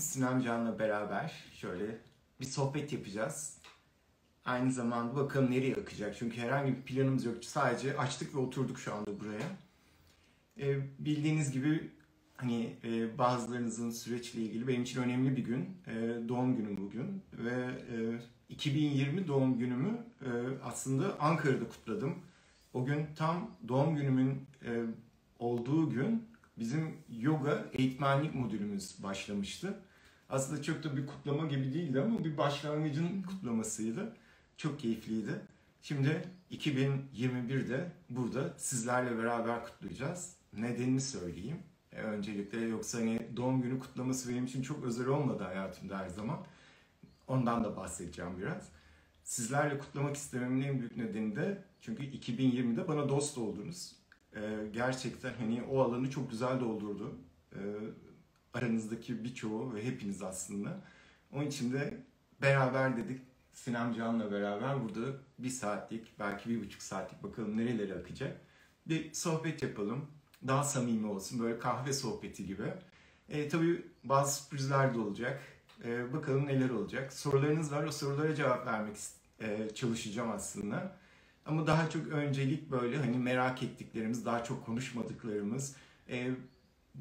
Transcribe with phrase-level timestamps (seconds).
[0.00, 1.98] Sinan Can'la beraber şöyle
[2.40, 3.56] bir sohbet yapacağız.
[4.44, 6.16] Aynı zamanda bakalım nereye akacak.
[6.18, 7.44] Çünkü herhangi bir planımız yok.
[7.44, 9.46] Sadece açtık ve oturduk şu anda buraya.
[10.58, 11.90] Ee, bildiğiniz gibi
[12.36, 15.76] hani e, bazılarınızın süreçle ilgili benim için önemli bir gün.
[15.86, 17.50] E, doğum günüm bugün ve
[17.92, 20.28] e, 2020 doğum günümü e,
[20.64, 22.14] aslında Ankara'da kutladım.
[22.74, 24.84] O gün tam doğum günümün e,
[25.38, 26.24] olduğu gün
[26.58, 29.80] bizim yoga eğitmenlik modülümüz başlamıştı.
[30.30, 34.16] Aslında çok da bir kutlama gibi değildi ama bir başlangıcın kutlamasıydı.
[34.56, 35.40] Çok keyifliydi.
[35.82, 40.36] Şimdi 2021'de burada sizlerle beraber kutlayacağız.
[40.52, 41.58] Nedenini söyleyeyim.
[41.92, 46.38] E, öncelikle yoksa hani doğum günü kutlaması benim için çok özel olmadı hayatımda her zaman.
[47.28, 48.68] Ondan da bahsedeceğim biraz.
[49.24, 53.92] Sizlerle kutlamak istememin en büyük nedeni de çünkü 2020'de bana dost oldunuz.
[54.36, 54.40] Ee,
[54.72, 57.18] gerçekten hani o alanı çok güzel doldurdu.
[57.54, 57.58] Ee,
[58.54, 60.80] aranızdaki birçoğu ve hepiniz aslında.
[61.32, 62.04] Onun için de
[62.42, 63.20] beraber dedik
[63.52, 68.40] Sinem Can'la beraber burada bir saatlik belki bir buçuk saatlik bakalım nerelere akacak.
[68.86, 70.06] Bir sohbet yapalım.
[70.46, 72.74] Daha samimi olsun böyle kahve sohbeti gibi.
[73.28, 75.42] E, tabii bazı sürprizler de olacak.
[75.84, 77.12] E, bakalım neler olacak.
[77.12, 78.96] Sorularınız var o sorulara cevap vermek
[79.40, 80.96] e, çalışacağım aslında.
[81.46, 85.76] Ama daha çok öncelik böyle hani merak ettiklerimiz, daha çok konuşmadıklarımız.
[86.08, 86.30] E,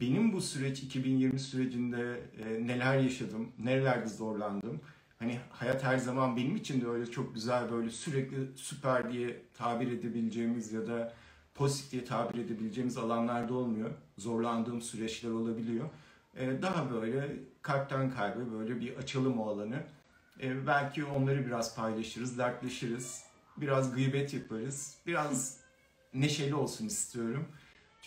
[0.02, 4.81] benim bu süreç 2020 sürecinde e, neler yaşadım, nerelerde zorlandım.
[5.19, 9.92] Hani hayat her zaman benim için de öyle çok güzel böyle sürekli süper diye tabir
[9.92, 11.14] edebileceğimiz ya da
[11.55, 13.89] pozitif diye tabir edebileceğimiz alanlarda olmuyor.
[14.17, 15.89] Zorlandığım süreçler olabiliyor.
[16.36, 19.83] E, daha böyle kalpten kalbe böyle bir açalım o alanı.
[20.42, 23.23] E, belki onları biraz paylaşırız, dertleşiriz.
[23.58, 24.97] Biraz gıybet yaparız.
[25.08, 25.58] Biraz
[26.14, 27.47] neşeli olsun istiyorum.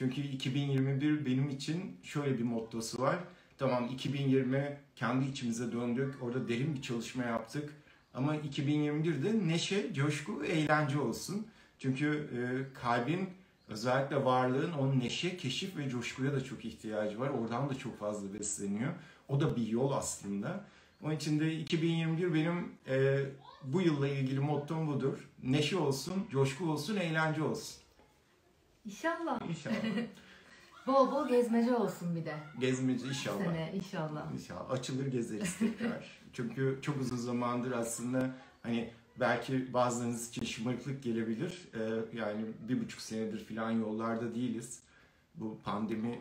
[0.02, 3.18] Çünkü 2021 benim için şöyle bir mottosu var.
[3.58, 6.22] Tamam 2020 kendi içimize döndük.
[6.22, 7.72] Orada derin bir çalışma yaptık.
[8.14, 11.46] Ama 2021'de neşe, coşku, eğlence olsun.
[11.78, 12.40] Çünkü e,
[12.74, 13.30] kalbin
[13.68, 17.28] özellikle varlığın o neşe, keşif ve coşkuya da çok ihtiyacı var.
[17.28, 18.92] Oradan da çok fazla besleniyor.
[19.28, 20.64] O da bir yol aslında.
[21.02, 23.24] Onun için de 2021 benim e,
[23.64, 25.28] bu yılla ilgili mottom budur.
[25.42, 27.81] Neşe olsun, coşku olsun, eğlence olsun.
[28.84, 29.48] İnşallah.
[29.48, 29.76] İnşallah.
[30.86, 32.34] Bol bol gezmece olsun bir de.
[32.60, 33.44] Gezmeci inşallah.
[33.44, 34.32] Sene inşallah.
[34.32, 34.70] İnşallah.
[34.70, 36.20] Açılır gezeriz tekrar.
[36.32, 41.68] Çünkü çok uzun zamandır aslında hani belki bazılarınız için şımarıklık gelebilir.
[41.74, 41.78] Ee,
[42.18, 44.80] yani bir buçuk senedir falan yollarda değiliz.
[45.34, 46.18] Bu pandemi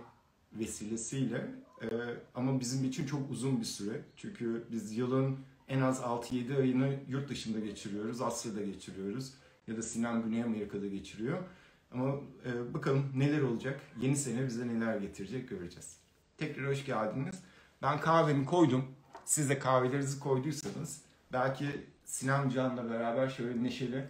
[0.53, 1.51] vesilesiyle.
[1.81, 1.87] Ee,
[2.35, 4.01] ama bizim için çok uzun bir süre.
[4.17, 8.21] Çünkü biz yılın en az 6-7 ayını yurt dışında geçiriyoruz.
[8.21, 9.33] Asya'da geçiriyoruz.
[9.67, 11.43] Ya da Sinan Güney Amerika'da geçiriyor.
[11.91, 12.15] Ama
[12.45, 13.79] e, bakalım neler olacak.
[14.01, 15.97] Yeni sene bize neler getirecek göreceğiz.
[16.37, 17.35] Tekrar hoş geldiniz.
[17.81, 18.85] Ben kahvemi koydum.
[19.25, 21.01] Siz de kahvelerinizi koyduysanız
[21.33, 21.65] belki
[22.05, 24.07] Sinan Can'la beraber şöyle neşeli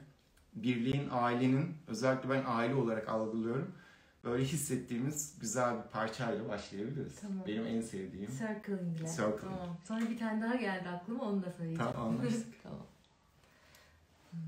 [0.53, 3.71] birliğin, ailenin özellikle ben aile olarak algılıyorum.
[4.23, 7.15] Böyle hissettiğimiz güzel bir parçayla başlayabiliriz.
[7.21, 7.43] Tamam.
[7.47, 8.31] Benim en sevdiğim.
[8.31, 9.07] Circling ile.
[9.07, 9.39] Circling.
[9.41, 9.77] Tamam.
[9.87, 11.91] Sonra bir tane daha geldi aklıma onu da söyleyeceğim.
[11.93, 12.53] Tamam, anlaştık.
[12.63, 12.79] tamam.
[14.31, 14.39] Hmm,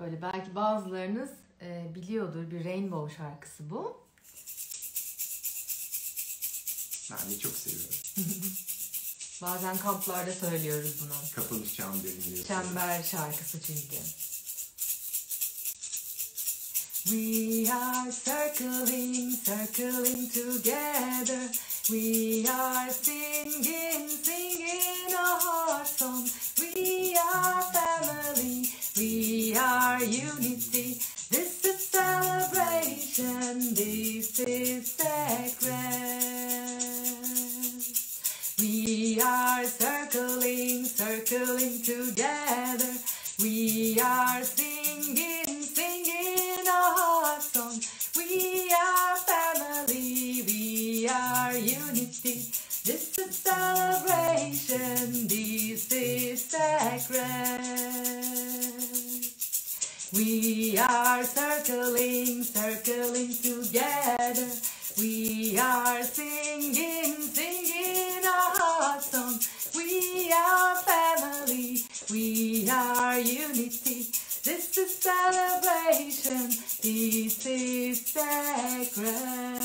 [0.00, 1.30] Böyle belki bazılarınız
[1.62, 4.00] e, biliyordur bir Rainbow şarkısı bu.
[7.10, 7.94] Ben de çok seviyorum.
[9.42, 11.12] Bazen kamplarda söylüyoruz bunu.
[11.34, 12.44] Kapanış çemberini diyor.
[12.44, 13.96] Çember şarkısı çünkü.
[17.04, 21.48] We are circling, circling together.
[21.88, 26.28] We are singing, singing a heart song.
[26.54, 31.00] We are family, we are unity.
[31.30, 35.76] This is celebration, this is sacred.
[38.58, 42.94] We are circling, circling together.
[43.40, 47.80] We are singing, singing a heart song.
[48.16, 52.50] We are family, we are unity.
[52.84, 57.20] This is celebration, this is sacred.
[60.12, 64.48] We are circling, circling together.
[64.98, 69.38] We are singing, singing a heart song.
[69.76, 74.10] We are family, we are unity.
[74.42, 76.48] This is celebration,
[76.82, 79.60] this is sacred.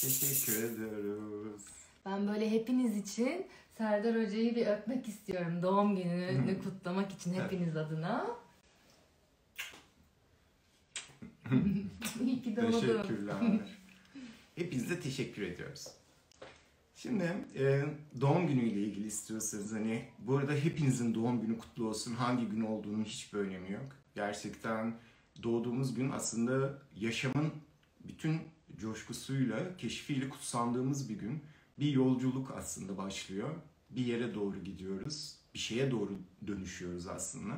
[0.00, 1.62] Teşekkür ediyoruz.
[2.06, 3.46] Ben böyle hepiniz için
[3.82, 5.62] Serdar Hoca'yı bir öpmek istiyorum.
[5.62, 8.26] Doğum gününü kutlamak için hepiniz adına.
[12.20, 12.80] İyi ki doğdun.
[12.80, 13.36] Teşekkürler.
[14.54, 15.86] Hepinize teşekkür ediyoruz.
[16.94, 17.24] Şimdi
[17.58, 17.82] e,
[18.20, 22.14] doğum günüyle ilgili istiyorsanız hani bu arada hepinizin doğum günü kutlu olsun.
[22.14, 23.96] Hangi gün olduğunun hiçbir önemi yok.
[24.14, 24.94] Gerçekten
[25.42, 27.52] doğduğumuz gün aslında yaşamın
[28.00, 28.40] bütün
[28.76, 31.42] coşkusuyla, keşfiyle kutsandığımız bir gün.
[31.78, 33.54] Bir yolculuk aslında başlıyor.
[33.96, 35.36] Bir yere doğru gidiyoruz.
[35.54, 37.54] Bir şeye doğru dönüşüyoruz aslında.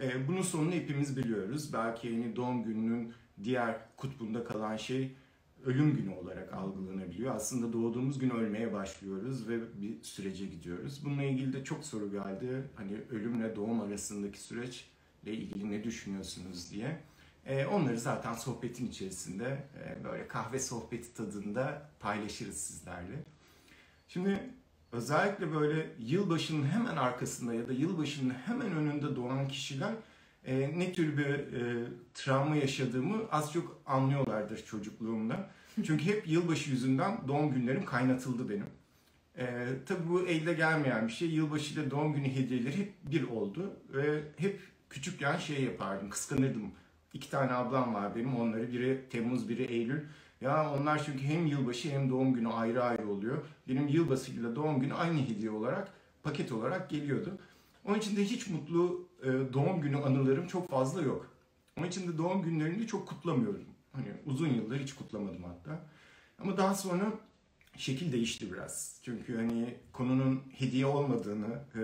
[0.00, 1.72] E, bunun sonunu hepimiz biliyoruz.
[1.72, 3.12] Belki yani doğum gününün
[3.44, 5.16] diğer kutbunda kalan şey
[5.64, 7.34] ölüm günü olarak algılanabiliyor.
[7.34, 11.04] Aslında doğduğumuz gün ölmeye başlıyoruz ve bir sürece gidiyoruz.
[11.04, 12.64] Bununla ilgili de çok soru geldi.
[12.74, 17.00] Hani ölümle doğum arasındaki süreçle ilgili ne düşünüyorsunuz diye.
[17.46, 23.24] E, onları zaten sohbetin içerisinde e, böyle kahve sohbeti tadında paylaşırız sizlerle.
[24.08, 24.50] Şimdi
[24.92, 29.92] özellikle böyle yılbaşının hemen arkasında ya da yılbaşının hemen önünde doğan kişiler
[30.44, 35.50] e, ne tür bir e, travma yaşadığımı az çok anlıyorlardır çocukluğumda.
[35.86, 38.66] Çünkü hep yılbaşı yüzünden doğum günlerim kaynatıldı benim.
[39.38, 41.28] E, tabii bu elde gelmeyen bir şey.
[41.28, 43.72] Yılbaşı ile doğum günü hediyeleri hep bir oldu.
[43.92, 44.60] Ve hep
[44.90, 46.62] küçükken şey yapardım, kıskanırdım.
[47.12, 48.36] İki tane ablam var benim.
[48.36, 50.00] Onları biri Temmuz, biri Eylül.
[50.40, 53.44] Ya onlar çünkü hem yılbaşı hem doğum günü ayrı ayrı oluyor.
[53.68, 55.92] Benim yılbaşıyla doğum günü aynı hediye olarak,
[56.22, 57.38] paket olarak geliyordu.
[57.84, 61.30] Onun için de hiç mutlu e, doğum günü anılarım çok fazla yok.
[61.78, 63.64] Onun için de doğum günlerini çok kutlamıyorum.
[63.92, 65.86] Hani uzun yıllar hiç kutlamadım hatta.
[66.38, 67.12] Ama daha sonra
[67.76, 69.00] şekil değişti biraz.
[69.04, 71.80] Çünkü hani konunun hediye olmadığını e,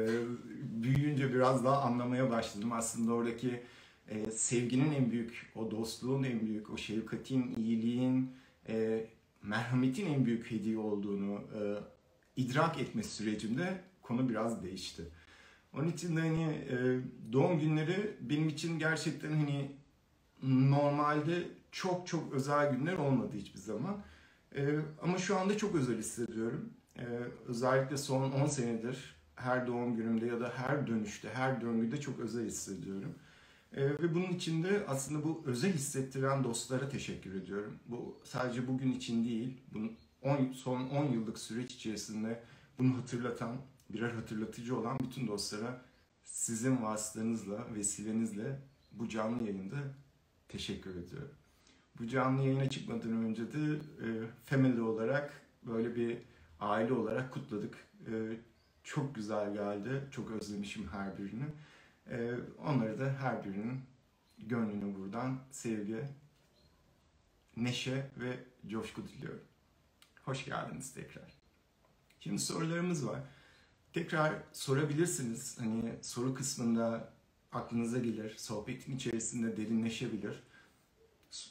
[0.83, 2.73] büyüyünce biraz daha anlamaya başladım.
[2.73, 3.63] Aslında oradaki
[4.09, 8.31] e, sevginin en büyük, o dostluğun en büyük, o şefkatin, iyiliğin,
[8.69, 9.07] e,
[9.43, 11.61] merhametin en büyük hediye olduğunu e,
[12.37, 15.03] idrak etme sürecimde konu biraz değişti.
[15.75, 16.77] Onun için de hani e,
[17.33, 19.73] doğum günleri benim için gerçekten hani
[20.43, 23.97] normalde çok çok özel günler olmadı hiçbir zaman.
[24.57, 26.71] E, ama şu anda çok özel hissediyorum.
[26.99, 27.05] E,
[27.47, 32.47] özellikle son 10 senedir her doğum günümde ya da her dönüşte, her döngüde çok özel
[32.47, 33.15] hissediyorum.
[33.77, 37.79] E, ve bunun için de aslında bu özel hissettiren dostlara teşekkür ediyorum.
[37.87, 39.93] Bu sadece bugün için değil, bunun
[40.23, 42.43] 10, son 10 yıllık süreç içerisinde
[42.79, 43.57] bunu hatırlatan,
[43.91, 45.83] birer hatırlatıcı olan bütün dostlara
[46.25, 48.61] sizin vasıtanızla, vesilenizle
[48.93, 49.77] bu canlı yayında
[50.49, 51.35] teşekkür ediyorum.
[52.01, 54.09] Bu canlı yayına çıkmadan önce de e,
[54.45, 55.33] family olarak
[55.63, 56.19] böyle bir
[56.61, 57.75] aile olarak kutladık.
[58.07, 58.13] E,
[58.85, 60.09] çok güzel geldi.
[60.11, 61.45] Çok özlemişim her birini.
[62.11, 63.81] E, onları da her birinin
[64.39, 66.05] gönlüne buradan sevgi,
[67.57, 68.37] neşe ve
[68.67, 69.43] coşku diliyorum.
[70.25, 71.33] Hoş geldiniz tekrar.
[72.21, 73.21] Şimdi sorularımız var.
[73.93, 75.61] Tekrar sorabilirsiniz.
[75.61, 77.13] Hani soru kısmında
[77.53, 78.35] aklınıza gelir.
[78.37, 80.43] Sohbetin içerisinde derinleşebilir.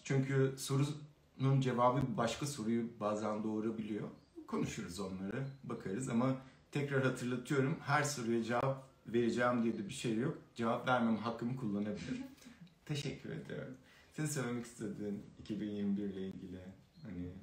[0.04, 4.10] Çünkü sorunun cevabı başka soruyu bazen doğurabiliyor.
[4.48, 6.36] Konuşuruz onları, bakarız ama
[6.72, 7.80] tekrar hatırlatıyorum.
[7.81, 10.38] Her soruya cevap vereceğim diye de bir şey yok.
[10.56, 12.25] Cevap vermem hakkımı kullanabilirim.
[12.86, 13.78] Teşekkür ediyorum.
[14.13, 16.60] Senin söylemek istediğin 2021 ile ilgili
[17.04, 17.34] hani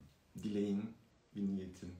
[0.42, 0.90] dileğin,
[1.36, 1.94] bir niyetin.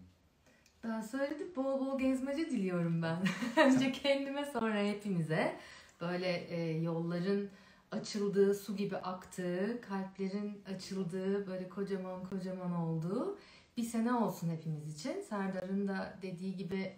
[0.85, 3.19] Ben söyledim bol bol gezmece diliyorum ben.
[3.67, 5.59] Önce kendime sonra hepimize.
[6.00, 7.48] Böyle e, yolların
[7.91, 13.39] açıldığı, su gibi aktığı, kalplerin açıldığı, böyle kocaman kocaman olduğu
[13.77, 15.20] bir sene olsun hepimiz için.
[15.20, 16.93] Serdar'ın da dediği gibi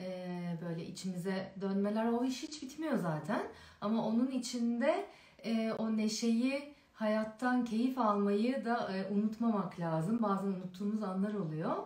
[0.00, 3.42] e, böyle içimize dönmeler o iş hiç bitmiyor zaten.
[3.80, 5.06] Ama onun içinde
[5.44, 10.22] e, o neşeyi, hayattan keyif almayı da e, unutmamak lazım.
[10.22, 11.76] Bazen unuttuğumuz anlar oluyor.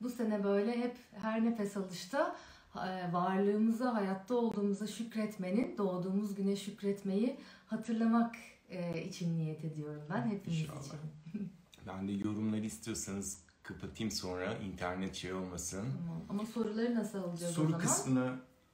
[0.00, 2.36] Bu sene böyle hep her nefes alışta
[2.76, 7.36] e, varlığımıza, hayatta olduğumuza şükretmenin, doğduğumuz güne şükretmeyi
[7.66, 8.34] hatırlamak
[8.68, 10.78] e, için niyet ediyorum ben hepimiz İnşallah.
[10.78, 11.52] için.
[11.86, 15.84] Ben de yorumları istiyorsanız kapatayım sonra internet şey olmasın.
[15.98, 16.22] Tamam.
[16.28, 17.80] Ama soruları nasıl alacağız o Soru zaman?
[17.80, 18.32] kısmını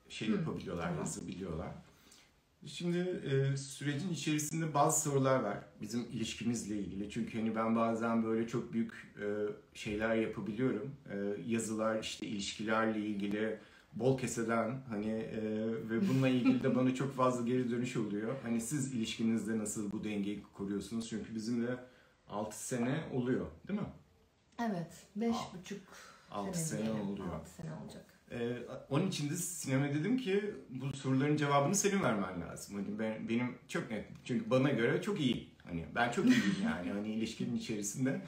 [0.08, 0.98] şey Hı, yapabiliyorlar, tamam.
[0.98, 1.68] yazabiliyorlar.
[2.66, 7.10] Şimdi e, sürecin içerisinde bazı sorular var bizim ilişkimizle ilgili.
[7.10, 9.24] Çünkü hani ben bazen böyle çok büyük e,
[9.74, 10.90] şeyler yapabiliyorum.
[11.10, 13.58] E, yazılar işte ilişkilerle ilgili
[13.92, 15.40] bol keseden hani e,
[15.90, 18.34] ve bununla ilgili de bana çok fazla geri dönüş oluyor.
[18.42, 21.08] Hani siz ilişkinizde nasıl bu dengeyi koruyorsunuz?
[21.08, 21.76] Çünkü bizim de
[22.28, 23.86] 6 sene oluyor değil mi?
[24.62, 25.06] Evet.
[25.16, 25.80] Beş Aa, buçuk
[26.30, 27.00] 6 sene, diyelim.
[27.00, 27.34] oluyor.
[27.34, 28.04] Altı sene olacak.
[28.30, 28.58] Ee,
[28.90, 32.76] onun için de Sinem'e dedim ki bu soruların cevabını senin vermen lazım.
[32.76, 34.06] Hani ben, benim çok net.
[34.24, 35.48] Çünkü bana göre çok iyi.
[35.64, 38.20] Hani ben çok iyiyim yani hani ilişkinin içerisinde.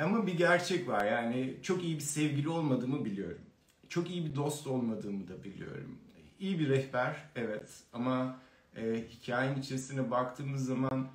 [0.00, 3.40] Ama bir gerçek var yani çok iyi bir sevgili olmadığımı biliyorum.
[3.88, 5.98] Çok iyi bir dost olmadığımı da biliyorum.
[6.40, 8.36] İyi bir rehber evet ama
[8.76, 11.08] e, hikayenin içerisine baktığımız zaman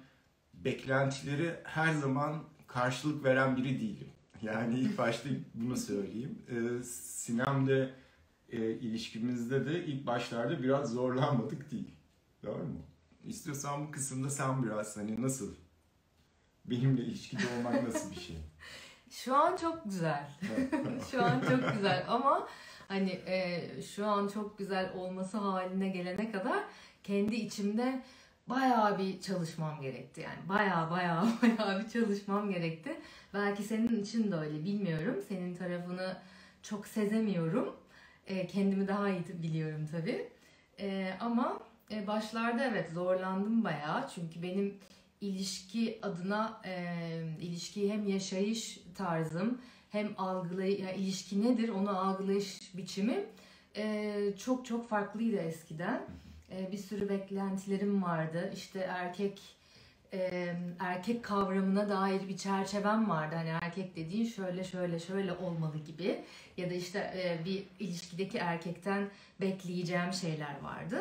[0.53, 4.07] beklentileri her zaman karşılık veren biri değilim.
[4.41, 6.41] Yani ilk başta bunu söyleyeyim.
[6.49, 7.93] Ee, Sinem'de
[8.49, 11.91] e, ilişkimizde de ilk başlarda biraz zorlanmadık değil.
[12.43, 12.81] Doğru mu?
[13.23, 15.55] İstiyorsan bu kısımda sen biraz hani nasıl?
[16.65, 18.37] Benimle ilişkide olmak nasıl bir şey?
[19.09, 20.29] Şu an çok güzel.
[21.11, 22.47] şu an çok güzel ama
[22.87, 26.63] hani e, şu an çok güzel olması haline gelene kadar
[27.03, 28.03] kendi içimde
[28.49, 32.99] bayağı bir çalışmam gerekti yani bayağı bayağı bayağı bir çalışmam gerekti.
[33.33, 35.23] Belki senin için de öyle bilmiyorum.
[35.27, 36.17] Senin tarafını
[36.63, 37.75] çok sezemiyorum.
[38.27, 40.29] E, kendimi daha iyi biliyorum tabii.
[40.79, 41.59] E, ama
[41.91, 44.77] e, başlarda evet zorlandım bayağı çünkü benim
[45.21, 46.93] ilişki adına e,
[47.41, 53.25] ilişkiyi hem yaşayış tarzım hem algılay yani ilişki nedir onu algılayış biçimim
[53.75, 56.01] e, çok çok farklıydı eskiden.
[56.51, 58.51] E, bir sürü beklentilerim vardı.
[58.55, 59.41] İşte erkek
[60.13, 63.35] e, erkek kavramına dair bir çerçevem vardı.
[63.35, 66.19] Hani erkek dediğin şöyle şöyle şöyle olmalı gibi
[66.57, 69.09] ya da işte e, bir ilişkideki erkekten
[69.41, 70.99] bekleyeceğim şeyler vardı.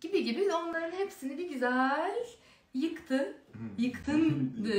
[0.00, 2.26] Gibi gibi onların hepsini bir güzel
[2.74, 3.36] yıktı.
[3.78, 4.78] Yıktın, e,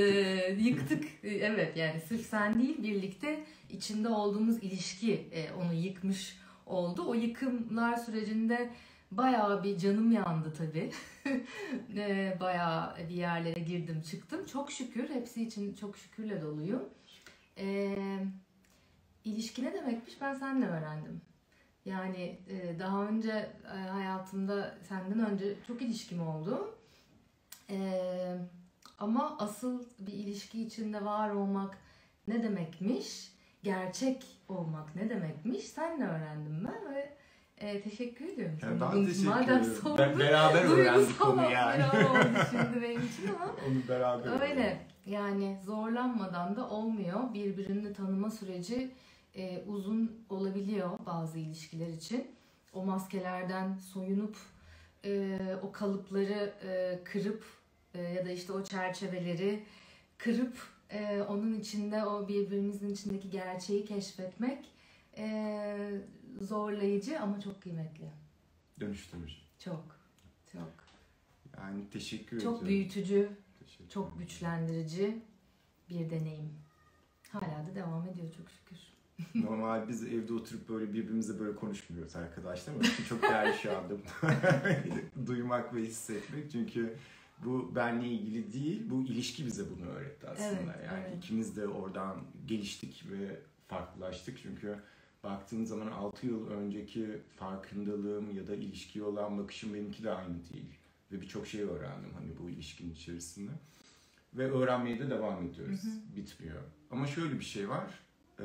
[0.60, 1.04] yıktık.
[1.24, 7.04] Evet yani sırf sen değil birlikte içinde olduğumuz ilişki e, onu yıkmış oldu.
[7.08, 8.70] O yıkımlar sürecinde
[9.12, 10.92] bayağı bir canım yandı tabii.
[11.96, 14.46] e, bayağı bir yerlere girdim çıktım.
[14.46, 16.90] Çok şükür hepsi için çok şükürle doluyum.
[17.58, 17.96] E,
[19.24, 21.22] ilişki ne demekmiş ben seninle öğrendim.
[21.86, 26.76] Yani e, daha önce e, hayatımda senden önce çok ilişkim oldu.
[27.72, 28.38] Ee,
[29.00, 31.78] ama asıl bir ilişki içinde var olmak
[32.28, 33.32] ne demekmiş?
[33.64, 35.64] Gerçek olmak ne demekmiş?
[35.64, 37.18] Senle öğrendim ben ve
[37.62, 38.58] e, teşekkür ediyorum.
[38.62, 39.74] Yani ben teşekkür Madem ederim.
[39.82, 41.84] sordun, Ben beraber öğrendik duygusal onu yani.
[41.84, 44.80] oldu şimdi benim için ama Onu beraber öyle.
[45.06, 47.34] Yani zorlanmadan da olmuyor.
[47.34, 48.92] Birbirini tanıma süreci
[49.36, 52.28] e, uzun olabiliyor bazı ilişkiler için.
[52.74, 54.36] O maskelerden soyunup
[55.06, 57.44] e, o kalıpları e, kırıp
[57.96, 59.64] e, ya da işte o çerçeveleri
[60.18, 60.58] kırıp
[60.90, 64.66] e, onun içinde o birbirimizin içindeki gerçeği keşfetmek
[65.18, 65.78] e,
[66.40, 68.12] zorlayıcı ama çok kıymetli.
[68.80, 69.36] Dönüştürücü.
[69.60, 70.00] Çok,
[70.52, 70.74] çok.
[71.58, 72.60] Yani teşekkür ediyorum.
[72.60, 74.20] Çok büyütücü, Teşekkür çok ederim.
[74.20, 75.22] güçlendirici
[75.90, 76.54] bir deneyim.
[77.30, 78.78] Hala da devam ediyor çok şükür.
[79.44, 82.74] Normal biz evde oturup böyle birbirimizle böyle konuşmuyoruz arkadaşlar.
[82.74, 83.94] Ama çok değerli şu anda
[85.28, 86.52] duymak ve hissetmek.
[86.52, 86.98] Çünkü
[87.46, 90.74] bu benle ilgili değil, bu ilişki bize bunu öğretti aslında.
[90.76, 91.18] Evet, yani evet.
[91.18, 94.40] ikimiz de oradan geliştik ve farklılaştık.
[94.44, 94.80] Çünkü
[95.24, 100.74] baktığın zaman 6 yıl önceki farkındalığım ya da ilişkiye olan bakışım benimki de aynı değil.
[101.12, 103.52] Ve birçok şey öğrendim hani bu ilişkinin içerisinde.
[104.34, 105.84] Ve öğrenmeye de devam ediyoruz.
[105.84, 106.16] Hı hı.
[106.16, 106.62] Bitmiyor.
[106.92, 108.00] Ama şöyle bir şey var.
[108.40, 108.44] Ee,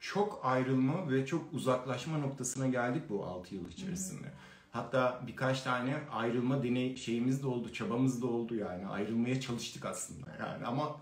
[0.00, 4.32] çok ayrılma ve çok uzaklaşma noktasına geldik bu 6 yıl içerisinde.
[4.70, 8.86] Hatta birkaç tane ayrılma deney şeyimiz de oldu, çabamız da oldu yani.
[8.86, 10.96] Ayrılmaya çalıştık aslında yani ama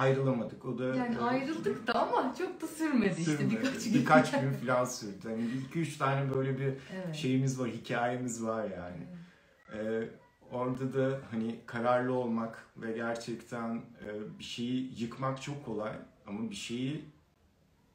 [0.00, 0.64] ayrılamadık.
[0.64, 3.50] O da Yani e, ayrıldık da ama çok da sürmedi işte sürmedi.
[3.56, 3.94] birkaç gün.
[3.94, 5.14] Birkaç gün falan sürdü.
[5.28, 7.14] Hani iki üç tane böyle bir Evet.
[7.14, 9.06] şeyimiz var, hikayemiz var yani.
[9.74, 10.08] Ee,
[10.50, 15.92] orada da hani kararlı olmak ve gerçekten e, bir şeyi yıkmak çok kolay
[16.26, 17.04] ama bir şeyi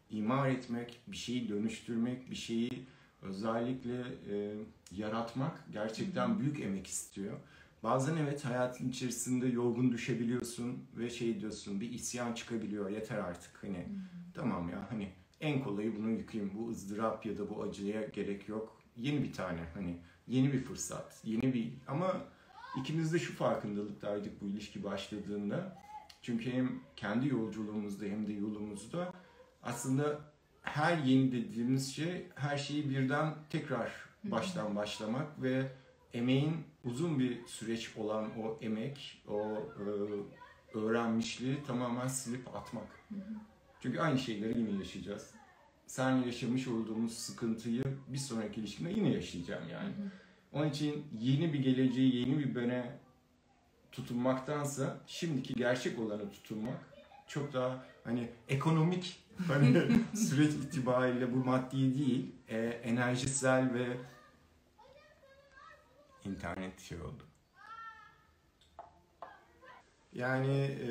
[0.09, 2.69] imar etmek, bir şeyi dönüştürmek, bir şeyi
[3.21, 3.99] özellikle
[4.31, 4.53] e,
[4.91, 7.33] yaratmak gerçekten büyük emek istiyor.
[7.83, 12.89] Bazen evet hayatın içerisinde yorgun düşebiliyorsun ve şey diyorsun bir isyan çıkabiliyor.
[12.89, 13.87] Yeter artık hani.
[14.33, 15.09] Tamam ya hani
[15.41, 18.81] en kolayı bunu yıkayım bu ızdırap ya da bu acıya gerek yok.
[18.97, 22.21] Yeni bir tane hani yeni bir fırsat yeni bir ama
[22.79, 25.77] ikimiz de şu farkındalıktaydık bu ilişki başladığında.
[26.21, 29.13] Çünkü hem kendi yolculuğumuzda hem de yolumuzda
[29.63, 30.19] aslında
[30.61, 33.91] her yeni dediğimiz şey her şeyi birden tekrar
[34.23, 35.71] baştan başlamak ve
[36.15, 39.57] emeğin uzun bir süreç olan o emek, o
[40.73, 42.87] e, öğrenmişliği tamamen silip atmak.
[43.81, 45.31] Çünkü aynı şeyleri yine yaşayacağız.
[45.87, 49.93] Sen yaşamış olduğumuz sıkıntıyı bir sonraki ilişkimde yine yaşayacağım yani.
[50.53, 52.99] Onun için yeni bir geleceği, yeni bir böne
[53.91, 56.77] tutunmaktansa şimdiki gerçek olanı tutunmak
[57.27, 63.85] çok daha hani ekonomik hani süreç itibariyle bu maddi değil, e, enerjisel ve
[66.25, 67.23] internet şey oldu.
[70.13, 70.89] Yani e,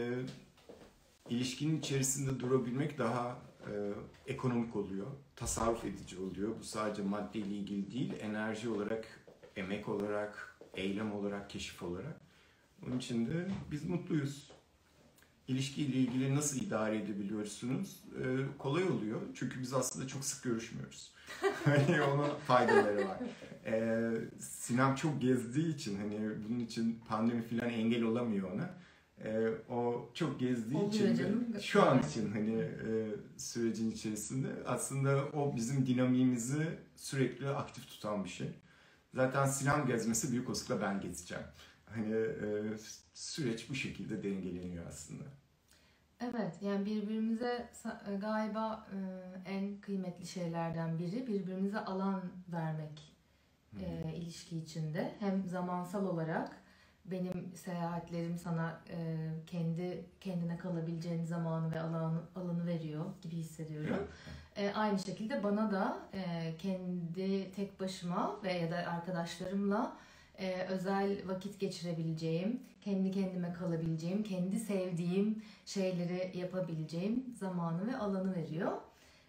[1.28, 3.38] ilişkinin içerisinde durabilmek daha
[3.70, 3.92] e,
[4.26, 6.58] ekonomik oluyor, tasarruf edici oluyor.
[6.60, 9.26] Bu sadece maddeyle ilgili değil, enerji olarak,
[9.56, 12.20] emek olarak, eylem olarak, keşif olarak.
[12.86, 14.50] Onun için de biz mutluyuz.
[15.48, 18.04] ilişkiyle ilgili nasıl idare edebiliyorsunuz?
[18.22, 18.24] E,
[18.58, 19.20] kolay oluyor.
[19.34, 21.12] Çünkü biz aslında çok sık görüşmüyoruz.
[21.64, 23.18] hani onun faydaları var.
[23.64, 23.83] E,
[24.38, 28.74] Sinem çok gezdiği için hani bunun için pandemi falan engel olamıyor ona.
[29.24, 35.24] E, o çok gezdiği Oluyor için de şu an için hani e, sürecin içerisinde aslında
[35.24, 38.48] o bizim dinamiğimizi sürekli aktif tutan bir şey.
[39.14, 41.44] Zaten Sinem gezmesi büyük olasılıkla ben gezeceğim.
[41.86, 42.62] Hani e,
[43.14, 45.24] süreç bu şekilde dengeleniyor aslında.
[46.20, 48.98] Evet yani birbirimize sa- galiba e,
[49.50, 53.13] en kıymetli şeylerden biri birbirimize alan vermek
[53.80, 55.14] e, ilişki içinde.
[55.20, 56.56] Hem zamansal olarak
[57.04, 59.16] benim seyahatlerim sana e,
[59.46, 64.08] kendi kendine kalabileceğin zamanı ve alanı, alanı veriyor gibi hissediyorum.
[64.56, 69.96] E, aynı şekilde bana da e, kendi tek başıma ve ya da arkadaşlarımla
[70.38, 78.72] e, özel vakit geçirebileceğim, kendi kendime kalabileceğim, kendi sevdiğim şeyleri yapabileceğim zamanı ve alanı veriyor.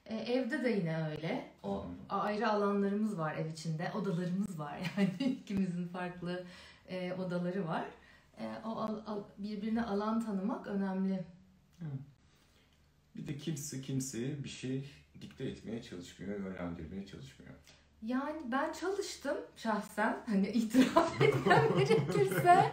[0.05, 1.51] E, evde de yine öyle.
[1.63, 6.45] O ayrı alanlarımız var ev içinde, odalarımız var yani ikimizin farklı
[6.89, 7.85] e, odaları var.
[8.39, 11.23] E, o al- al- birbirine alan tanımak önemli.
[13.15, 14.89] Bir de kimse kimseye bir şey
[15.21, 17.53] dikte etmeye çalışmıyor, yönlendirmeye çalışmıyor.
[18.05, 22.71] Yani ben çalıştım şahsen hani itiraf etmem gerekirse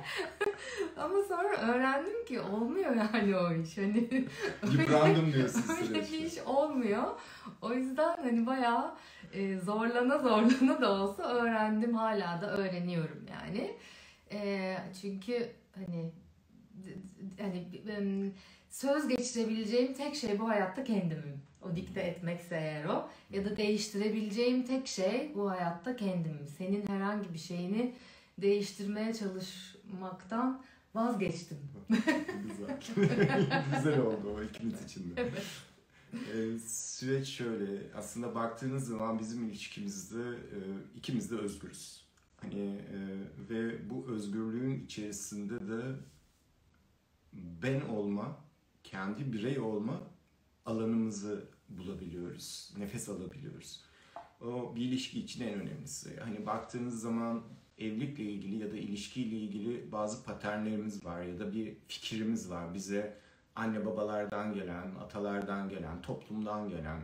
[0.96, 3.98] ama sonra öğrendim ki olmuyor yani o iş hani
[4.72, 7.20] Yıprandım diyorsun öyle bir iş olmuyor.
[7.62, 8.94] O yüzden hani bayağı
[9.32, 13.76] e, zorlana zorlana da olsa öğrendim hala da öğreniyorum yani.
[14.32, 16.12] E, çünkü hani
[17.40, 18.32] hani
[18.70, 21.51] söz geçirebileceğim tek şey bu hayatta kendimim.
[21.62, 23.08] O dikte etmekse eğer o.
[23.30, 26.46] Ya da değiştirebileceğim tek şey bu hayatta kendimim.
[26.58, 27.94] Senin herhangi bir şeyini
[28.38, 30.62] değiştirmeye çalışmaktan
[30.94, 31.58] vazgeçtim.
[32.48, 32.80] Güzel.
[33.76, 35.32] Güzel oldu o ikimiz için de.
[36.12, 37.92] Ee, süreç şöyle.
[37.96, 40.58] Aslında baktığınız zaman bizim ilişkimizde e,
[40.96, 42.04] ikimiz de özgürüz.
[42.36, 42.98] Hani e,
[43.50, 45.82] ve bu özgürlüğün içerisinde de
[47.32, 48.36] ben olma,
[48.84, 50.00] kendi birey olma
[50.66, 51.44] alanımızı
[51.78, 52.74] bulabiliyoruz.
[52.78, 53.80] Nefes alabiliyoruz.
[54.40, 56.20] O bir ilişki için en önemlisi.
[56.20, 57.42] Hani baktığınız zaman
[57.78, 62.74] evlilikle ilgili ya da ilişkiyle ilgili bazı paternlerimiz var ya da bir fikrimiz var.
[62.74, 63.18] Bize
[63.56, 67.00] anne babalardan gelen, atalardan gelen, toplumdan gelen.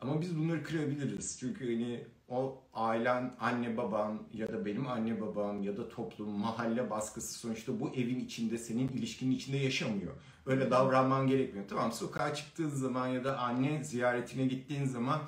[0.00, 1.36] Ama biz bunları kırabiliriz.
[1.40, 6.90] Çünkü hani o ailen, anne baban ya da benim anne babam ya da toplum, mahalle
[6.90, 10.12] baskısı sonuçta bu evin içinde, senin ilişkinin içinde yaşamıyor.
[10.46, 11.68] Öyle davranman gerekmiyor.
[11.68, 15.20] Tamam sokağa çıktığın zaman ya da anne ziyaretine gittiğin zaman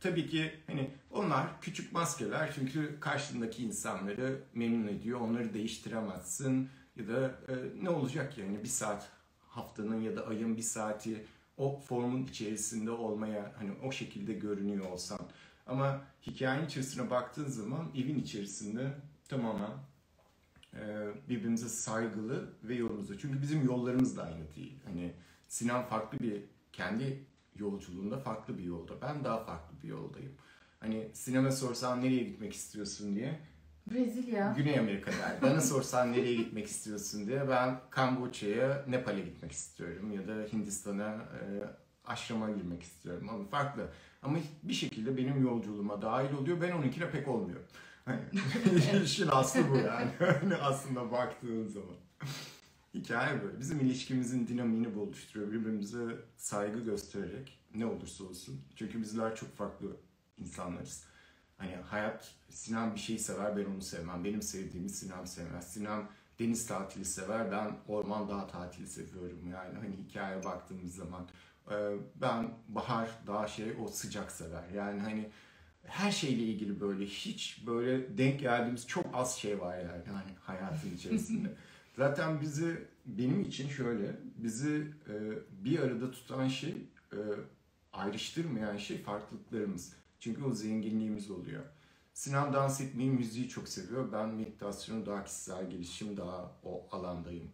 [0.00, 5.20] tabii ki hani onlar küçük maskeler çünkü karşındaki insanları memnun ediyor.
[5.20, 9.08] Onları değiştiremezsin ya da e, ne olacak yani bir saat
[9.48, 11.24] haftanın ya da ayın bir saati
[11.56, 15.18] o formun içerisinde olmaya hani o şekilde görünüyor olsan.
[15.66, 18.94] Ama hikayenin içerisine baktığın zaman evin içerisinde
[19.28, 19.70] tamamen
[20.74, 23.18] e, birbirimize saygılı ve yolumuzda.
[23.18, 24.78] Çünkü bizim yollarımız da aynı değil.
[24.84, 25.14] Hani
[25.48, 27.24] Sinan farklı bir kendi
[27.56, 29.02] yolculuğunda farklı bir yolda.
[29.02, 30.32] Ben daha farklı bir yoldayım.
[30.80, 33.40] Hani Sinan'a sorsan nereye gitmek istiyorsun diye
[33.90, 34.54] Brezilya.
[34.56, 35.42] Güney Amerika der.
[35.42, 41.40] Bana sorsan nereye gitmek istiyorsun diye ben Kamboçya'ya, Nepal'e gitmek istiyorum ya da Hindistan'a e,
[42.04, 43.28] aşrama girmek istiyorum.
[43.30, 43.88] Ama farklı.
[44.26, 46.60] Ama bir şekilde benim yolculuğuma dahil oluyor.
[46.60, 47.66] Ben onunkine pek olmuyorum.
[48.04, 48.20] Hani
[49.04, 50.10] işin aslı bu yani.
[50.40, 51.96] Hani aslında baktığın zaman.
[52.94, 53.60] Hikaye böyle.
[53.60, 55.52] Bizim ilişkimizin dinamiğini bu oluşturuyor.
[55.52, 58.60] Birbirimize saygı göstererek ne olursa olsun.
[58.76, 59.96] Çünkü bizler çok farklı
[60.38, 61.04] insanlarız.
[61.58, 64.24] Hani hayat, Sinan bir şey sever ben onu sevmem.
[64.24, 65.72] Benim sevdiğimi Sinan sevmez.
[65.72, 66.08] Sinan
[66.38, 69.48] deniz tatili sever ben orman dağ tatili seviyorum.
[69.52, 71.28] Yani hani hikayeye baktığımız zaman.
[71.70, 71.74] Ee,
[72.14, 74.64] Ben bahar daha şey o sıcak sever.
[74.74, 75.30] Yani hani
[75.82, 80.94] her şeyle ilgili böyle hiç böyle denk geldiğimiz çok az şey var yani hani hayatın
[80.94, 81.48] içerisinde.
[81.96, 85.14] Zaten bizi benim için şöyle bizi e,
[85.64, 86.74] bir arada tutan şey
[87.12, 87.18] e,
[87.92, 89.92] ayrıştırmayan şey farklılıklarımız.
[90.20, 91.62] Çünkü o zenginliğimiz oluyor.
[92.14, 94.12] Sinan dans etmeyi, müziği çok seviyor.
[94.12, 97.50] Ben meditasyonu daha kişisel gelişim daha o alandayım.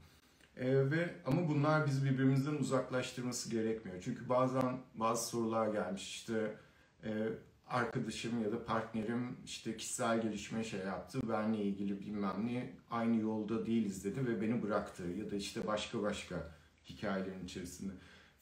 [0.57, 4.03] E, ve ama bunlar bizi birbirimizden uzaklaştırması gerekmiyor.
[4.03, 6.57] Çünkü bazen bazı sorular gelmiş işte
[7.05, 7.29] e,
[7.67, 11.21] arkadaşım ya da partnerim işte kişisel gelişime şey yaptı.
[11.29, 15.03] Benle ilgili bilmem ne aynı yolda değiliz dedi ve beni bıraktı.
[15.03, 17.93] Ya da işte başka başka hikayelerin içerisinde.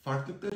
[0.01, 0.55] Farklılıklar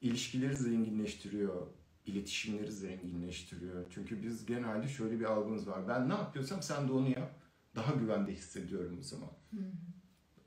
[0.00, 1.66] ilişkileri zenginleştiriyor.
[2.06, 3.84] iletişimleri zenginleştiriyor.
[3.90, 5.88] Çünkü biz genelde şöyle bir algımız var.
[5.88, 7.40] Ben ne yapıyorsam sen de onu yap.
[7.76, 9.30] Daha güvende hissediyorum o zaman.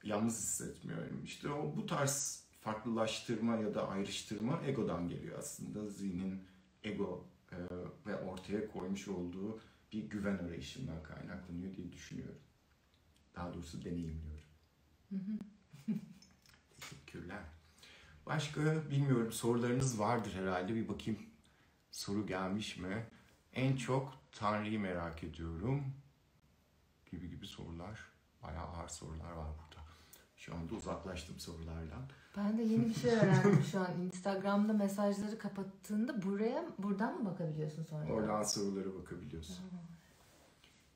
[0.04, 1.24] Yalnız hissetmiyorum.
[1.24, 5.90] İşte o bu tarz farklılaştırma ya da ayrıştırma egodan geliyor aslında.
[5.90, 6.44] Zihnin
[6.84, 7.58] ego e,
[8.06, 12.40] ve ortaya koymuş olduğu bir güven arayışından kaynaklanıyor diye düşünüyorum.
[13.36, 14.48] Daha doğrusu deneyimliyorum.
[16.78, 17.44] Teşekkürler.
[18.26, 20.76] Başka bilmiyorum sorularınız vardır herhalde.
[20.76, 21.20] Bir bakayım
[21.92, 23.08] soru gelmiş mi?
[23.54, 25.94] En çok Tanrı'yı merak ediyorum.
[27.12, 28.00] Gibi gibi sorular.
[28.44, 29.67] Bayağı ağır sorular var burada.
[30.48, 32.02] Şu anda uzaklaştım sorulardan.
[32.38, 34.02] Ben de yeni bir şey öğrendim şu an.
[34.02, 38.12] Instagram'da mesajları kapattığında buraya buradan mı bakabiliyorsun sonra?
[38.14, 39.56] Oradan sorulara bakabiliyorsun.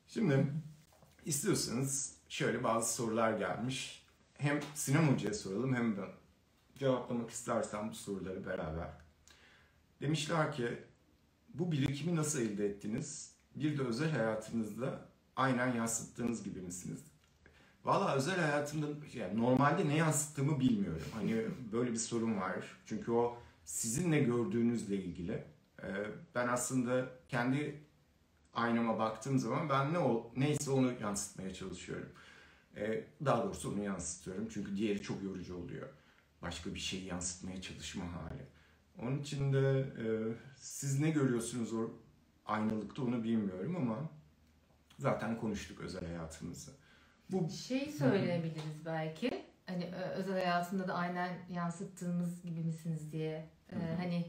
[0.07, 0.47] Şimdi
[1.25, 4.07] istiyorsanız şöyle bazı sorular gelmiş.
[4.37, 6.09] Hem Sinem Hoca'ya soralım hem ben
[6.75, 8.89] cevaplamak istersem bu soruları beraber.
[10.01, 10.83] Demişler ki
[11.53, 13.35] bu birikimi nasıl elde ettiniz?
[13.55, 17.10] Bir de özel hayatınızda aynen yansıttığınız gibi misiniz?
[17.85, 21.07] Valla özel hayatımda yani normalde ne yansıttığımı bilmiyorum.
[21.13, 22.65] Hani böyle bir sorun var.
[22.85, 25.43] Çünkü o sizin ne gördüğünüzle ilgili.
[25.83, 25.87] Ee,
[26.35, 27.81] Ben aslında kendi
[28.53, 32.09] aynama baktığım zaman ben ne ol, neyse onu yansıtmaya çalışıyorum.
[32.77, 34.47] Ee, Daha doğrusu onu yansıtıyorum.
[34.53, 35.89] Çünkü diğeri çok yorucu oluyor.
[36.41, 38.45] Başka bir şeyi yansıtmaya çalışma hali.
[38.99, 40.03] Onun için de e,
[40.57, 41.89] siz ne görüyorsunuz o
[42.45, 44.09] aynalıkta onu bilmiyorum ama
[44.99, 46.71] zaten konuştuk özel hayatımızı.
[47.31, 49.45] Bu Şey söyleyebiliriz belki.
[49.67, 53.49] Hani özel hayatında da aynen yansıttığımız gibi misiniz diye.
[53.71, 53.95] Ee, Hı hı.
[53.97, 54.25] hani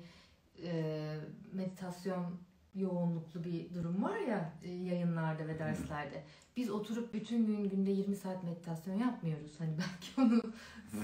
[0.65, 1.17] e,
[1.53, 2.41] meditasyon
[2.75, 6.25] yoğunluklu bir durum var ya e, yayınlarda ve derslerde.
[6.57, 9.53] Biz oturup bütün gün günde 20 saat meditasyon yapmıyoruz.
[9.61, 10.53] Hani belki onu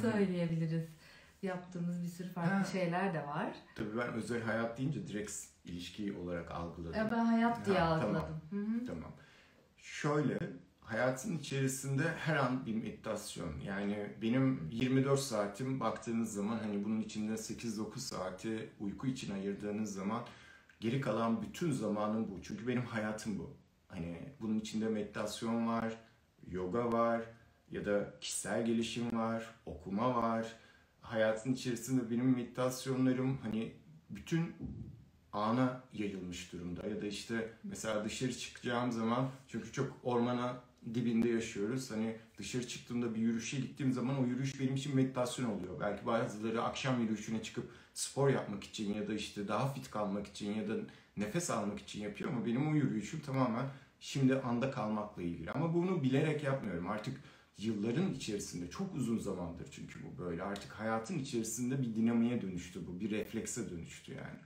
[0.00, 0.88] söyleyebiliriz.
[1.42, 2.64] Yaptığımız bir sürü farklı Ha.
[2.64, 3.52] şeyler de var.
[3.74, 5.32] tabii ben özel hayat deyince direkt
[5.64, 6.98] ilişki olarak algıladım.
[6.98, 8.16] Ya ben hayat diye Ha, tamam.
[8.16, 8.40] algıladım.
[8.50, 8.86] Hı hı.
[8.86, 9.12] Tamam.
[9.76, 10.38] Şöyle,
[10.88, 13.60] hayatın içerisinde her an bir meditasyon.
[13.60, 20.24] Yani benim 24 saatim baktığınız zaman hani bunun içinde 8-9 saati uyku için ayırdığınız zaman
[20.80, 22.42] geri kalan bütün zamanım bu.
[22.42, 23.56] Çünkü benim hayatım bu.
[23.88, 25.94] Hani bunun içinde meditasyon var,
[26.46, 27.22] yoga var
[27.70, 30.56] ya da kişisel gelişim var, okuma var.
[31.00, 33.72] Hayatın içerisinde benim meditasyonlarım hani
[34.10, 34.56] bütün
[35.32, 41.90] ana yayılmış durumda ya da işte mesela dışarı çıkacağım zaman çünkü çok ormana dibinde yaşıyoruz.
[41.90, 45.80] Hani dışarı çıktığımda bir yürüyüşe gittiğim zaman o yürüyüş benim için meditasyon oluyor.
[45.80, 50.54] Belki bazıları akşam yürüyüşüne çıkıp spor yapmak için ya da işte daha fit kalmak için
[50.54, 50.74] ya da
[51.16, 53.66] nefes almak için yapıyor ama benim o yürüyüşüm tamamen
[54.00, 55.50] şimdi anda kalmakla ilgili.
[55.50, 56.86] Ama bunu bilerek yapmıyorum.
[56.90, 57.20] Artık
[57.58, 60.42] yılların içerisinde çok uzun zamandır çünkü bu böyle.
[60.42, 63.00] Artık hayatın içerisinde bir dinamiğe dönüştü bu.
[63.00, 64.38] Bir reflekse dönüştü yani.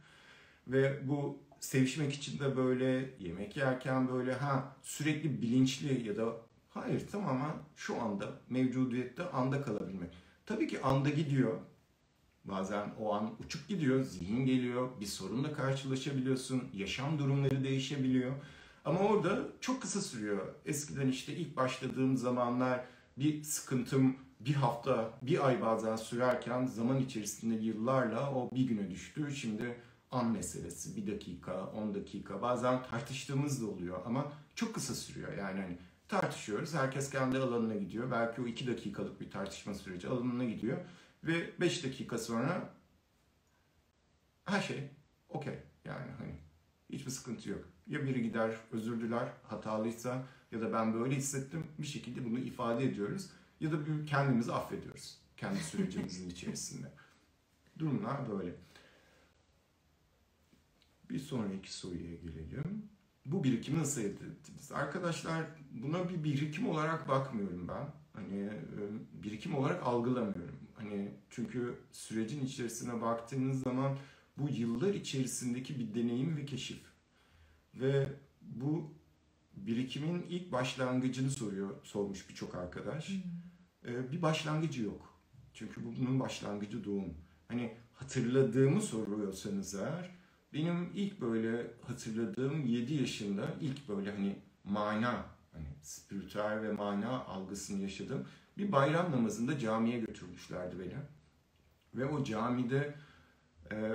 [0.66, 6.36] Ve bu sevişmek için de böyle yemek yerken böyle ha sürekli bilinçli ya da
[6.70, 10.10] hayır tamamen şu anda mevcudiyette anda kalabilmek.
[10.46, 11.58] Tabii ki anda gidiyor.
[12.44, 18.32] Bazen o an uçup gidiyor, zihin geliyor, bir sorunla karşılaşabiliyorsun, yaşam durumları değişebiliyor.
[18.84, 20.54] Ama orada çok kısa sürüyor.
[20.66, 22.84] Eskiden işte ilk başladığım zamanlar
[23.18, 29.34] bir sıkıntım bir hafta, bir ay bazen sürerken zaman içerisinde yıllarla o bir güne düştü.
[29.36, 29.76] Şimdi
[30.12, 30.96] an meselesi.
[30.96, 32.42] Bir dakika, on dakika.
[32.42, 35.36] Bazen tartıştığımız da oluyor ama çok kısa sürüyor.
[35.38, 36.74] Yani hani tartışıyoruz.
[36.74, 38.10] Herkes kendi alanına gidiyor.
[38.10, 40.78] Belki o iki dakikalık bir tartışma süreci alanına gidiyor.
[41.24, 42.70] Ve beş dakika sonra
[44.44, 44.90] her şey
[45.28, 45.58] okey.
[45.84, 46.34] Yani hani
[46.90, 47.64] hiçbir sıkıntı yok.
[47.86, 50.22] Ya biri gider özür diler hatalıysa
[50.52, 53.30] ya da ben böyle hissettim bir şekilde bunu ifade ediyoruz.
[53.60, 55.18] Ya da kendimizi affediyoruz.
[55.36, 56.92] Kendi sürecimizin içerisinde.
[57.78, 58.54] Durumlar böyle.
[61.12, 62.88] Bir sonraki soruya gelelim.
[63.26, 64.72] Bu birikimi nasıl elde ettiniz?
[64.72, 67.88] Arkadaşlar buna bir birikim olarak bakmıyorum ben.
[68.12, 68.52] Hani e,
[69.22, 70.58] birikim olarak algılamıyorum.
[70.74, 73.98] Hani çünkü sürecin içerisine baktığınız zaman
[74.38, 76.80] bu yıllar içerisindeki bir deneyim ve keşif.
[77.74, 78.08] Ve
[78.42, 78.94] bu
[79.56, 83.10] birikimin ilk başlangıcını soruyor sormuş birçok arkadaş.
[83.86, 85.20] Ee, bir başlangıcı yok.
[85.54, 87.14] Çünkü bunun başlangıcı doğum.
[87.48, 90.21] Hani hatırladığımı soruyorsanız eğer
[90.54, 97.82] benim ilk böyle hatırladığım 7 yaşında ilk böyle hani mana hani spiritüel ve mana algısını
[97.82, 98.26] yaşadım.
[98.58, 100.94] Bir bayram namazında camiye götürmüşlerdi beni.
[101.94, 102.94] Ve o camide
[103.70, 103.92] e,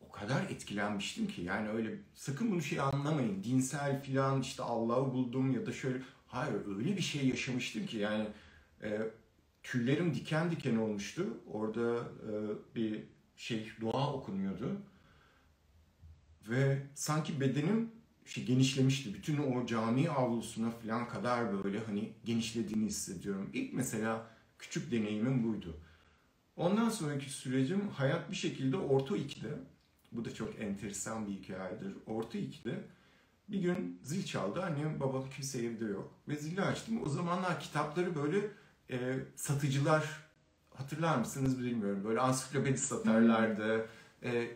[0.00, 3.44] o kadar etkilenmiştim ki yani öyle sakın bunu şey anlamayın.
[3.44, 8.28] Dinsel filan işte Allah'ı buldum ya da şöyle hayır öyle bir şey yaşamıştım ki yani
[8.82, 9.00] e,
[9.62, 11.26] tüylerim diken diken olmuştu.
[11.52, 12.30] Orada e,
[12.74, 13.02] bir
[13.36, 14.76] şey dua okunuyordu.
[16.48, 17.90] Ve sanki bedenim
[18.26, 19.14] işte genişlemişti.
[19.14, 23.50] Bütün o cami avlusuna falan kadar böyle hani genişlediğini hissediyorum.
[23.52, 24.26] İlk mesela
[24.58, 25.80] küçük deneyimim buydu.
[26.56, 29.48] Ondan sonraki sürecim hayat bir şekilde orta ikide.
[30.12, 31.94] Bu da çok enteresan bir hikayedir.
[32.06, 32.84] Orta ikide
[33.48, 34.62] bir gün zil çaldı.
[34.62, 36.14] Annem babam kimse evde yok.
[36.28, 37.02] Ve zili açtım.
[37.02, 38.50] O zamanlar kitapları böyle
[38.90, 40.26] e, satıcılar
[40.74, 42.04] hatırlar mısınız bilmiyorum.
[42.04, 43.88] Böyle ansiklopedi satarlardı.
[44.22, 44.50] E,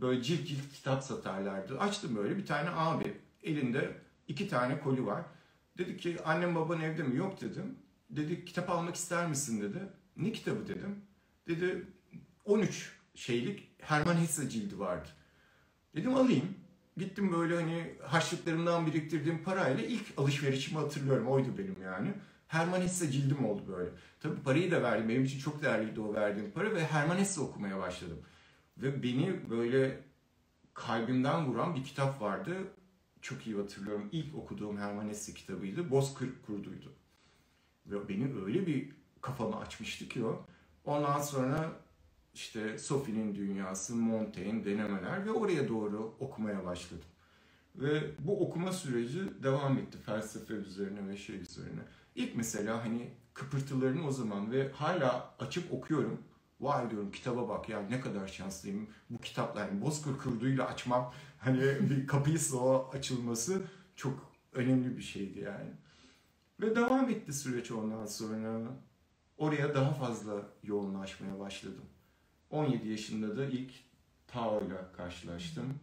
[0.00, 1.78] böyle cilt cilt kitap satarlardı.
[1.78, 3.16] Açtım böyle bir tane abi.
[3.42, 3.96] Elinde
[4.28, 5.22] iki tane koli var.
[5.78, 7.16] Dedi ki annem baban evde mi?
[7.16, 7.78] Yok dedim.
[8.10, 9.78] Dedi kitap almak ister misin dedi.
[10.16, 10.96] Ne kitabı dedim.
[11.48, 11.86] Dedi
[12.44, 15.08] 13 şeylik Herman Hesse cildi vardı.
[15.96, 16.48] Dedim alayım.
[16.96, 21.26] Gittim böyle hani harçlıklarımdan biriktirdiğim parayla ilk alışverişimi hatırlıyorum.
[21.26, 22.14] Oydu benim yani.
[22.48, 23.90] Herman Hesse cildim oldu böyle.
[24.20, 25.08] Tabii parayı da verdim.
[25.08, 28.18] Benim için çok değerliydi o verdiğim para ve Herman Hesse okumaya başladım.
[28.76, 30.04] Ve beni böyle
[30.74, 32.56] kalbimden vuran bir kitap vardı.
[33.20, 34.08] Çok iyi hatırlıyorum.
[34.12, 35.90] İlk okuduğum Herman Hesse kitabıydı.
[35.90, 36.92] Bozkır Kurdu'ydu.
[37.86, 40.46] Ve beni öyle bir kafamı açmıştı ki o.
[40.84, 41.72] Ondan sonra
[42.34, 47.04] işte Sophie'nin Dünyası, Montaigne, denemeler ve oraya doğru okumaya başladım.
[47.76, 51.80] Ve bu okuma süreci devam etti felsefe üzerine ve şey üzerine.
[52.14, 56.22] İlk mesela hani kıpırtılarını o zaman ve hala açıp okuyorum.
[56.60, 58.88] Vay diyorum kitaba bak ya ne kadar şanslıyım.
[59.10, 63.62] Bu kitaplar yani Bozkır Kurdu'yla açmam hani bir kapıysa o açılması
[63.96, 65.70] çok önemli bir şeydi yani.
[66.60, 68.60] Ve devam etti süreç ondan sonra.
[69.36, 71.84] Oraya daha fazla yoğunlaşmaya başladım.
[72.50, 73.72] 17 yaşında da ilk
[74.26, 75.78] Tao ile karşılaştım.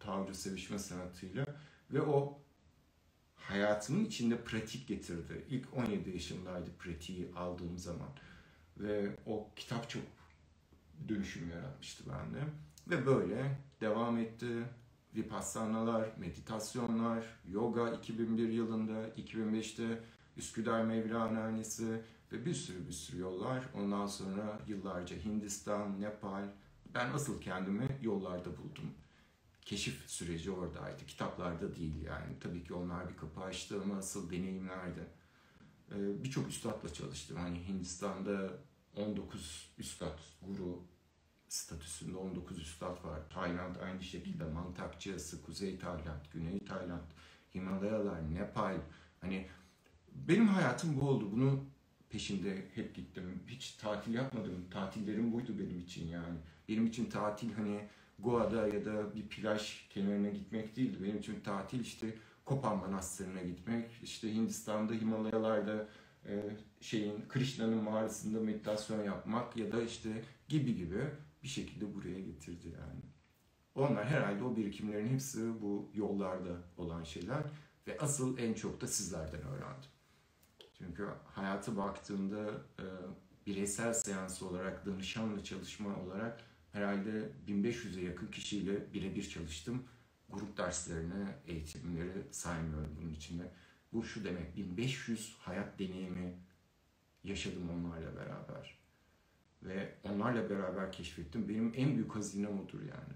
[0.00, 1.46] Taocu sevişme sanatıyla.
[1.90, 2.38] Ve o
[3.36, 5.44] hayatımın içinde pratik getirdi.
[5.50, 8.08] İlk 17 yaşındaydı pratiği aldığım zaman.
[8.80, 10.02] Ve o kitap çok
[11.08, 12.38] dönüşüm yaratmıştı bende.
[12.90, 14.46] Ve böyle devam etti.
[15.16, 20.00] Vipassanalar, meditasyonlar, yoga 2001 yılında, 2005'te
[20.36, 23.64] Üsküdar Mevlana'nesi ve bir sürü bir sürü yollar.
[23.74, 26.44] Ondan sonra yıllarca Hindistan, Nepal.
[26.94, 28.94] Ben asıl kendimi yollarda buldum.
[29.64, 31.06] Keşif süreci oradaydı.
[31.06, 32.38] Kitaplarda değil yani.
[32.40, 35.00] Tabii ki onlar bir kapı açtı ama asıl deneyimlerdi.
[35.90, 37.36] Ee, Birçok üstadla çalıştım.
[37.36, 38.50] Hani Hindistan'da
[38.96, 40.82] 19 üstad, guru
[41.48, 43.20] statüsünde 19 üstad var.
[43.30, 47.10] Tayland aynı şekilde Mantakçısı, Kuzey Tayland, Güney Tayland,
[47.54, 48.76] Himalayalar, Nepal.
[49.20, 49.46] Hani
[50.12, 51.32] benim hayatım bu oldu.
[51.32, 51.64] Bunu
[52.10, 53.42] peşinde hep gittim.
[53.46, 54.64] Hiç tatil yapmadım.
[54.70, 56.38] Tatillerim buydu benim için yani.
[56.68, 60.98] Benim için tatil hani Goa'da ya da bir plaj kenarına gitmek değildi.
[61.02, 65.88] Benim için tatil işte Kopan Manastırı'na gitmek, işte Hindistan'da, Himalayalarda
[66.80, 71.04] şeyin Krishna'nın mağarasında meditasyon yapmak ya da işte gibi gibi
[71.42, 73.00] bir şekilde buraya getirdi yani.
[73.74, 77.42] Onlar herhalde o birikimlerin hepsi bu yollarda olan şeyler
[77.86, 79.90] ve asıl en çok da sizlerden öğrendim.
[80.78, 82.84] Çünkü hayatı baktığımda e,
[83.46, 86.40] bireysel seans olarak, danışanla çalışma olarak
[86.72, 89.82] herhalde 1500'e yakın kişiyle birebir çalıştım.
[90.28, 93.52] Grup derslerini, eğitimleri saymıyorum bunun içinde.
[93.92, 96.38] Bu şu demek, 1500 hayat deneyimi
[97.24, 98.80] yaşadım onlarla beraber.
[99.62, 101.48] Ve onlarla beraber keşfettim.
[101.48, 103.14] Benim en büyük hazinem odur yani.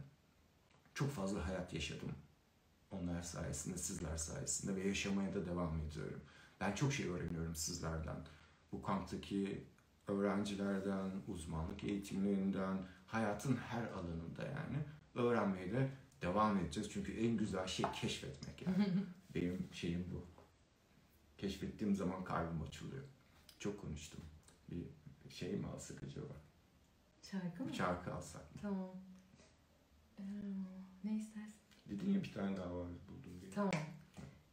[0.94, 2.12] Çok fazla hayat yaşadım.
[2.90, 6.20] Onlar sayesinde, sizler sayesinde ve yaşamaya da devam ediyorum.
[6.60, 8.16] Ben çok şey öğreniyorum sizlerden.
[8.72, 9.64] Bu kamptaki
[10.08, 14.78] öğrencilerden, uzmanlık eğitimlerinden, hayatın her alanında yani
[15.14, 15.90] öğrenmeye de
[16.22, 16.90] devam edeceğiz.
[16.92, 18.86] Çünkü en güzel şey keşfetmek yani.
[19.34, 20.33] Benim şeyim bu.
[21.44, 23.04] Keşfettiğim zaman kalbim açılıyor.
[23.58, 24.20] Çok konuştum.
[24.70, 24.84] Bir
[25.30, 26.34] şey mi alsak acaba?
[27.30, 27.68] Şarkı mı?
[27.68, 28.42] Bir şarkı alsak?
[28.62, 28.90] Tamam.
[30.18, 30.22] Ee,
[31.04, 31.60] ne istersin?
[31.88, 33.50] Dedin ya bir tane daha var buldum diye.
[33.50, 33.72] Tamam.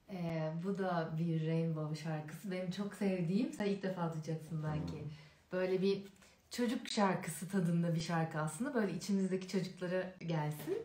[0.09, 2.51] Ee, bu da bir Rainbow şarkısı.
[2.51, 3.53] Benim çok sevdiğim.
[3.53, 5.03] Sen ilk defa duyacaksın belki.
[5.51, 6.03] Böyle bir
[6.49, 8.73] çocuk şarkısı tadında bir şarkı aslında.
[8.73, 10.77] Böyle içimizdeki çocuklara gelsin.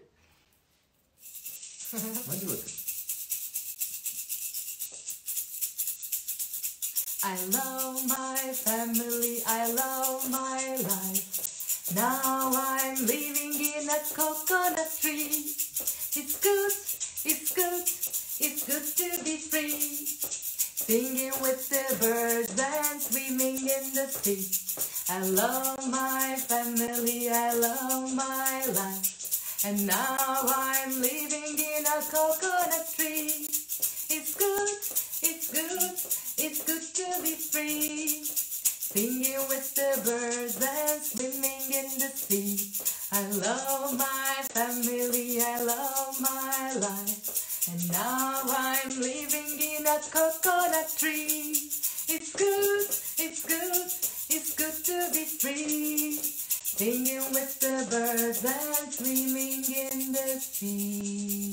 [2.27, 2.86] Hadi bakalım.
[7.29, 11.91] I love my family, I love my life.
[11.93, 15.51] Now I'm living in a coconut tree.
[16.15, 16.71] It's good,
[17.27, 17.83] it's good,
[18.39, 20.07] it's good to be free.
[20.87, 24.47] Singing with the birds and swimming in the sea.
[25.11, 29.67] I love my family, I love my life.
[29.67, 33.51] And now I'm living in a coconut tree.
[34.15, 34.79] It's good,
[35.27, 38.25] it's good, it's good to be free.
[38.25, 42.73] Singing with the birds and swimming in the sea.
[43.13, 47.69] I love my family, I love my life.
[47.73, 51.71] And now I'm living in a coconut tree.
[52.09, 52.87] It's good,
[53.19, 53.87] it's good,
[54.31, 56.19] it's good to be free.
[56.21, 61.47] Singing with the birds and swimming in the sea.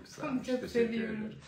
[0.00, 0.46] Çok güzelmiş.
[0.46, 1.16] Çok Teşekkür seviyorum.
[1.16, 1.38] ederim.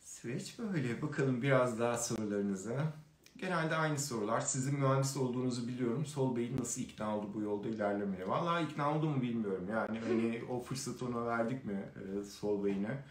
[0.00, 1.02] Süreç böyle.
[1.02, 2.92] Bakalım biraz daha sorularınıza.
[3.36, 4.40] Genelde aynı sorular.
[4.40, 6.06] Sizin mühendis olduğunuzu biliyorum.
[6.06, 8.28] Sol Bey'in nasıl ikna oldu bu yolda ilerlemeye?
[8.28, 9.66] Vallahi ikna oldu mu bilmiyorum.
[9.70, 13.02] Yani hani o fırsatı ona verdik mi e, Sol Bey'ine?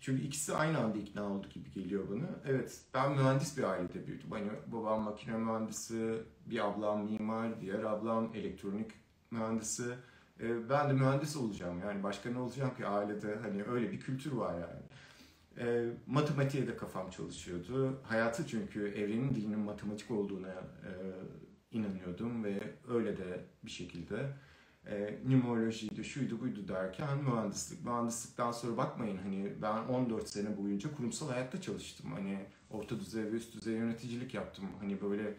[0.00, 2.26] Çünkü ikisi aynı anda ikna oldu gibi geliyor bana.
[2.46, 4.30] Evet, ben mühendis bir ailede büyüdüm.
[4.30, 8.90] Hani babam makine mühendisi, bir ablam mimar, diğer ablam elektronik
[9.30, 9.94] mühendisi.
[10.40, 11.80] E, ben de mühendis olacağım.
[11.80, 13.36] Yani başka ne olacağım ki ailede?
[13.42, 14.82] Hani öyle bir kültür var yani.
[15.58, 18.00] E, matematiğe de kafam çalışıyordu.
[18.02, 20.92] Hayatı çünkü evrenin dilinin matematik olduğuna e,
[21.72, 24.32] inanıyordum ve öyle de bir şekilde
[24.86, 27.84] e, numerolojiydi, şuydu buydu derken mühendislik.
[27.84, 32.12] Mühendislikten sonra bakmayın hani ben 14 sene boyunca kurumsal hayatta çalıştım.
[32.12, 32.38] Hani
[32.70, 34.64] orta düzey ve üst düzey yöneticilik yaptım.
[34.80, 35.34] Hani böyle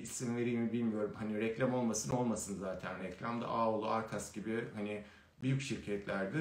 [0.00, 1.12] isim vereyim mi bilmiyorum.
[1.18, 5.02] Hani reklam olmasın olmasın zaten reklamda Ağoğlu, Arkas gibi hani
[5.42, 6.38] büyük şirketlerde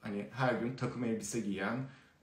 [0.00, 1.76] hani her gün takım elbise giyen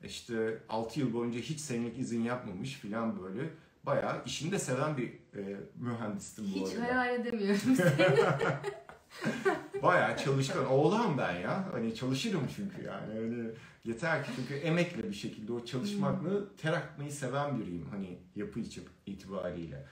[0.03, 3.49] işte 6 yıl boyunca hiç senelik izin yapmamış filan böyle
[3.83, 6.83] bayağı işini de seven bir e, mühendistim bu Hiç arada.
[6.83, 7.91] hayal edemiyorum seni.
[9.83, 10.65] Bayağı çalışkan.
[10.67, 11.65] Oğlan ben ya.
[11.71, 13.19] Hani çalışırım çünkü yani.
[13.19, 13.51] Öyle
[13.85, 17.85] yeter ki çünkü emekle bir şekilde o çalışmakla ter akmayı seven biriyim.
[17.91, 18.59] Hani yapı
[19.05, 19.85] itibariyle.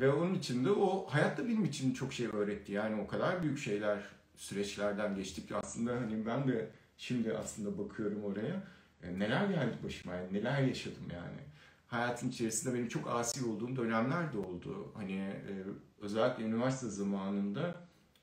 [0.00, 2.72] Ve onun için de o hayatta benim için çok şey öğretti.
[2.72, 4.02] Yani o kadar büyük şeyler,
[4.36, 8.62] süreçlerden geçtik ki aslında hani ben de şimdi aslında bakıyorum oraya.
[9.02, 11.38] E, neler geldi başıma, yani neler yaşadım yani.
[11.86, 14.92] Hayatın içerisinde benim çok asi olduğum dönemler de oldu.
[14.94, 15.52] Hani e,
[16.00, 17.74] özellikle üniversite zamanında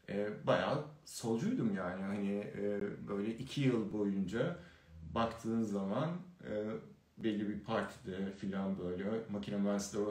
[0.09, 2.03] e, bayağı solcuydum yani.
[2.03, 4.59] Hani e, böyle iki yıl boyunca
[5.15, 6.09] baktığın zaman
[6.49, 6.65] e,
[7.17, 10.05] belli bir partide filan böyle makine mühendisliği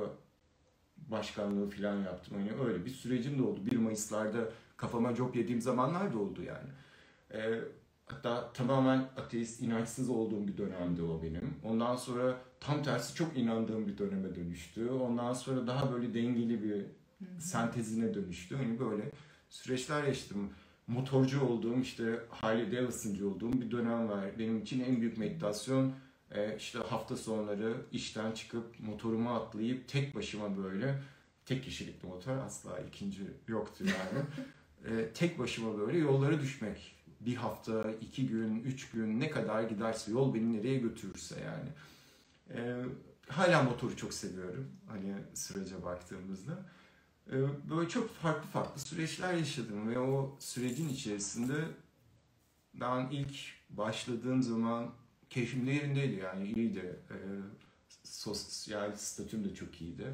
[1.11, 2.37] başkanlığı filan yaptım.
[2.39, 3.61] Hani öyle bir sürecim de oldu.
[3.67, 6.69] 1 Mayıs'larda kafama job yediğim zamanlar da oldu yani.
[7.33, 7.61] E,
[8.07, 11.55] hatta tamamen ateist, inançsız olduğum bir dönemdi o benim.
[11.65, 14.91] Ondan sonra tam tersi çok inandığım bir döneme dönüştü.
[14.91, 16.87] Ondan sonra daha böyle dengeli bir
[17.39, 18.57] sentezine dönüştü.
[18.57, 19.11] Hani böyle
[19.49, 20.51] süreçler yaşadım.
[20.87, 24.25] Motorcu olduğum işte Harley Davidson'cı olduğum bir dönem var.
[24.39, 25.93] Benim için en büyük meditasyon
[26.31, 31.03] e, işte hafta sonları işten çıkıp motoruma atlayıp tek başıma böyle
[31.45, 34.25] tek kişilikli motor asla ikinci yoktu yani.
[34.85, 36.97] E, tek başıma böyle yollara düşmek.
[37.21, 41.69] Bir hafta, iki gün, üç gün ne kadar giderse yol beni nereye götürürse yani.
[42.51, 42.85] E,
[43.29, 46.53] hala motoru çok seviyorum hani sürece baktığımızda.
[47.31, 51.65] Ee, böyle çok farklı farklı süreçler yaşadım ve o sürecin içerisinde
[52.75, 53.37] ben ilk
[53.71, 54.91] başladığım zaman
[55.31, 57.01] keyfim de yerindeydi yani iyiydi.
[57.11, 57.17] Ee,
[58.05, 60.07] sosyal statüm de çok iyiydi.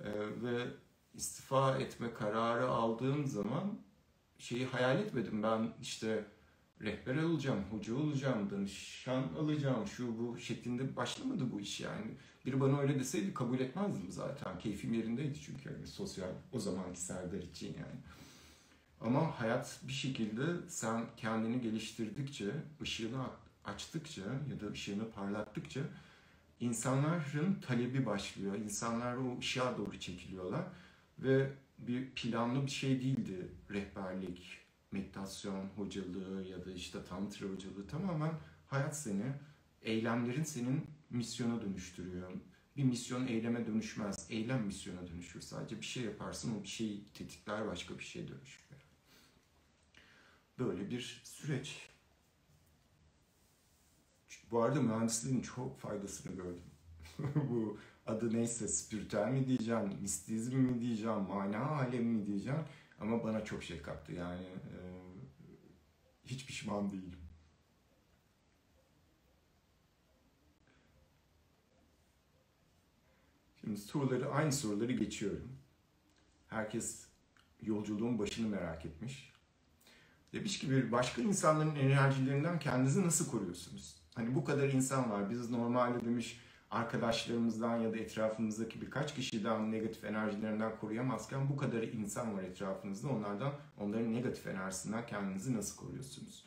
[0.00, 0.04] Ee,
[0.42, 0.66] ve
[1.14, 3.78] istifa etme kararı aldığım zaman
[4.38, 5.42] şeyi hayal etmedim.
[5.42, 6.24] Ben işte
[6.80, 12.10] rehber olacağım, hoca olacağım, danışan alacağım, şu bu şeklinde başlamadı bu iş yani.
[12.46, 14.58] Biri bana öyle deseydi kabul etmezdim zaten.
[14.58, 18.00] Keyfim yerindeydi çünkü yani sosyal o zamanki Serdar için yani.
[19.00, 22.50] Ama hayat bir şekilde sen kendini geliştirdikçe,
[22.82, 23.18] ışığını
[23.64, 25.80] açtıkça ya da ışığını parlattıkça
[26.60, 28.54] insanların talebi başlıyor.
[28.54, 30.64] İnsanlar o ışığa doğru çekiliyorlar
[31.18, 34.58] ve bir planlı bir şey değildi rehberlik,
[34.92, 38.32] meditasyon hocalığı ya da işte tantra hocalığı tamamen
[38.66, 39.32] hayat seni,
[39.82, 42.32] eylemlerin senin misyona dönüştürüyor.
[42.76, 44.26] Bir misyon eyleme dönüşmez.
[44.30, 45.40] Eylem misyona dönüşür.
[45.40, 48.64] Sadece bir şey yaparsın o bir şey tetikler başka bir şey dönüşür.
[50.58, 51.93] Böyle bir süreç.
[54.54, 56.64] Bu arada mühendisliğin çok faydasını gördüm.
[57.34, 62.60] Bu adı neyse spiritüel mi diyeceğim, mistizm mi diyeceğim, mana alemi mi diyeceğim.
[63.00, 64.42] Ama bana çok şey kattı yani.
[64.42, 64.78] E,
[66.24, 67.18] hiç pişman değilim.
[73.60, 75.52] Şimdi soruları, aynı soruları geçiyorum.
[76.48, 77.06] Herkes
[77.62, 79.32] yolculuğun başını merak etmiş.
[80.32, 84.03] Demiş ki bir başka insanların enerjilerinden kendinizi nasıl koruyorsunuz?
[84.14, 85.30] Hani bu kadar insan var.
[85.30, 86.40] Biz normalde demiş
[86.70, 93.08] arkadaşlarımızdan ya da etrafımızdaki birkaç kişiden negatif enerjilerinden koruyamazken bu kadar insan var etrafınızda.
[93.08, 96.44] Onlardan, onların negatif enerjisinden kendinizi nasıl koruyorsunuz?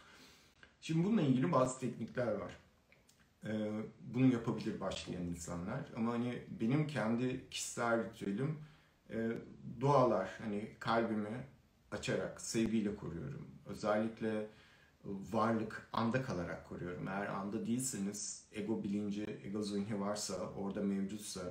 [0.82, 2.58] Şimdi bununla ilgili bazı teknikler var.
[3.46, 5.92] Ee, bunu yapabilir başlayan insanlar.
[5.96, 8.60] Ama hani benim kendi kişisel ritüelim
[9.10, 9.32] e,
[9.80, 10.30] dualar.
[10.42, 11.46] Hani kalbimi
[11.92, 13.48] açarak, sevgiyle koruyorum.
[13.66, 14.48] Özellikle
[15.32, 17.08] varlık anda kalarak koruyorum.
[17.08, 21.42] Eğer anda değilseniz ego bilinci, ego zihni varsa, orada mevcutsa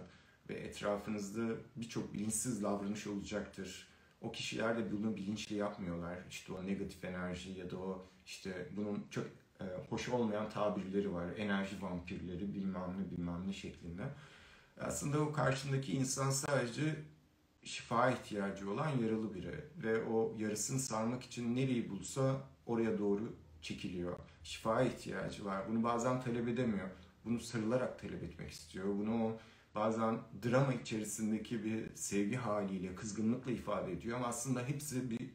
[0.49, 3.89] ve etrafınızda birçok bilinçsiz davranış olacaktır.
[4.21, 6.19] O kişiler de bunu bilinçli yapmıyorlar.
[6.31, 9.27] İşte o negatif enerji ya da o işte bunun çok
[9.61, 11.27] e, hoş olmayan tabirleri var.
[11.37, 14.03] Enerji vampirleri bilmem ne bilmem ne şeklinde.
[14.81, 16.97] Aslında o karşındaki insan sadece
[17.63, 23.37] şifa ihtiyacı olan yaralı biri ve o yarısını sarmak için nereyi bulsa oraya doğru
[23.67, 24.19] çekiliyor.
[24.43, 25.69] Şifa ihtiyacı var.
[25.69, 26.89] Bunu bazen talep edemiyor.
[27.25, 28.87] Bunu sarılarak talep etmek istiyor.
[28.87, 29.37] Bunu
[29.75, 35.31] bazen drama içerisindeki bir sevgi haliyle, kızgınlıkla ifade ediyor ama aslında hepsi bir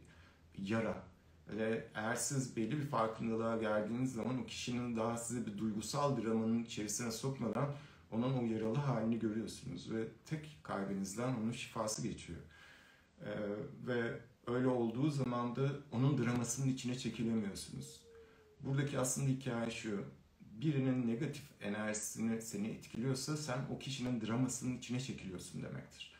[0.58, 1.04] yara.
[1.48, 6.64] Ve eğer siz belli bir farkındalığa geldiğiniz zaman o kişinin daha size bir duygusal dramanın
[6.64, 7.76] içerisine sokmadan
[8.12, 12.40] onun o yaralı halini görüyorsunuz ve tek kalbinizden onun şifası geçiyor.
[13.22, 13.30] Ee,
[13.88, 18.01] ve öyle olduğu zaman da onun dramasının içine çekilemiyorsunuz.
[18.64, 20.06] Buradaki aslında hikaye şu.
[20.40, 26.14] Birinin negatif enerjisini seni etkiliyorsa sen o kişinin dramasının içine çekiliyorsun demektir.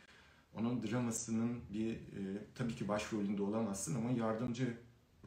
[0.54, 4.78] Onun dramasının bir e, tabii ki başrolünde olamazsın ama yardımcı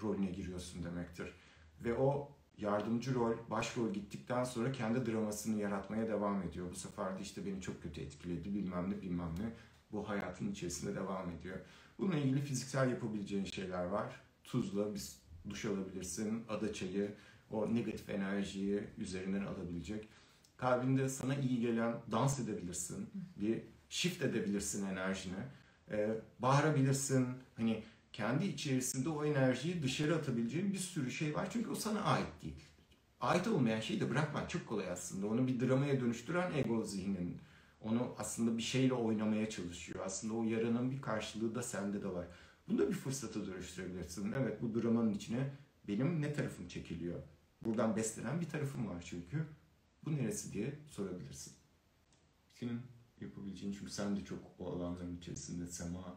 [0.01, 1.33] rolüne giriyorsun demektir.
[1.83, 6.71] Ve o yardımcı rol, başrol gittikten sonra kendi dramasını yaratmaya devam ediyor.
[6.71, 9.53] Bu sefer de işte beni çok kötü etkiledi bilmem ne bilmem ne.
[9.91, 11.57] Bu hayatın içerisinde devam ediyor.
[11.99, 14.21] Bununla ilgili fiziksel yapabileceğin şeyler var.
[14.43, 17.11] Tuzla bir duş alabilirsin, ada çayı,
[17.51, 20.07] o negatif enerjiyi üzerinden alabilecek.
[20.57, 25.33] Kalbinde sana iyi gelen dans edebilirsin, bir shift edebilirsin enerjini.
[25.91, 27.27] Ee, bağırabilirsin,
[27.57, 27.83] hani
[28.13, 31.47] kendi içerisinde o enerjiyi dışarı atabileceğin bir sürü şey var.
[31.51, 32.65] Çünkü o sana ait değil.
[33.21, 35.27] Ait olmayan şeyi de bırakmak çok kolay aslında.
[35.27, 37.37] Onu bir dramaya dönüştüren ego zihnin.
[37.81, 39.99] Onu aslında bir şeyle oynamaya çalışıyor.
[40.05, 42.27] Aslında o yaranın bir karşılığı da sende de var.
[42.67, 44.31] Bunu da bir fırsata dönüştürebilirsin.
[44.31, 45.49] Evet bu dramanın içine
[45.87, 47.19] benim ne tarafım çekiliyor?
[47.61, 49.45] Buradan beslenen bir tarafım var çünkü.
[50.05, 51.53] Bu neresi diye sorabilirsin.
[52.53, 52.81] Senin
[53.21, 56.15] yapabileceğin çünkü sen de çok o alanların içerisinde sema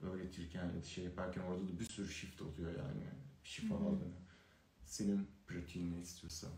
[0.00, 3.04] öğretirken ya da şey yaparken orada da bir sürü shift oluyor yani.
[3.42, 3.82] Şifa Hı hı.
[3.84, 4.12] alanı.
[4.84, 6.50] Senin pratiğin ne istiyorsan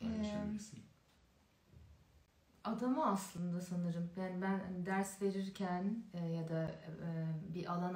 [0.00, 0.78] paylaşabilirsin.
[2.64, 7.94] Adama aslında sanırım yani ben ders verirken e, ya da e, bir alan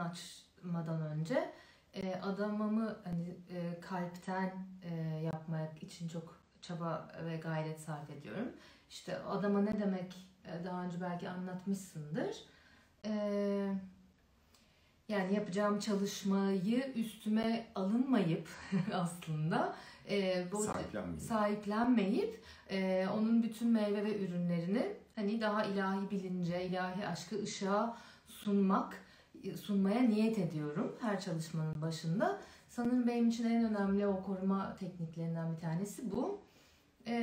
[0.65, 1.53] açmadan önce
[1.95, 4.53] e, adamımı hani e, kalpten
[4.83, 4.95] e,
[5.25, 8.49] yapmak için çok çaba ve gayret sarf ediyorum.
[8.91, 12.37] İşte adama ne demek e, daha önce belki anlatmışsındır.
[13.05, 13.13] E,
[15.09, 18.49] yani yapacağım çalışmayı üstüme alınmayıp
[18.95, 19.75] aslında
[20.11, 21.19] e, bu Sahiplenmeyin.
[21.19, 27.97] sahiplenmeyip e, onun bütün meyve ve ürünlerini hani daha ilahi bilince, ilahi aşkı ışığa
[28.27, 29.03] sunmak,
[29.63, 32.41] sunmaya niyet ediyorum her çalışmanın başında.
[32.69, 36.41] Sanırım benim için en önemli o koruma tekniklerinden bir tanesi bu.
[37.07, 37.15] E,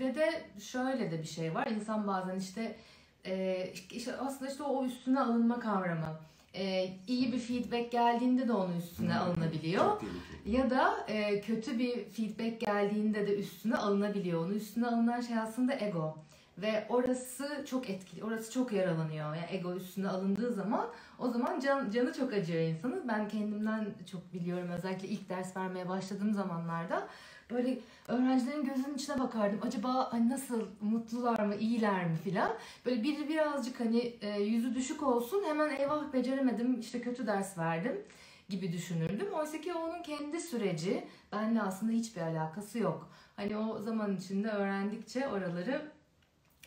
[0.00, 1.66] ve de şöyle de bir şey var.
[1.66, 2.76] İnsan bazen işte,
[3.24, 6.18] e, işte aslında işte o üstüne alınma kavramı.
[6.54, 9.20] E, iyi bir feedback geldiğinde de onun üstüne Hı.
[9.20, 10.00] alınabiliyor.
[10.46, 14.44] Ya da e, kötü bir feedback geldiğinde de üstüne alınabiliyor.
[14.46, 16.16] Onun üstüne alınan şey aslında ego.
[16.58, 19.34] Ve orası çok etkili, orası çok yaralanıyor.
[19.34, 20.86] Yani ego üstüne alındığı zaman
[21.20, 23.08] o zaman can, canı çok acıyor insanın.
[23.08, 27.08] Ben kendimden çok biliyorum özellikle ilk ders vermeye başladığım zamanlarda.
[27.50, 29.60] Böyle öğrencilerin gözünün içine bakardım.
[29.62, 32.52] Acaba hani nasıl, mutlular mı, iyiler mi filan.
[32.86, 38.02] Böyle biri birazcık hani e, yüzü düşük olsun hemen eyvah beceremedim işte kötü ders verdim
[38.48, 39.32] gibi düşünürdüm.
[39.32, 43.10] Oysa ki onun kendi süreci benimle aslında hiçbir alakası yok.
[43.36, 45.82] Hani o zaman içinde öğrendikçe oraları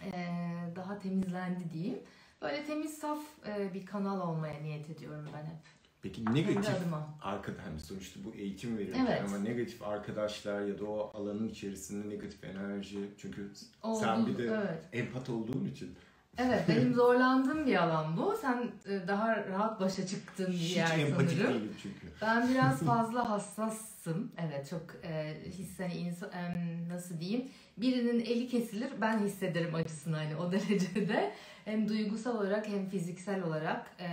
[0.06, 2.00] eee, daha temizlendi diyeyim.
[2.44, 5.58] Böyle temiz saf eee, bir kanal olmaya niyet ediyorum ben hep.
[6.02, 7.10] Peki negatif adıma.
[7.22, 9.22] arkadaş hani sonuçta bu eğitim verirken Evet.
[9.28, 13.52] ama negatif arkadaşlar ya da o alanın içerisinde negatif enerji çünkü
[13.84, 14.80] Oldu, sen bir de evet.
[14.94, 15.96] empat olduğun için
[16.38, 18.38] Evet benim zorlandığım bir alan bu.
[18.42, 21.54] Sen e, daha rahat başa çıktığın bir hiç yer empatik sanırım.
[21.54, 22.08] değilim çünkü.
[22.22, 24.32] Ben biraz fazla hassassım.
[24.38, 30.16] Evet çok e, his hani insan em, nasıl diyeyim birinin eli kesilir ben hissederim acısını
[30.16, 31.32] hani o derecede
[31.66, 34.10] hem duygusal olarak hem fiziksel olarak e,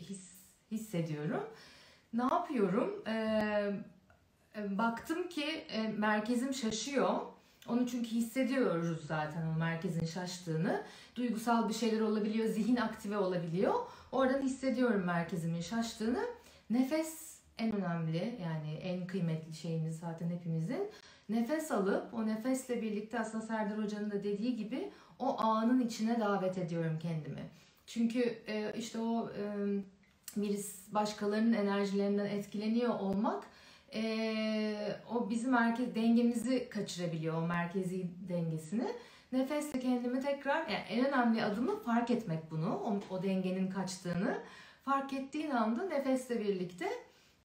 [0.00, 0.30] his,
[0.70, 1.44] hissediyorum.
[2.12, 3.02] Ne yapıyorum?
[3.06, 3.12] E,
[4.56, 7.20] e, baktım ki e, merkezim şaşıyor.
[7.68, 10.82] Onu çünkü hissediyoruz zaten o merkezin şaştığını.
[11.16, 13.74] Duygusal bir şeyler olabiliyor, zihin aktive olabiliyor.
[14.12, 16.24] Oradan hissediyorum merkezimin şaştığını.
[16.70, 20.90] Nefes en önemli yani en kıymetli şeyimiz zaten hepimizin.
[21.28, 26.58] Nefes alıp o nefesle birlikte aslında Serdar Hoca'nın da dediği gibi o anın içine davet
[26.58, 27.42] ediyorum kendimi.
[27.86, 29.42] Çünkü e, işte o e,
[30.36, 33.44] birisi başkalarının enerjilerinden etkileniyor olmak
[33.94, 38.88] e, o bizim merkez dengemizi kaçırabiliyor o merkezi dengesini.
[39.32, 44.38] Nefesle kendimi tekrar yani en önemli adımı fark etmek bunu o, o dengenin kaçtığını
[44.84, 46.88] fark ettiğin anda nefesle birlikte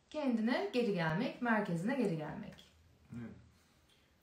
[0.10, 2.70] kendine geri gelmek merkezine geri gelmek.
[3.14, 3.36] Evet.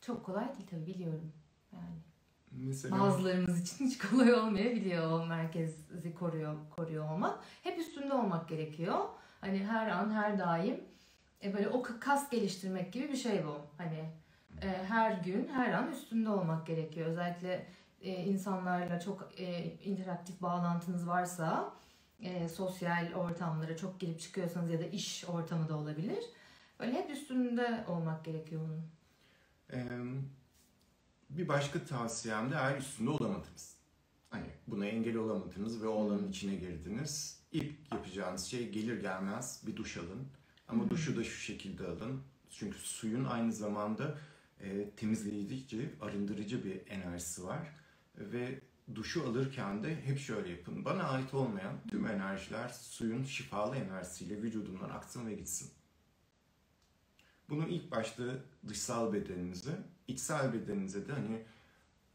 [0.01, 1.33] Çok kolay değil tabii biliyorum.
[1.73, 1.97] Yani
[2.53, 7.39] Mesela bazılarımız için hiç kolay olmayabiliyor o merkezi koruyor koruyor olmak.
[7.63, 8.99] Hep üstünde olmak gerekiyor.
[9.41, 10.81] Hani her an her daim
[11.45, 13.61] e böyle o kas geliştirmek gibi bir şey bu.
[13.79, 14.11] Hani
[14.63, 17.07] e, her gün her an üstünde olmak gerekiyor.
[17.07, 17.67] Özellikle
[18.03, 21.73] e, insanlarla çok e, interaktif bağlantınız varsa
[22.21, 26.25] e, sosyal ortamlara çok girip çıkıyorsanız ya da iş ortamı da olabilir.
[26.81, 28.83] Böyle hep üstünde olmak gerekiyor onun.
[29.73, 29.89] Ee,
[31.31, 33.77] bir başka tavsiyem de eğer üstünde olamadınız.
[34.31, 37.41] Hani buna engel olamadınız ve o alanın içine girdiniz.
[37.53, 40.29] İlk yapacağınız şey gelir gelmez bir duş alın.
[40.69, 40.91] Ama Hı.
[40.91, 42.23] duşu da şu şekilde alın.
[42.51, 44.19] Çünkü suyun aynı zamanda
[44.61, 47.69] e, temizleyici, arındırıcı bir enerjisi var.
[48.17, 48.61] Ve
[48.95, 50.85] duşu alırken de hep şöyle yapın.
[50.85, 55.71] Bana ait olmayan tüm enerjiler suyun şifalı enerjisiyle vücudumdan aksın ve gitsin.
[57.49, 58.23] Bunu ilk başta
[58.69, 59.79] dışsal bedeninize,
[60.11, 61.43] içsel bedeninize de hani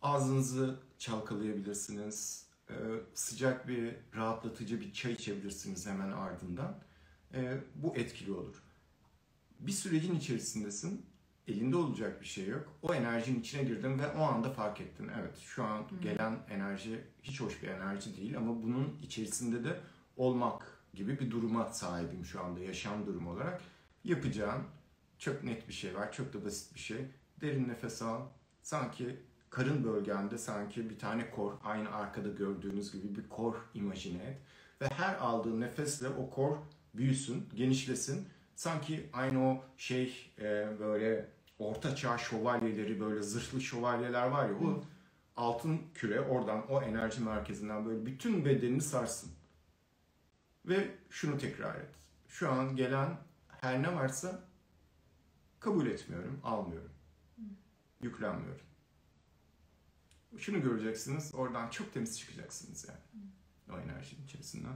[0.02, 2.46] ağzınızı çalkalayabilirsiniz.
[2.70, 2.74] Ee,
[3.14, 6.78] sıcak bir, rahatlatıcı bir çay içebilirsiniz hemen ardından.
[7.34, 8.64] Ee, bu etkili olur.
[9.60, 11.06] Bir sürecin içerisindesin,
[11.48, 12.74] elinde olacak bir şey yok.
[12.82, 15.12] O enerjinin içine girdin ve o anda fark ettin.
[15.20, 19.80] Evet, şu an gelen enerji hiç hoş bir enerji değil ama bunun içerisinde de
[20.18, 23.62] olmak gibi bir duruma sahibim şu anda yaşam durumu olarak.
[24.04, 24.64] Yapacağın
[25.20, 27.06] çok net bir şey var, çok da basit bir şey.
[27.41, 28.21] Derin nefes al.
[28.61, 29.19] Sanki
[29.49, 34.38] karın bölgende sanki bir tane kor, aynı arkada gördüğünüz gibi bir kor imajine et.
[34.81, 36.57] Ve her aldığın nefesle o kor
[36.93, 38.27] büyüsün, genişlesin.
[38.55, 41.29] Sanki aynı o şey e, böyle
[41.59, 44.83] orta çağ şövalyeleri böyle zırhlı şövalyeler var ya o
[45.36, 49.31] altın küre oradan o enerji merkezinden böyle bütün bedenini sarsın.
[50.65, 51.89] Ve şunu tekrar et.
[52.27, 53.17] Şu an gelen
[53.47, 54.43] her ne varsa
[55.59, 56.95] kabul etmiyorum, almıyorum.
[58.06, 58.66] Yüklenmiyorum.
[60.38, 63.26] Şunu göreceksiniz, oradan çok temiz çıkacaksınız yani.
[63.74, 64.74] O enerjinin içerisinden.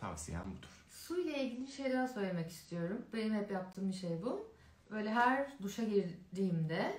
[0.00, 0.68] Tavsiyem budur.
[0.88, 3.04] Su ile ilgili bir şey daha söylemek istiyorum.
[3.12, 4.52] Benim hep yaptığım bir şey bu.
[4.90, 6.98] Böyle her duşa girdiğimde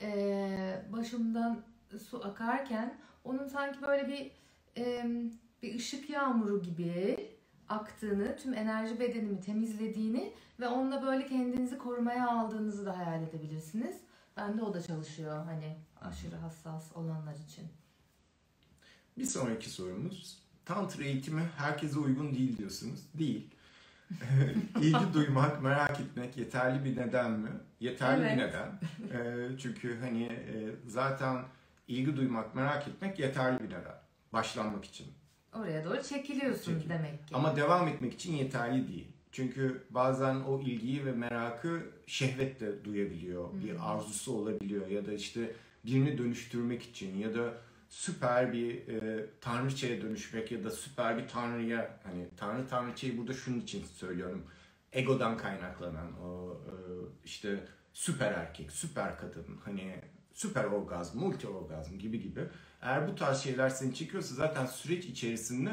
[0.00, 1.62] eee, başımdan
[2.08, 4.30] su akarken onun sanki böyle bir
[4.82, 7.16] em, bir ışık yağmuru gibi
[7.68, 13.96] aktığını, tüm enerji bedenimi temizlediğini ve onunla böyle kendinizi korumaya aldığınızı da hayal edebilirsiniz.
[14.38, 17.68] Bende o da çalışıyor hani aşırı hassas olanlar için.
[19.18, 20.38] Bir sonraki sorumuz.
[20.64, 23.00] Tantra eğitimi herkese uygun değil diyorsunuz.
[23.14, 23.46] Değil.
[24.80, 27.50] İlgi duymak, merak etmek yeterli bir neden mi?
[27.80, 28.36] Yeterli bir Evet.
[28.38, 28.80] neden.
[29.12, 31.44] Ee, çünkü hani e, zaten
[31.88, 33.94] ilgi duymak, merak etmek yeterli bir neden.
[34.32, 35.06] Başlanmak için.
[35.54, 36.90] Oraya doğru çekiliyorsunuz Çekil.
[36.90, 37.34] demek ki.
[37.34, 39.08] Ama devam etmek için yeterli değil.
[39.32, 43.52] Çünkü bazen o ilgiyi ve merakı şehvet de duyabiliyor.
[43.52, 43.60] Hı.
[43.64, 45.52] Bir arzusu olabiliyor ya da işte
[45.84, 47.54] birini dönüştürmek için ya da
[47.88, 53.60] süper bir e, tanrıçaya dönüşmek ya da süper bir tanrıya hani tanrı tanrıçayı burada şunun
[53.60, 54.44] için söylüyorum.
[54.92, 56.72] Egodan kaynaklanan o e,
[57.24, 59.94] işte süper erkek, süper kadın hani
[60.32, 62.40] süper orgazm, multi orgazm gibi gibi.
[62.82, 65.70] Eğer bu tarz şeyler seni çekiyorsa zaten süreç içerisinde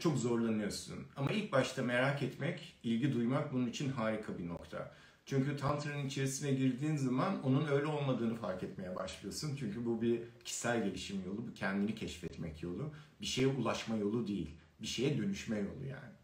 [0.00, 1.06] çok zorlanıyorsun.
[1.16, 4.94] Ama ilk başta merak etmek, ilgi duymak bunun için harika bir nokta.
[5.26, 9.56] Çünkü Tantra'nın içerisine girdiğin zaman onun öyle olmadığını fark etmeye başlıyorsun.
[9.56, 12.92] Çünkü bu bir kişisel gelişim yolu, bir kendini keşfetmek yolu.
[13.20, 14.50] Bir şeye ulaşma yolu değil,
[14.82, 16.14] bir şeye dönüşme yolu yani.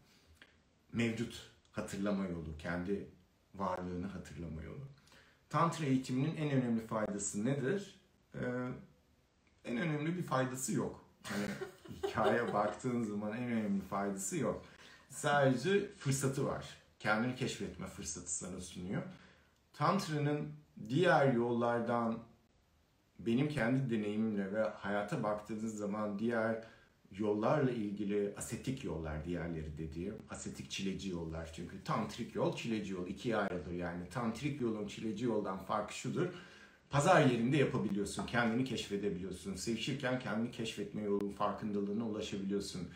[0.93, 3.09] Mevcut hatırlama yolu, kendi
[3.55, 4.87] varlığını hatırlama yolu.
[5.49, 7.99] Tantra eğitiminin en önemli faydası nedir?
[8.35, 8.39] Ee,
[9.65, 11.00] en önemli bir faydası yok.
[11.23, 11.45] Hani
[11.89, 14.65] hikaye baktığın zaman en önemli faydası yok.
[15.09, 16.65] Sadece fırsatı var.
[16.99, 19.01] Kendini keşfetme fırsatı sana sunuyor.
[19.73, 20.49] Tantra'nın
[20.89, 22.19] diğer yollardan
[23.19, 26.63] benim kendi deneyimimle ve hayata baktığınız zaman diğer
[27.17, 33.37] yollarla ilgili asetik yollar diğerleri dediğim asetik çileci yollar çünkü tantrik yol çileci yol ikiye
[33.37, 36.27] ayrılır yani tantrik yolun çileci yoldan farkı şudur
[36.91, 42.89] pazar yerinde yapabiliyorsun kendini keşfedebiliyorsun sevişirken kendini keşfetme yolunun farkındalığına ulaşabiliyorsun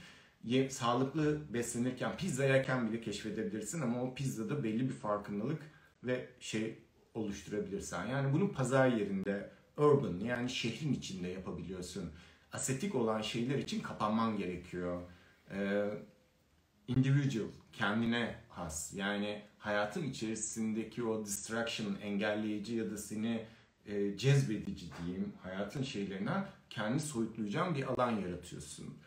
[0.44, 5.62] Ye, sağlıklı beslenirken pizza yerken bile keşfedebilirsin ama o pizzada belli bir farkındalık
[6.04, 6.80] ve şey
[7.14, 12.12] oluşturabilirsen yani bunu pazar yerinde urban yani şehrin içinde yapabiliyorsun
[12.56, 15.02] asetik olan şeyler için kapanman gerekiyor.
[15.52, 15.90] Ee,
[16.88, 18.94] individual, kendine has.
[18.94, 23.46] Yani hayatın içerisindeki o distraction, engelleyici ya da seni
[23.86, 28.98] e, cezbedici diyeyim hayatın şeylerinden kendi soyutlayacağın bir alan yaratıyorsun.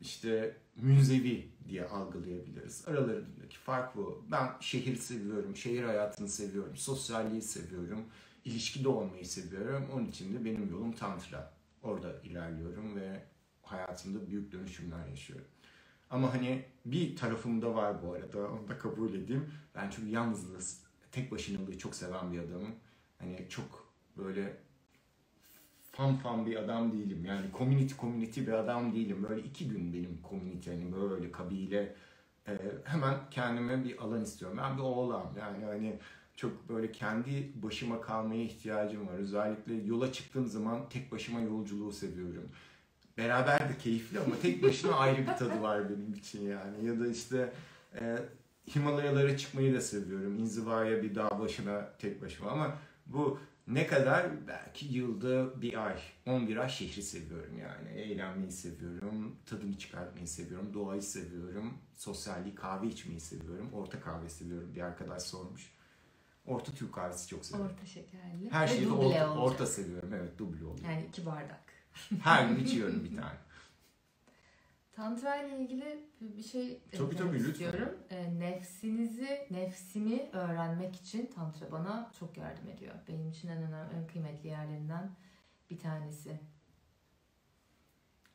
[0.00, 2.88] İşte münzevi diye algılayabiliriz.
[2.88, 4.24] Aralarındaki fark bu.
[4.30, 8.04] Ben şehir seviyorum, şehir hayatını seviyorum, sosyalliği seviyorum,
[8.44, 9.86] ilişkide olmayı seviyorum.
[9.92, 11.54] Onun için de benim yolum tantra.
[11.82, 13.22] Orada ilerliyorum ve
[13.62, 15.46] hayatımda büyük dönüşümler yaşıyorum.
[16.10, 19.50] Ama hani bir tarafımda var bu arada, onu da kabul edeyim.
[19.74, 20.58] Ben çünkü yalnızlığı,
[21.12, 22.74] tek başınalığı çok seven bir adamım.
[23.18, 23.83] Hani çok
[24.16, 24.56] böyle
[25.92, 27.24] fan fan bir adam değilim.
[27.24, 29.26] Yani community community bir adam değilim.
[29.28, 31.94] Böyle iki gün benim community hani böyle kabile
[32.48, 32.52] e,
[32.84, 34.58] hemen kendime bir alan istiyorum.
[34.62, 35.98] Ben bir oğlan yani hani
[36.36, 39.14] çok böyle kendi başıma kalmaya ihtiyacım var.
[39.14, 42.48] Özellikle yola çıktığım zaman tek başıma yolculuğu seviyorum.
[43.18, 46.86] Beraber de keyifli ama tek başına ayrı bir tadı var benim için yani.
[46.86, 47.52] Ya da işte
[48.00, 48.18] e,
[48.74, 50.38] Himalayalara çıkmayı da seviyorum.
[50.38, 54.46] İnzivaya bir dağ başına tek başıma ama bu ne kadar?
[54.48, 57.88] Belki yılda bir ay, 11 ay şehri seviyorum yani.
[58.00, 63.72] Eğlenmeyi seviyorum, tadını çıkartmayı seviyorum, doğayı seviyorum, sosyalliği, kahve içmeyi seviyorum.
[63.72, 65.74] Orta kahve seviyorum bir arkadaş sormuş.
[66.46, 67.72] Orta Türk kahvesi çok seviyorum.
[67.74, 68.50] Orta şekerli.
[68.50, 69.36] Her şeyi orta, olacak.
[69.36, 70.14] orta seviyorum.
[70.14, 70.88] Evet duble oluyor.
[70.88, 71.64] Yani iki bardak.
[72.22, 73.43] Her gün içiyorum bir tane.
[74.96, 77.50] Tantra ile ilgili bir şey Tabii, tabii, lütfen.
[77.50, 77.98] istiyorum.
[78.10, 82.94] E, nefsinizi, nefsimi öğrenmek için Tantra bana çok yardım ediyor.
[83.08, 85.16] Benim için en önemli, en kıymetli yerlerinden
[85.70, 86.40] bir tanesi.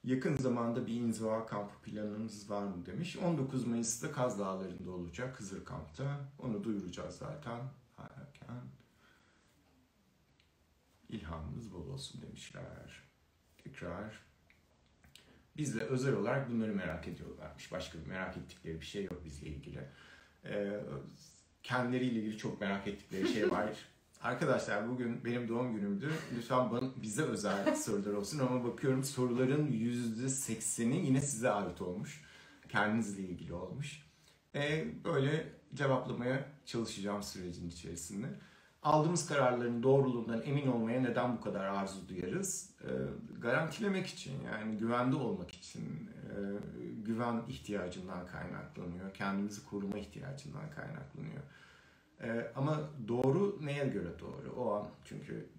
[0.03, 3.17] Yakın zamanda bir inziva kampı planınız var mı demiş.
[3.17, 6.19] 19 Mayıs'ta Kaz Dağları'nda olacak Hızır Kamp'ta.
[6.39, 7.59] Onu duyuracağız zaten.
[7.97, 8.61] Erken.
[11.09, 13.03] İlhamınız bol olsun demişler.
[13.63, 14.28] Tekrar.
[15.57, 17.71] Bizle özel olarak bunları merak ediyorlarmış.
[17.71, 19.79] Başka bir merak ettikleri bir şey yok bizle ilgili.
[20.45, 20.79] Ee,
[21.63, 23.69] kendileriyle ilgili çok merak ettikleri şey var.
[24.21, 26.11] Arkadaşlar bugün benim doğum günümdü.
[26.37, 32.21] Lütfen bana, bize özel sorular olsun ama bakıyorum soruların %80'i yine size ait olmuş.
[32.69, 34.03] Kendinizle ilgili olmuş.
[34.55, 38.27] Ee, böyle cevaplamaya çalışacağım sürecin içerisinde.
[38.83, 42.75] Aldığımız kararların doğruluğundan emin olmaya neden bu kadar arzu duyarız?
[42.83, 42.87] Ee,
[43.39, 46.35] garantilemek için yani güvende olmak için e,
[47.05, 49.13] güven ihtiyacından kaynaklanıyor.
[49.13, 51.43] Kendimizi koruma ihtiyacından kaynaklanıyor.
[52.21, 54.53] Ee, ama doğru neye göre doğru?
[54.57, 55.49] O an çünkü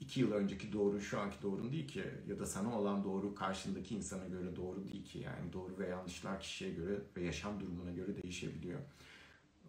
[0.00, 3.96] iki yıl önceki doğru şu anki doğrun değil ki ya da sana olan doğru karşındaki
[3.96, 8.22] insana göre doğru değil ki yani doğru ve yanlışlar kişiye göre ve yaşam durumuna göre
[8.22, 8.80] değişebiliyor.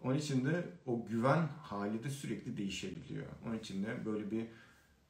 [0.03, 3.27] Onun için de o güven hali de sürekli değişebiliyor.
[3.45, 4.47] Onun için de böyle bir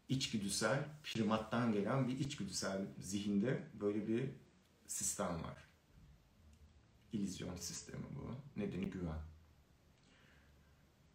[0.10, 4.30] içgüdüsel, primattan gelen bir içgüdüsel zihinde böyle bir
[4.88, 5.58] sistem var.
[7.14, 8.36] İllüzyon sistemi bu.
[8.60, 9.20] Nedeni güven.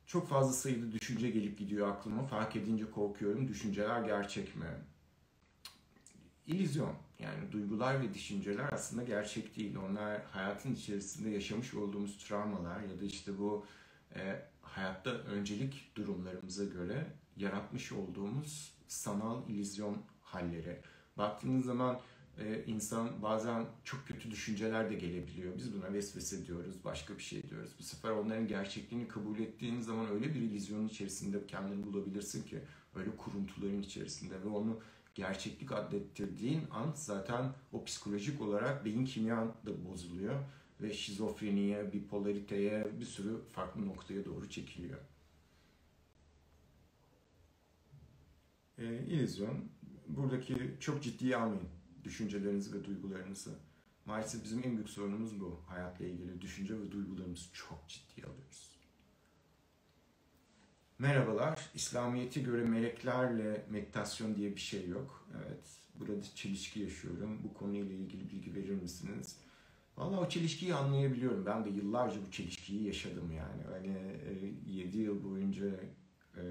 [0.06, 2.26] Çok fazla sayıda düşünce gelip gidiyor aklıma.
[2.26, 3.48] Fark edince korkuyorum.
[3.48, 4.66] Düşünceler gerçek mi?
[6.46, 7.03] İllüzyon.
[7.18, 9.76] Yani duygular ve düşünceler aslında gerçek değil.
[9.76, 13.66] Onlar hayatın içerisinde yaşamış olduğumuz travmalar ya da işte bu
[14.14, 17.06] e, hayatta öncelik durumlarımıza göre
[17.36, 20.80] yaratmış olduğumuz sanal illüzyon halleri.
[21.16, 22.00] Baktığınız zaman
[22.38, 25.56] e, insan bazen çok kötü düşünceler de gelebiliyor.
[25.58, 27.70] Biz buna vesvese diyoruz, başka bir şey diyoruz.
[27.78, 32.58] Bu sefer onların gerçekliğini kabul ettiğin zaman öyle bir illüzyonun içerisinde kendini bulabilirsin ki
[32.94, 34.80] öyle kuruntuların içerisinde ve onu
[35.14, 40.40] gerçeklik adettirdiğin an zaten o psikolojik olarak beyin kimyan da bozuluyor
[40.80, 45.00] ve şizofreniye, bipolariteye bir sürü farklı noktaya doğru çekiliyor.
[48.78, 49.64] E, illüzyon,
[50.08, 51.68] buradaki çok ciddiye almayın
[52.04, 53.58] düşüncelerinizi ve duygularınızı.
[54.06, 55.60] Maalesef bizim en büyük sorunumuz bu.
[55.66, 58.73] Hayatla ilgili düşünce ve duygularımızı çok ciddiye alıyoruz.
[60.98, 61.70] Merhabalar.
[61.74, 65.28] İslamiyet'e göre meleklerle meditasyon diye bir şey yok.
[65.36, 65.80] Evet.
[65.94, 67.40] Burada çelişki yaşıyorum.
[67.44, 69.36] Bu konuyla ilgili bilgi verir misiniz?
[69.96, 71.46] Valla o çelişkiyi anlayabiliyorum.
[71.46, 73.62] Ben de yıllarca bu çelişkiyi yaşadım yani.
[73.72, 73.96] Hani
[74.66, 75.66] 7 yıl boyunca
[76.36, 76.42] e,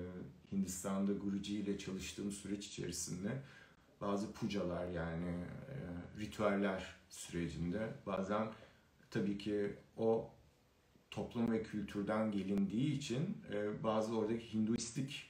[0.52, 3.42] Hindistan'da Guruji ile çalıştığım süreç içerisinde
[4.02, 5.30] bazı pucalar yani
[5.70, 5.76] e,
[6.20, 8.48] ritüeller sürecinde bazen
[9.12, 10.32] tabii ki o
[11.14, 15.30] toplum ve kültürden gelindiği için e, bazı oradaki Hinduistik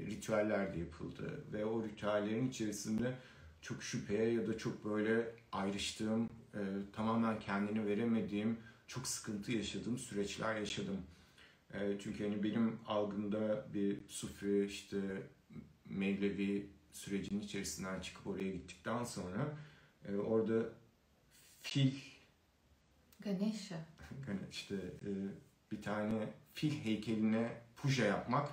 [0.00, 3.14] ritüeller de yapıldı ve o ritüellerin içerisinde
[3.60, 6.24] çok şüpheye ya da çok böyle ayrıştığım,
[6.54, 6.60] e,
[6.92, 11.02] tamamen kendini veremediğim, çok sıkıntı yaşadığım süreçler yaşadım.
[11.72, 14.98] E, çünkü hani benim algımda bir sufi işte
[15.84, 19.56] Mevlevi sürecinin içerisinden çıkıp oraya gittikten sonra
[20.26, 20.68] orada
[21.62, 21.92] fil
[23.20, 23.93] Ganesha.
[24.26, 25.10] Hani işte e,
[25.72, 28.48] bir tane fil heykeline puja yapmak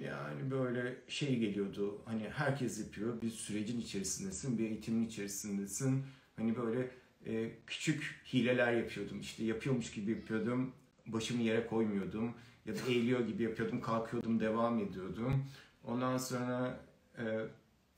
[0.00, 2.02] yani böyle şey geliyordu.
[2.04, 3.22] Hani herkes yapıyor.
[3.22, 6.02] Bir sürecin içerisindesin bir eğitimin içerisindesin.
[6.36, 6.90] Hani böyle
[7.26, 9.20] e, küçük hileler yapıyordum.
[9.20, 10.72] İşte yapıyormuş gibi yapıyordum
[11.06, 12.34] başımı yere koymuyordum.
[12.66, 15.44] Ya da eğiliyor gibi yapıyordum kalkıyordum devam ediyordum.
[15.84, 16.80] Ondan sonra
[17.18, 17.24] e,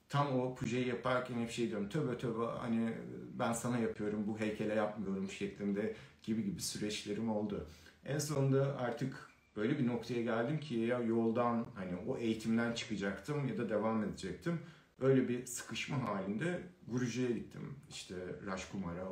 [0.09, 2.95] tam o pujeyi yaparken hep şey diyorum tövbe tövbe hani
[3.39, 7.67] ben sana yapıyorum bu heykele yapmıyorum şeklinde gibi gibi süreçlerim oldu.
[8.05, 13.59] En sonunda artık böyle bir noktaya geldim ki ya yoldan hani o eğitimden çıkacaktım ya
[13.59, 14.61] da devam edecektim.
[15.01, 17.75] Öyle bir sıkışma halinde Guruji'ye gittim.
[17.91, 18.15] İşte
[18.47, 19.07] Rajkumar'a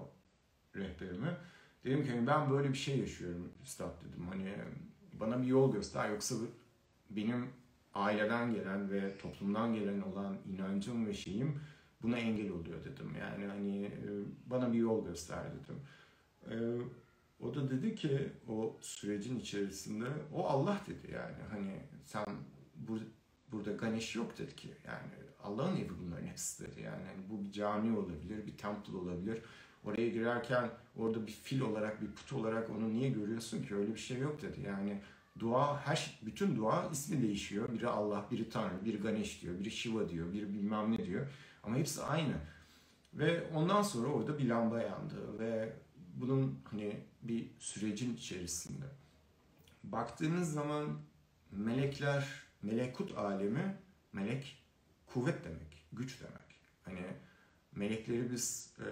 [0.77, 1.37] rehberime.
[1.85, 4.27] Dedim ki hani ben böyle bir şey yaşıyorum üstad dedim.
[4.29, 4.55] Hani
[5.13, 6.35] bana bir yol göster yoksa
[7.11, 7.47] benim
[7.95, 11.61] aileden gelen ve toplumdan gelen olan inancım ve şeyim
[12.03, 13.13] buna engel oluyor dedim.
[13.21, 13.91] Yani hani
[14.47, 15.81] bana bir yol göster dedim.
[17.41, 21.37] O da dedi ki o sürecin içerisinde o Allah dedi yani.
[21.51, 22.25] Hani sen
[22.77, 23.01] bur
[23.53, 24.69] burada Ganesh yok dedi ki.
[24.87, 26.83] Yani Allah'ın evi bunların hepsi dedi.
[26.83, 29.43] Yani hani bu bir cami olabilir bir temple olabilir.
[29.85, 33.75] Oraya girerken orada bir fil olarak bir put olarak onu niye görüyorsun ki?
[33.75, 34.61] Öyle bir şey yok dedi.
[34.61, 35.01] Yani
[35.39, 39.71] dua her şey, bütün dua ismi değişiyor biri Allah biri Tanrı biri Ganesh diyor biri
[39.71, 41.27] Shiva diyor biri bilmem ne diyor
[41.63, 42.35] ama hepsi aynı
[43.15, 45.73] ve ondan sonra orada bir lamba yandı ve
[46.17, 48.85] bunun hani bir sürecin içerisinde.
[49.85, 50.99] Baktığınız zaman
[51.51, 52.29] melekler,
[52.63, 53.77] melekut alemi,
[54.13, 54.65] melek
[55.07, 56.61] kuvvet demek, güç demek.
[56.83, 57.07] Hani
[57.73, 58.87] melekleri biz e,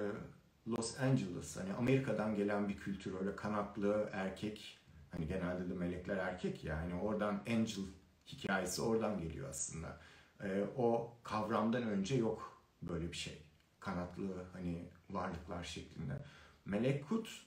[0.70, 4.78] Los Angeles, hani Amerika'dan gelen bir kültür öyle kanatlı erkek,
[5.12, 7.84] hani genelde de melekler erkek ya, hani oradan angel
[8.26, 10.00] hikayesi oradan geliyor aslında.
[10.40, 13.42] E, o kavramdan önce yok böyle bir şey.
[13.80, 16.24] Kanatlı hani varlıklar şeklinde.
[16.64, 17.46] Melekut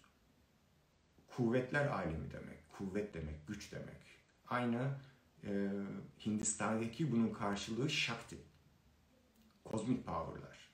[1.28, 4.01] kuvvetler alemi demek, kuvvet demek, güç demek.
[4.47, 4.97] Aynı
[5.43, 5.70] e,
[6.26, 8.38] Hindistan'daki bunun karşılığı Shakti.
[9.63, 10.70] Kozmik power'lar.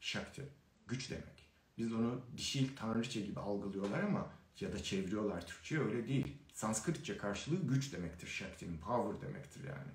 [0.00, 0.48] Shakti,
[0.86, 1.50] güç demek.
[1.78, 4.30] Biz onu dişil tanrıça gibi algılıyorlar ama
[4.60, 6.36] ya da çeviriyorlar Türkçe öyle değil.
[6.52, 9.90] Sanskritçe karşılığı güç demektir Shakti'nin, power demektir yani.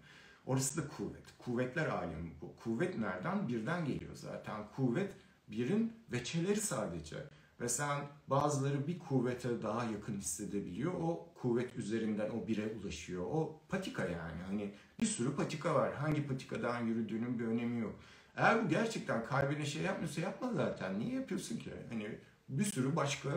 [0.46, 1.24] Orası da kuvvet.
[1.38, 2.56] Kuvvetler alemi bu.
[2.64, 3.48] Kuvvet nereden?
[3.48, 4.68] Birden geliyor zaten.
[4.76, 5.14] Kuvvet
[5.48, 7.18] birin veçeleri sadece.
[7.62, 7.98] Ve sen
[8.28, 10.94] bazıları bir kuvvete daha yakın hissedebiliyor.
[10.94, 13.24] O kuvvet üzerinden o bire ulaşıyor.
[13.24, 14.42] O patika yani.
[14.48, 15.94] Hani bir sürü patika var.
[15.94, 17.96] Hangi patikadan yürüdüğünün bir önemi yok.
[18.36, 21.00] Eğer bu gerçekten kalbine şey yapmıyorsa yapma zaten.
[21.00, 21.72] Niye yapıyorsun ki?
[21.90, 23.30] Hani bir sürü başka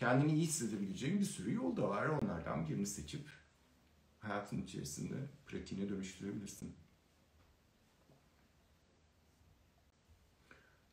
[0.00, 2.06] kendini iyi hissedebileceğin bir sürü yol da var.
[2.06, 3.28] Onlardan birini seçip
[4.18, 5.14] hayatın içerisinde
[5.46, 6.76] pratiğine dönüştürebilirsin.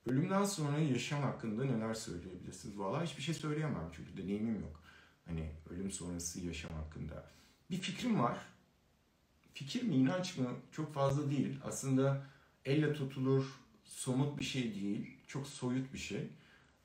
[0.06, 2.80] Ölümden sonra yaşam hakkında neler söyleyebilirsiniz?
[2.80, 4.84] Valla hiçbir şey söyleyemem çünkü deneyimim yok.
[5.26, 7.30] Hani ölüm sonrası yaşam hakkında.
[7.72, 8.38] Bir fikrim var.
[9.54, 10.48] Fikir mi, inanç mı?
[10.72, 11.60] Çok fazla değil.
[11.64, 12.26] Aslında
[12.66, 13.46] elle tutulur,
[13.84, 15.18] somut bir şey değil.
[15.28, 16.30] Çok soyut bir şey.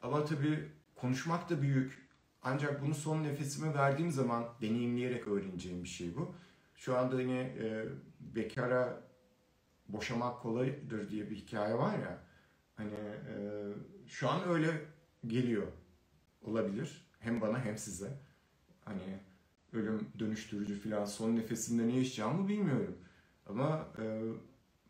[0.02, 2.01] Ama tabii konuşmak da büyük.
[2.42, 6.34] Ancak bunu son nefesime verdiğim zaman deneyimleyerek öğreneceğim bir şey bu.
[6.76, 7.86] Şu anda yine e,
[8.20, 9.02] bekara
[9.88, 12.32] boşamak kolaydır diye bir hikaye var ya
[12.74, 12.94] Hani
[13.28, 13.36] e,
[14.06, 14.84] şu an öyle
[15.26, 15.66] geliyor
[16.42, 17.06] olabilir.
[17.18, 18.18] Hem bana hem size.
[18.84, 19.18] Hani
[19.72, 22.98] ölüm dönüştürücü falan son nefesimde ne yaşayacağımı bilmiyorum.
[23.46, 24.22] Ama e,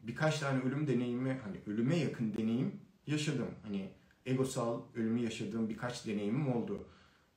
[0.01, 3.49] birkaç tane ölüm deneyimi hani ölüme yakın deneyim yaşadım.
[3.63, 3.91] Hani
[4.27, 6.89] egosal ölümü yaşadığım birkaç deneyimim oldu.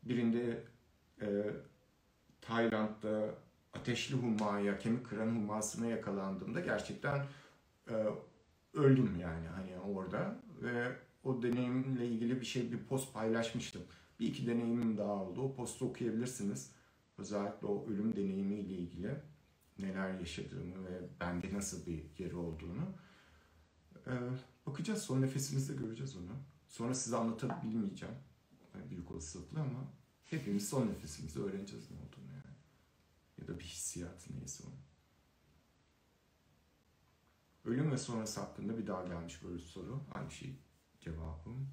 [0.05, 0.63] Birinde
[1.21, 1.27] e,
[2.41, 3.35] Tayland'da
[3.73, 7.25] ateşli hummaya, kemik kıran hummasına yakalandığımda gerçekten
[7.89, 7.93] e,
[8.73, 13.81] öldüm yani hani orada ve o deneyimle ilgili bir şey bir post paylaşmıştım.
[14.19, 15.41] Bir iki deneyimim daha oldu.
[15.41, 16.71] O postu okuyabilirsiniz.
[17.17, 19.15] Özellikle o ölüm deneyimiyle ilgili
[19.79, 22.81] neler yaşadığımı ve bende nasıl bir yeri olduğunu.
[24.07, 24.11] Ee,
[24.65, 25.01] bakacağız.
[25.01, 26.31] Son nefesimizde göreceğiz onu.
[26.67, 28.15] Sonra size anlatabilmeyeceğim.
[28.89, 32.55] Büyük olasılıkla ama hepimiz son nefesimizde öğreneceğiz ne olduğunu yani.
[33.37, 34.75] Ya da bir hissiyat neyse onu.
[37.65, 40.01] Ölüm ve sonrası hakkında bir daha gelmiş böyle soru.
[40.13, 40.55] Aynı şey
[40.99, 41.69] cevabım.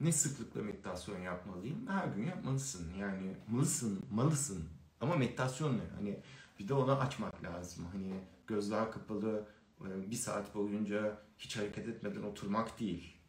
[0.00, 1.86] Ne sıklıkla meditasyon yapmalıyım?
[1.86, 2.94] Her gün yapmalısın.
[2.94, 4.68] Yani malısın, malısın.
[5.00, 5.82] Ama meditasyon ne?
[5.94, 6.22] Hani
[6.58, 7.84] bir de ona açmak lazım.
[7.92, 9.48] Hani gözler kapalı
[9.80, 13.21] e, bir saat boyunca hiç hareket etmeden oturmak değil.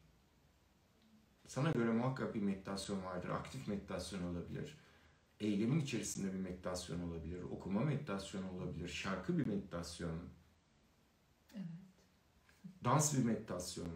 [1.48, 3.30] Sana göre muhakkak bir meditasyon vardır.
[3.30, 4.78] Aktif meditasyon olabilir.
[5.40, 7.44] Eylemin içerisinde bir meditasyon olabilir.
[7.44, 8.88] Okuma meditasyonu olabilir.
[8.88, 10.20] Şarkı bir meditasyon
[11.54, 11.68] Evet.
[12.84, 13.88] Dans bir meditasyon.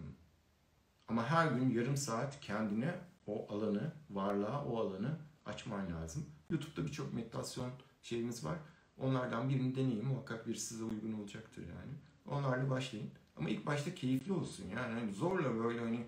[1.07, 2.95] Ama her gün yarım saat kendine
[3.27, 6.25] o alanı, varlığa o alanı açman lazım.
[6.49, 7.71] YouTube'da birçok meditasyon
[8.01, 8.57] şeyimiz var.
[8.97, 10.05] Onlardan birini deneyin.
[10.05, 11.91] Muhakkak bir size uygun olacaktır yani.
[12.25, 13.09] Onlarla başlayın.
[13.35, 14.93] Ama ilk başta keyifli olsun yani.
[14.93, 16.05] Hani zorla böyle hani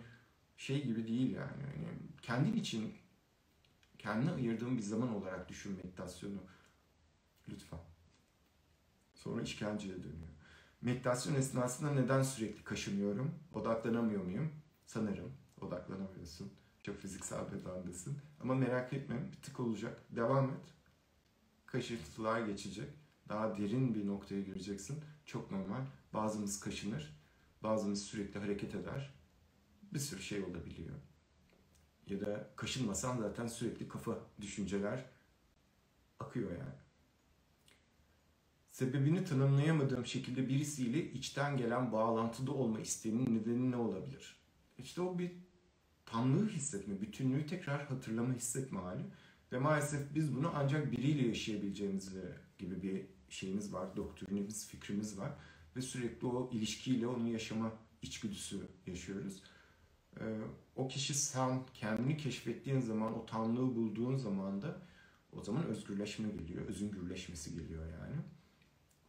[0.59, 1.63] şey gibi değil yani.
[1.63, 1.87] Hani
[2.21, 2.93] kendin için
[3.97, 6.43] kendine ayırdığın bir zaman olarak düşün meditasyonu.
[7.49, 7.79] Lütfen.
[9.13, 10.29] Sonra işkenceye dönüyor.
[10.81, 13.35] Meditasyon esnasında neden sürekli kaşınıyorum?
[13.53, 14.51] Odaklanamıyor muyum?
[14.85, 15.31] Sanırım
[15.61, 16.53] odaklanamıyorsun.
[16.83, 18.17] Çok fiziksel bedendesin.
[18.41, 20.01] Ama merak etme bir tık olacak.
[20.09, 20.73] Devam et.
[21.65, 22.89] Kaşıntılar geçecek.
[23.29, 25.03] Daha derin bir noktaya gireceksin.
[25.25, 25.85] Çok normal.
[26.13, 27.19] Bazımız kaşınır.
[27.63, 29.18] Bazımız sürekli hareket eder.
[29.93, 30.95] Bir sürü şey olabiliyor.
[32.07, 35.05] Ya da kaşınmasan zaten sürekli kafa düşünceler
[36.19, 36.79] akıyor yani.
[38.71, 44.35] Sebebini tanımlayamadığım şekilde birisiyle içten gelen bağlantıda olma isteğinin nedeni ne olabilir?
[44.77, 45.31] İşte o bir
[46.05, 49.03] tamlığı hissetme, bütünlüğü tekrar hatırlama hissetme hali.
[49.51, 52.13] Ve maalesef biz bunu ancak biriyle yaşayabileceğimiz
[52.57, 55.31] gibi bir şeyimiz var, doktrinimiz, fikrimiz var.
[55.75, 57.71] Ve sürekli o ilişkiyle onu yaşama
[58.01, 59.43] içgüdüsü yaşıyoruz.
[60.19, 60.37] Ee,
[60.75, 64.81] o kişi sen kendini keşfettiğin zaman, o tamlığı bulduğun zaman da
[65.33, 68.15] o zaman özgürleşme geliyor, özüngürleşmesi geliyor yani.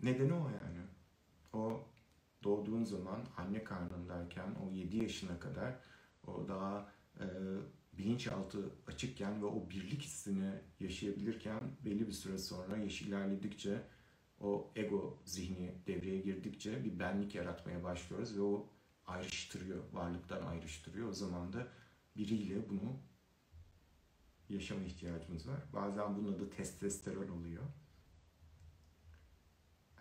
[0.03, 0.80] Nedeni o yani.
[1.53, 1.80] O
[2.44, 5.74] doğduğun zaman anne karnındayken o 7 yaşına kadar
[6.26, 7.26] o daha e,
[7.98, 13.82] bilinçaltı açıkken ve o birlik hissini yaşayabilirken belli bir süre sonra yaş ilerledikçe
[14.40, 18.68] o ego zihni devreye girdikçe bir benlik yaratmaya başlıyoruz ve o
[19.11, 21.08] ayrıştırıyor, varlıktan ayrıştırıyor.
[21.08, 21.68] O zaman da
[22.16, 23.00] biriyle bunu
[24.48, 25.61] yaşama ihtiyacımız var.
[25.72, 27.64] Bazen bunun adı testosteron oluyor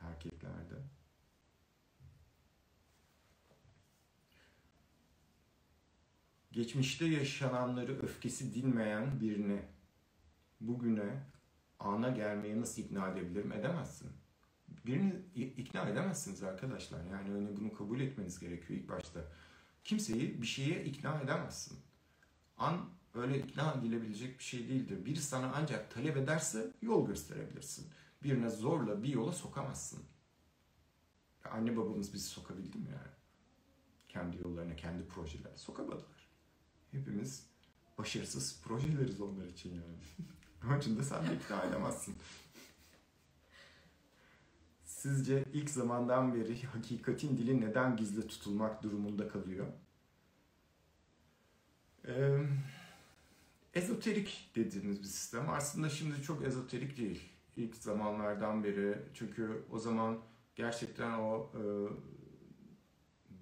[0.01, 0.75] erkeklerde.
[6.51, 9.69] Geçmişte yaşananları öfkesi dinmeyen birine
[10.61, 11.23] bugüne
[11.79, 13.51] ana gelmeye nasıl ikna edebilirim?
[13.51, 14.18] Edemezsin.
[14.85, 17.05] Birini ikna edemezsiniz arkadaşlar.
[17.05, 19.19] Yani öyle bunu kabul etmeniz gerekiyor ilk başta.
[19.83, 21.79] Kimseyi bir şeye ikna edemezsin.
[22.57, 25.05] An öyle ikna edilebilecek bir şey değildir.
[25.05, 27.87] Biri sana ancak talep ederse yol gösterebilirsin
[28.23, 29.99] birine zorla bir yola sokamazsın.
[31.51, 33.13] Anne babamız bizi sokabildi mi yani?
[34.09, 36.29] Kendi yollarına, kendi projelerine sokamadılar.
[36.91, 37.47] Hepimiz
[37.97, 39.97] başarısız projeleriz onlar için yani.
[40.65, 42.15] Onun için de sen de ikna edemezsin.
[44.99, 49.67] Sizce ilk zamandan beri hakikatin dili neden gizli tutulmak durumunda kalıyor?
[52.07, 52.39] Ee,
[53.73, 58.97] ezoterik dediğimiz bir sistem aslında şimdi çok ezoterik değil ilk zamanlardan beri.
[59.13, 60.19] Çünkü o zaman
[60.55, 61.63] gerçekten o e,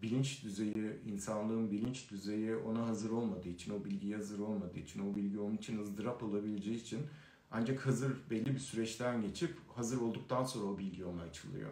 [0.02, 5.16] bilinç düzeyi, insanlığın bilinç düzeyi ona hazır olmadığı için, o bilgiye hazır olmadığı için, o
[5.16, 7.00] bilgi onun için ızdırap olabileceği için
[7.52, 11.72] ancak hazır belli bir süreçten geçip hazır olduktan sonra o bilgi ona açılıyor.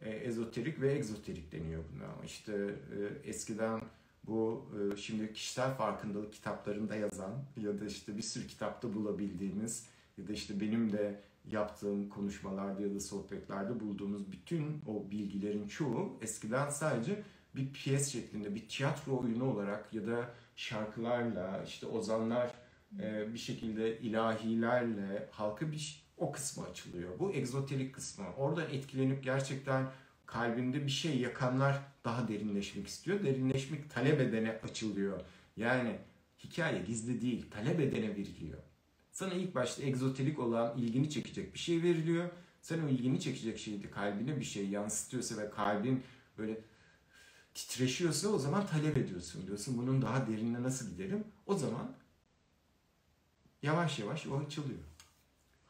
[0.00, 2.24] E, ezoterik ve egzoterik deniyor buna.
[2.24, 3.80] İşte e, eskiden
[4.26, 9.86] bu e, şimdi kişisel farkındalık kitaplarında yazan ya da işte bir sürü kitapta bulabildiğimiz
[10.18, 16.18] ya da işte benim de yaptığım konuşmalarda ya da sohbetlerde bulduğumuz bütün o bilgilerin çoğu
[16.20, 17.22] eskiden sadece
[17.54, 22.50] bir piyes şeklinde bir tiyatro oyunu olarak ya da şarkılarla işte ozanlar
[23.34, 27.18] bir şekilde ilahilerle halka bir o kısmı açılıyor.
[27.18, 28.24] Bu egzoterik kısmı.
[28.36, 29.90] Oradan etkilenip gerçekten
[30.26, 33.24] kalbinde bir şey yakanlar daha derinleşmek istiyor.
[33.24, 35.20] Derinleşmek talep edene açılıyor.
[35.56, 35.98] Yani
[36.44, 38.58] hikaye gizli değil, talep edene veriliyor.
[39.12, 42.30] Sana ilk başta egzoterik olan ilgini çekecek bir şey veriliyor.
[42.62, 46.02] Sen o ilgini çekecek şeydi kalbine bir şey yansıtıyorsa ve kalbin
[46.38, 46.60] böyle
[47.54, 49.78] titreşiyorsa o zaman talep ediyorsun diyorsun.
[49.78, 51.24] Bunun daha derinine nasıl giderim?
[51.46, 51.94] O zaman
[53.62, 54.80] yavaş yavaş o açılıyor.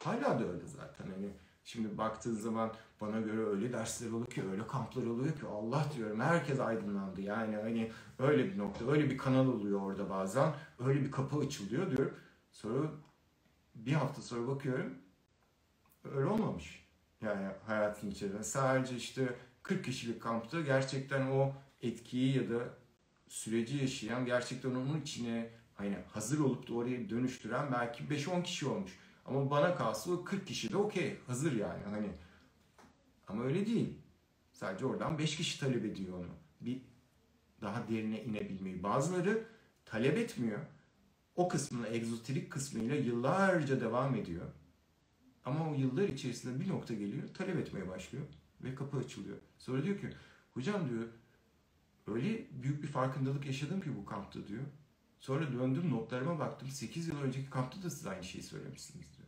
[0.03, 1.05] Hala da öyle zaten.
[1.11, 1.29] Hani
[1.63, 6.19] şimdi baktığın zaman bana göre öyle dersler oluyor ki, öyle kamplar oluyor ki Allah diyorum
[6.19, 7.21] herkes aydınlandı.
[7.21, 10.53] Yani hani öyle bir nokta, öyle bir kanal oluyor orada bazen.
[10.79, 12.17] Öyle bir kapı açılıyor diyorum.
[12.51, 12.87] Sonra
[13.75, 14.93] bir hafta sonra bakıyorum
[16.03, 16.87] öyle olmamış.
[17.21, 18.43] Yani hayatın içerisinde.
[18.43, 22.63] Sadece işte 40 kişilik kampta gerçekten o etkiyi ya da
[23.27, 28.91] süreci yaşayan, gerçekten onun içine hani hazır olup da oraya dönüştüren belki 5-10 kişi olmuş.
[29.25, 32.09] Ama bana kalsa o 40 kişi de okey, hazır yani hani.
[33.27, 33.93] Ama öyle değil.
[34.53, 36.27] Sadece oradan 5 kişi talep ediyor onu.
[36.61, 36.81] Bir
[37.61, 38.83] daha derine inebilmeyi.
[38.83, 39.45] Bazıları
[39.85, 40.59] talep etmiyor
[41.35, 44.45] o kısmına, egzoterik kısmıyla yıllarca devam ediyor.
[45.45, 48.25] Ama o yıllar içerisinde bir nokta geliyor, talep etmeye başlıyor
[48.63, 49.37] ve kapı açılıyor.
[49.57, 50.09] Sonra diyor ki,
[50.53, 51.07] hocam diyor,
[52.07, 54.63] öyle büyük bir farkındalık yaşadım ki bu kampta diyor.
[55.23, 56.69] Sonra döndüm notlarıma baktım.
[56.69, 59.27] 8 yıl önceki kampta da siz aynı şeyi söylemişsiniz diyor.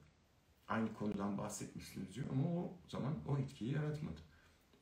[0.67, 4.19] Aynı konudan bahsetmişsiniz diyor ama o zaman o etkiyi yaratmadı.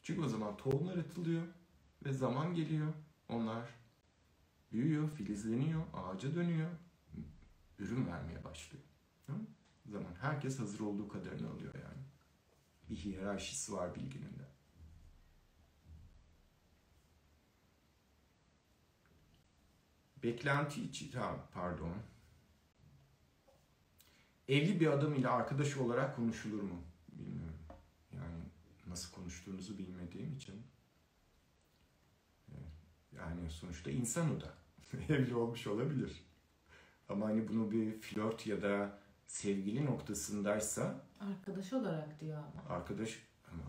[0.03, 1.43] Çünkü o zaman tohumlar atılıyor
[2.05, 2.93] ve zaman geliyor.
[3.30, 3.70] Onlar
[4.72, 6.70] büyüyor, filizleniyor, ağaca dönüyor,
[7.80, 8.84] ürün vermeye başlıyor.
[9.28, 9.34] Hı?
[9.86, 12.03] Zaman herkes hazır olduğu kadarını alıyor yani.
[12.89, 14.52] Bir hiyerarşisi var bilginin de.
[20.24, 21.93] Beklenti için, ha, pardon.
[24.47, 26.82] Evli bir adam ile arkadaş olarak konuşulur mu?
[27.11, 27.57] Bilmiyorum.
[28.13, 28.36] Yani
[28.88, 30.63] nasıl konuştuğunuzu bilmediğim için.
[33.15, 34.53] Yani sonuçta insan o da.
[35.13, 36.24] Evli olmuş olabilir.
[37.09, 42.76] Ama hani bunu bir flört ya da sevgili noktasındaysa Arkadaş olarak diyor ama.
[42.76, 43.19] arkadaş
[43.51, 43.63] ama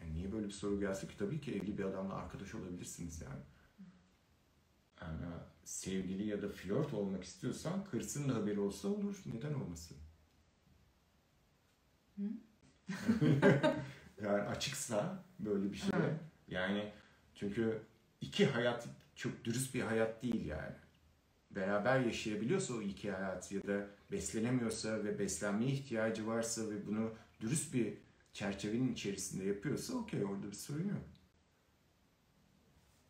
[0.00, 3.42] yani niye böyle bir soru gelse ki tabii ki evli bir adamla arkadaş olabilirsiniz yani.
[5.68, 9.22] Sevgili ya da flört olmak istiyorsan karısının da haberi olsa olur.
[9.26, 9.96] Neden olmasın?
[12.16, 12.22] Hı?
[14.22, 15.90] yani açıksa böyle bir şey.
[16.48, 16.92] Yani
[17.34, 17.82] çünkü
[18.20, 20.74] iki hayat çok dürüst bir hayat değil yani.
[21.50, 27.74] Beraber yaşayabiliyorsa o iki hayat ya da beslenemiyorsa ve beslenmeye ihtiyacı varsa ve bunu dürüst
[27.74, 27.98] bir
[28.32, 31.04] çerçevenin içerisinde yapıyorsa okey orada bir sorun yok.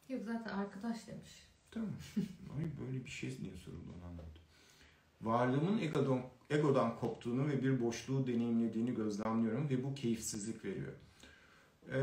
[0.09, 1.48] Yok zaten arkadaş demiş.
[1.71, 1.91] Tamam.
[2.57, 4.43] Ay böyle bir şey niye soruldu onu anlamadım.
[5.21, 10.93] Varlığımın egodan, egodan koptuğunu ve bir boşluğu deneyimlediğini gözlemliyorum ve bu keyifsizlik veriyor.
[11.93, 11.99] Ee,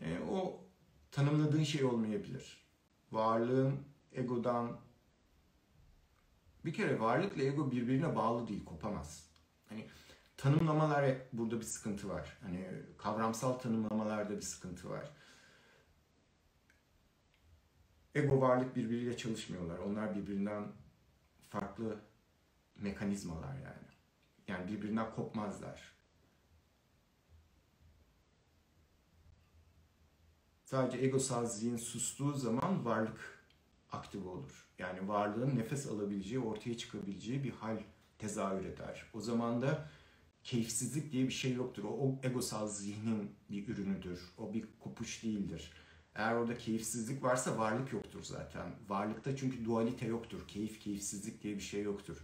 [0.00, 0.64] e, o
[1.10, 2.66] tanımladığın şey olmayabilir.
[3.12, 3.74] Varlığın
[4.12, 4.80] egodan
[6.64, 9.28] bir kere varlıkla ego birbirine bağlı değil, kopamaz.
[9.68, 9.86] Hani
[10.36, 12.38] tanımlamalar burada bir sıkıntı var.
[12.42, 15.10] Hani kavramsal tanımlamalarda bir sıkıntı var.
[18.14, 19.78] Ego varlık birbiriyle çalışmıyorlar.
[19.78, 20.72] Onlar birbirinden
[21.48, 22.00] farklı
[22.76, 23.88] mekanizmalar yani.
[24.48, 25.92] Yani birbirinden kopmazlar.
[30.64, 33.44] Sadece egosal zihin sustuğu zaman varlık
[33.92, 34.68] aktif olur.
[34.78, 37.78] Yani varlığın nefes alabileceği, ortaya çıkabileceği bir hal
[38.18, 39.10] tezahür eder.
[39.12, 39.88] O zaman da
[40.44, 41.84] keyifsizlik diye bir şey yoktur.
[41.84, 44.32] O, o egosal zihnin bir ürünüdür.
[44.38, 45.72] O bir kopuş değildir.
[46.14, 48.66] Eğer orada keyifsizlik varsa varlık yoktur zaten.
[48.88, 50.48] Varlıkta çünkü dualite yoktur.
[50.48, 52.16] Keyif, keyifsizlik diye bir şey yoktur.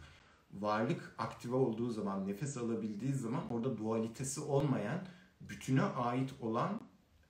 [0.52, 5.00] Varlık aktive olduğu zaman, nefes alabildiği zaman orada dualitesi olmayan,
[5.40, 6.80] bütüne ait olan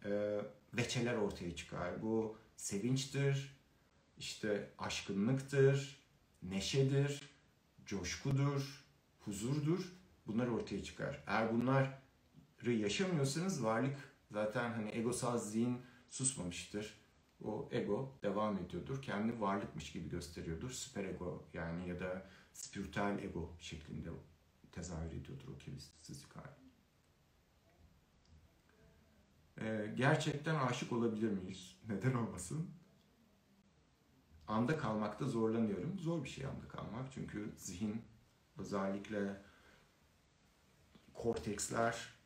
[0.05, 0.41] e,
[0.75, 2.03] veçeler ortaya çıkar.
[2.03, 3.57] Bu sevinçtir,
[4.19, 6.05] işte aşkınlıktır,
[6.43, 7.23] neşedir,
[7.87, 8.85] coşkudur,
[9.21, 9.93] huzurdur.
[10.27, 11.23] Bunlar ortaya çıkar.
[11.27, 13.97] Eğer bunları yaşamıyorsanız varlık
[14.31, 15.79] zaten hani egosal zihin
[16.09, 17.01] susmamıştır.
[17.45, 19.03] O ego devam ediyordur.
[19.03, 20.71] Kendini varlıkmış gibi gösteriyordur.
[20.71, 24.11] Süper ego yani ya da spiritüel ego şeklinde
[24.73, 26.69] tezahür ediyordur o keyifsizlik hali.
[29.61, 31.77] Ee, gerçekten aşık olabilir miyiz?
[31.89, 32.71] Neden olmasın?
[34.49, 35.99] Anda kalmakta zorlanıyorum.
[35.99, 37.13] Zor bir şey anda kalmak.
[37.13, 38.03] Çünkü zihin
[38.59, 39.43] özellikle
[41.15, 42.19] korteksler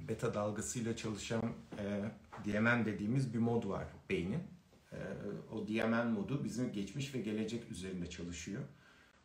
[0.00, 2.10] beta dalgasıyla çalışan e,
[2.44, 4.42] DMN dediğimiz bir mod var beynin.
[4.92, 4.98] E,
[5.52, 8.62] o DMN modu bizim geçmiş ve gelecek üzerinde çalışıyor.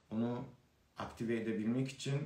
[0.09, 0.45] Onu
[0.97, 2.19] aktive edebilmek için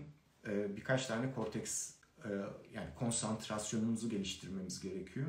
[0.48, 1.94] e, birkaç tane korteks
[2.26, 2.30] e,
[2.74, 5.28] yani konsantrasyonumuzu geliştirmemiz gerekiyor.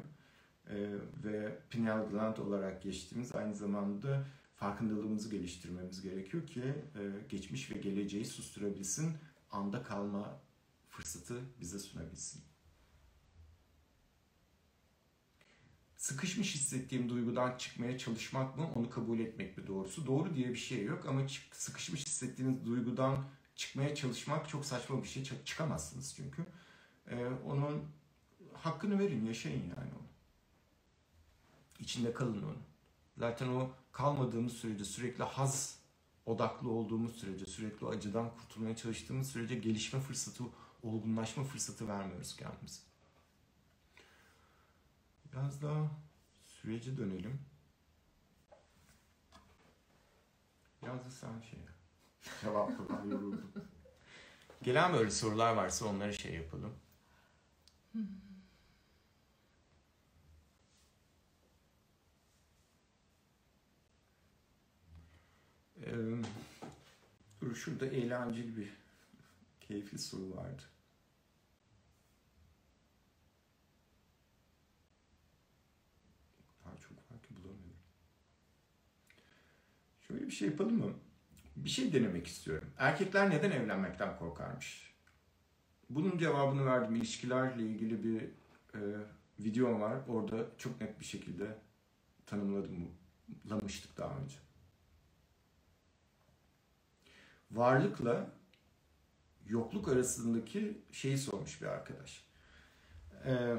[0.71, 0.77] E,
[1.25, 6.75] ve pineal gland olarak geçtiğimiz aynı zamanda farkındalığımızı geliştirmemiz gerekiyor ki
[7.29, 9.13] geçmiş ve geleceği susturabilsin,
[9.51, 10.41] anda kalma
[10.89, 12.43] fırsatı bize sunabilsin.
[16.07, 20.07] Sıkışmış hissettiğim duygudan çıkmaya çalışmak mı, onu kabul etmek mi doğrusu?
[20.07, 21.21] Doğru diye bir şey yok ama
[21.53, 23.25] sıkışmış hissettiğiniz duygudan
[23.57, 25.25] çıkmaya çalışmak çok saçma bir şey.
[25.45, 26.47] Çıkamazsınız çünkü.
[27.11, 27.85] Ee, onun
[28.53, 30.07] hakkını verin, yaşayın yani onu.
[31.81, 32.59] İçinde kalın onu.
[33.19, 35.79] Zaten o kalmadığımız sürece, sürekli haz
[36.27, 40.45] odaklı olduğumuz sürece, sürekli acıdan kurtulmaya çalıştığımız sürece gelişme fırsatı,
[40.83, 42.81] olgunlaşma fırsatı vermiyoruz kendimize.
[45.37, 45.91] Biraz daha
[46.45, 47.41] sürece dönelim.
[50.83, 51.59] Da sen şey
[52.41, 53.53] cevapla ben yoruldum.
[54.63, 56.75] Gelen böyle sorular varsa onları şey yapalım.
[65.81, 65.93] Ee,
[67.41, 68.69] dur şurada eğlenceli bir
[69.61, 70.63] keyifli soru vardı.
[80.09, 80.93] Şöyle bir şey yapalım mı?
[81.57, 82.69] Bir şey denemek istiyorum.
[82.79, 84.95] Erkekler neden evlenmekten korkarmış?
[85.91, 86.97] Bunun cevabını verdim.
[86.97, 88.23] İlişkilerle ilgili bir
[88.75, 88.81] e,
[89.39, 90.01] videom var.
[90.09, 91.59] Orada çok net bir şekilde
[92.27, 92.91] tanımladım,
[93.97, 94.37] daha önce.
[97.51, 98.31] Varlıkla
[99.47, 102.25] yokluk arasındaki şeyi sormuş bir arkadaş.
[103.25, 103.57] Ee,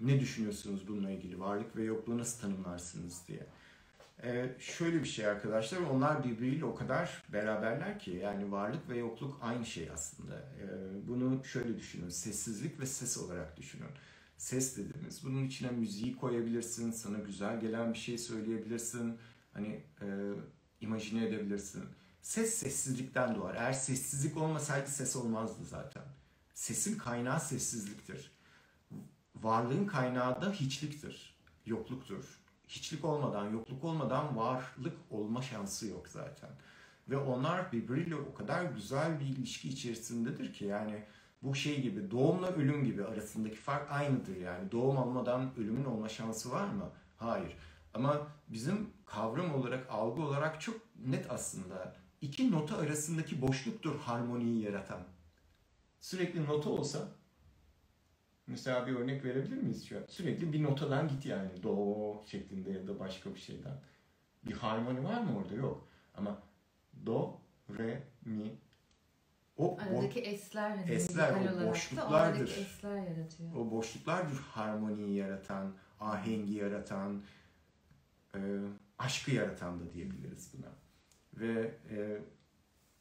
[0.00, 1.40] ne düşünüyorsunuz bununla ilgili?
[1.40, 3.46] Varlık ve yokluğu nasıl tanımlarsınız diye.
[4.22, 9.38] Ee, şöyle bir şey arkadaşlar, onlar birbiriyle o kadar beraberler ki yani varlık ve yokluk
[9.42, 10.34] aynı şey aslında.
[10.34, 13.88] Ee, bunu şöyle düşünün, sessizlik ve ses olarak düşünün.
[14.36, 19.18] Ses dediğimiz, bunun içine müziği koyabilirsin, sana güzel gelen bir şey söyleyebilirsin,
[19.52, 20.06] hani e,
[20.80, 21.84] imajine edebilirsin.
[22.22, 23.54] Ses sessizlikten doğar.
[23.54, 26.02] Eğer sessizlik olmasaydı ses olmazdı zaten.
[26.54, 28.32] Sesin kaynağı sessizliktir.
[29.34, 31.36] Varlığın kaynağı da hiçliktir,
[31.66, 36.50] yokluktur hiçlik olmadan, yokluk olmadan varlık olma şansı yok zaten.
[37.08, 41.04] Ve onlar birbiriyle o kadar güzel bir ilişki içerisindedir ki yani
[41.42, 44.72] bu şey gibi doğumla ölüm gibi arasındaki fark aynıdır yani.
[44.72, 46.90] Doğum olmadan ölümün olma şansı var mı?
[47.16, 47.56] Hayır.
[47.94, 51.96] Ama bizim kavram olarak, algı olarak çok net aslında.
[52.20, 55.00] İki nota arasındaki boşluktur harmoniyi yaratan.
[56.00, 57.08] Sürekli nota olsa
[58.46, 60.02] Mesela bir örnek verebilir miyiz şu an?
[60.08, 61.62] Sürekli bir notadan git yani.
[61.62, 63.80] Do şeklinde ya da başka bir şeyden.
[64.46, 65.54] Bir harmoni var mı orada?
[65.54, 65.88] Yok.
[66.14, 66.42] Ama
[67.06, 67.40] do,
[67.78, 68.56] re, mi.
[69.56, 72.48] O aradaki esler, hani esler o boşluklardır.
[72.48, 73.54] O esler yaratıyor.
[73.56, 77.22] O boşluklardır harmoniyi yaratan, ahengi yaratan,
[78.34, 78.38] e,
[78.98, 80.72] aşkı yaratan da diyebiliriz buna.
[81.34, 82.18] Ve e,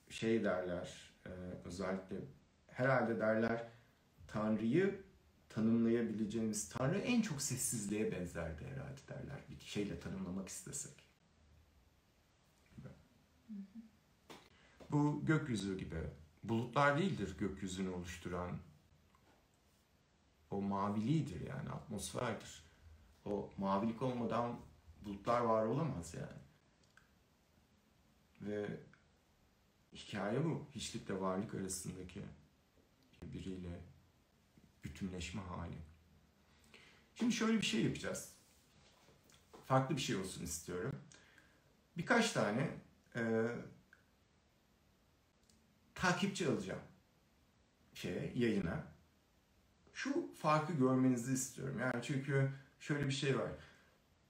[0.10, 1.30] şey derler, e,
[1.66, 2.16] özellikle
[2.68, 3.64] herhalde derler
[4.28, 5.05] Tanrı'yı
[5.56, 9.40] tanımlayabileceğimiz Tanrı en çok sessizliğe benzerdi herhalde derler.
[9.50, 10.94] Bir şeyle tanımlamak istesek.
[14.92, 15.96] Bu gökyüzü gibi.
[16.44, 18.58] Bulutlar değildir gökyüzünü oluşturan.
[20.52, 22.64] O maviliğidir yani atmosferdir.
[23.26, 24.60] O mavilik olmadan
[25.06, 26.42] bulutlar var olamaz yani.
[28.42, 28.80] Ve
[29.94, 30.66] hikaye bu.
[30.76, 32.22] Hiçlikle varlık arasındaki
[33.22, 33.95] birbiriyle
[34.86, 35.78] bütünleşme hali.
[37.16, 38.30] Şimdi şöyle bir şey yapacağız.
[39.66, 40.92] Farklı bir şey olsun istiyorum.
[41.98, 42.70] Birkaç tane
[43.16, 43.46] e,
[45.96, 46.82] takipçi alacağım
[47.96, 48.84] şeye, yayına.
[49.94, 51.80] Şu farkı görmenizi istiyorum.
[51.80, 53.52] Yani çünkü şöyle bir şey var.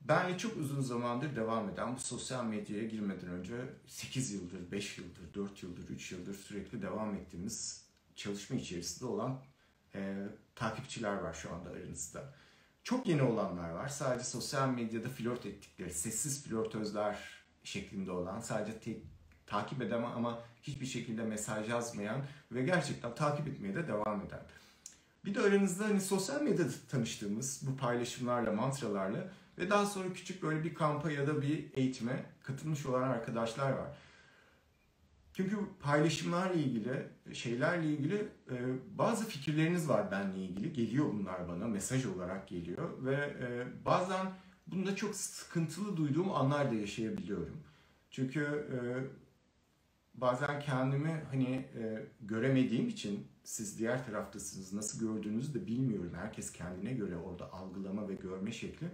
[0.01, 3.55] Benle çok uzun zamandır devam eden bu sosyal medyaya girmeden önce
[3.87, 7.85] 8 yıldır, 5 yıldır, 4 yıldır, 3 yıldır sürekli devam ettiğimiz
[8.15, 9.41] çalışma içerisinde olan
[9.95, 12.33] e, takipçiler var şu anda aranızda.
[12.83, 13.87] Çok yeni olanlar var.
[13.87, 17.17] Sadece sosyal medyada flört ettikleri, sessiz flörtözler
[17.63, 18.99] şeklinde olan, sadece te-
[19.47, 22.21] takip edemem ama hiçbir şekilde mesaj yazmayan
[22.51, 24.43] ve gerçekten takip etmeye de devam eden.
[25.25, 30.63] Bir de aranızda hani sosyal medyada tanıştığımız bu paylaşımlarla, mantralarla ve daha sonra küçük böyle
[30.63, 33.97] bir kampa ya da bir eğitime katılmış olan arkadaşlar var.
[35.35, 38.55] Çünkü paylaşımlarla ilgili, şeylerle ilgili e,
[38.97, 40.73] bazı fikirleriniz var benle ilgili.
[40.73, 42.89] Geliyor bunlar bana, mesaj olarak geliyor.
[43.05, 44.27] Ve e, bazen
[44.67, 47.57] bunda çok sıkıntılı duyduğum anlar da yaşayabiliyorum.
[48.11, 48.77] Çünkü e,
[50.13, 54.73] bazen kendimi hani e, göremediğim için siz diğer taraftasınız.
[54.73, 56.13] Nasıl gördüğünüzü de bilmiyorum.
[56.15, 58.87] Herkes kendine göre orada algılama ve görme şekli.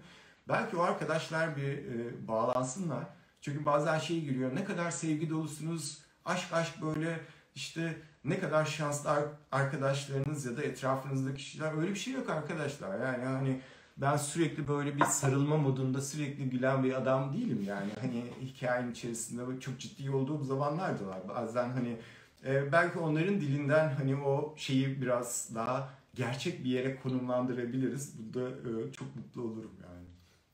[0.47, 3.07] Belki o arkadaşlar bir e, bağlansınlar.
[3.41, 4.55] Çünkü bazen şey geliyor.
[4.55, 7.19] Ne kadar sevgi dolusunuz, Aşk aşk böyle
[7.55, 12.99] işte ne kadar şanslı arkadaşlarınız ya da etrafınızdaki kişiler öyle bir şey yok arkadaşlar.
[12.99, 13.61] Yani hani
[13.97, 17.91] ben sürekli böyle bir sarılma modunda sürekli gülen bir adam değilim yani.
[18.01, 21.19] Hani hikayenin içerisinde çok ciddi olduğum zamanlar da var.
[21.29, 21.97] Bazen hani
[22.45, 28.13] e, belki onların dilinden hani o şeyi biraz daha gerçek bir yere konumlandırabiliriz.
[28.19, 30.07] Bunda e, çok mutlu olurum yani.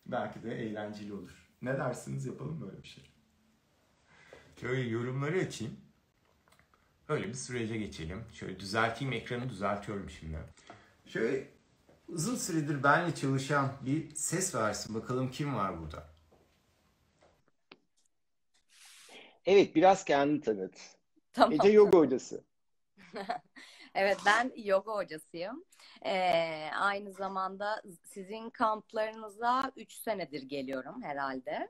[0.06, 1.48] Belki de eğlenceli olur.
[1.61, 3.03] Ne dersiniz yapalım böyle bir şey.
[4.62, 5.78] Şöyle yorumları açayım.
[7.10, 8.26] Öyle bir sürece geçelim.
[8.34, 10.38] Şöyle düzelteyim ekranı düzeltiyorum şimdi.
[11.06, 11.48] Şöyle
[12.08, 14.96] uzun süredir benle çalışan bir ses versin.
[14.96, 16.08] Bakalım kim var burada?
[19.46, 20.76] Evet biraz kendini tanıt.
[21.34, 21.54] Tamam.
[21.54, 22.44] Ece yoga hocası.
[23.96, 25.64] evet ben yoga hocasıyım.
[26.06, 31.70] Ee, aynı zamanda sizin kamplarınıza 3 senedir geliyorum herhalde.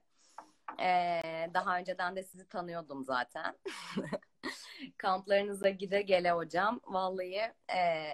[0.80, 3.58] Ee, daha önceden de sizi tanıyordum zaten.
[4.98, 6.82] Kamplarınıza gide gele hocam.
[6.86, 8.14] Vallahi e,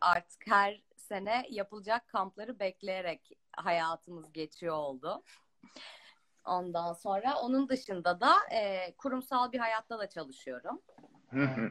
[0.00, 5.22] artık her sene yapılacak kampları bekleyerek hayatımız geçiyor oldu.
[6.44, 10.82] Ondan sonra onun dışında da e, kurumsal bir hayatta da çalışıyorum.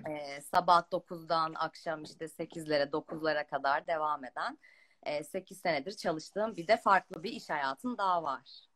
[0.09, 4.57] E, sabah 9'dan akşam işte 8'lere 9'lara kadar devam eden
[5.03, 8.66] e, 8 senedir çalıştığım bir de farklı bir iş hayatım daha var.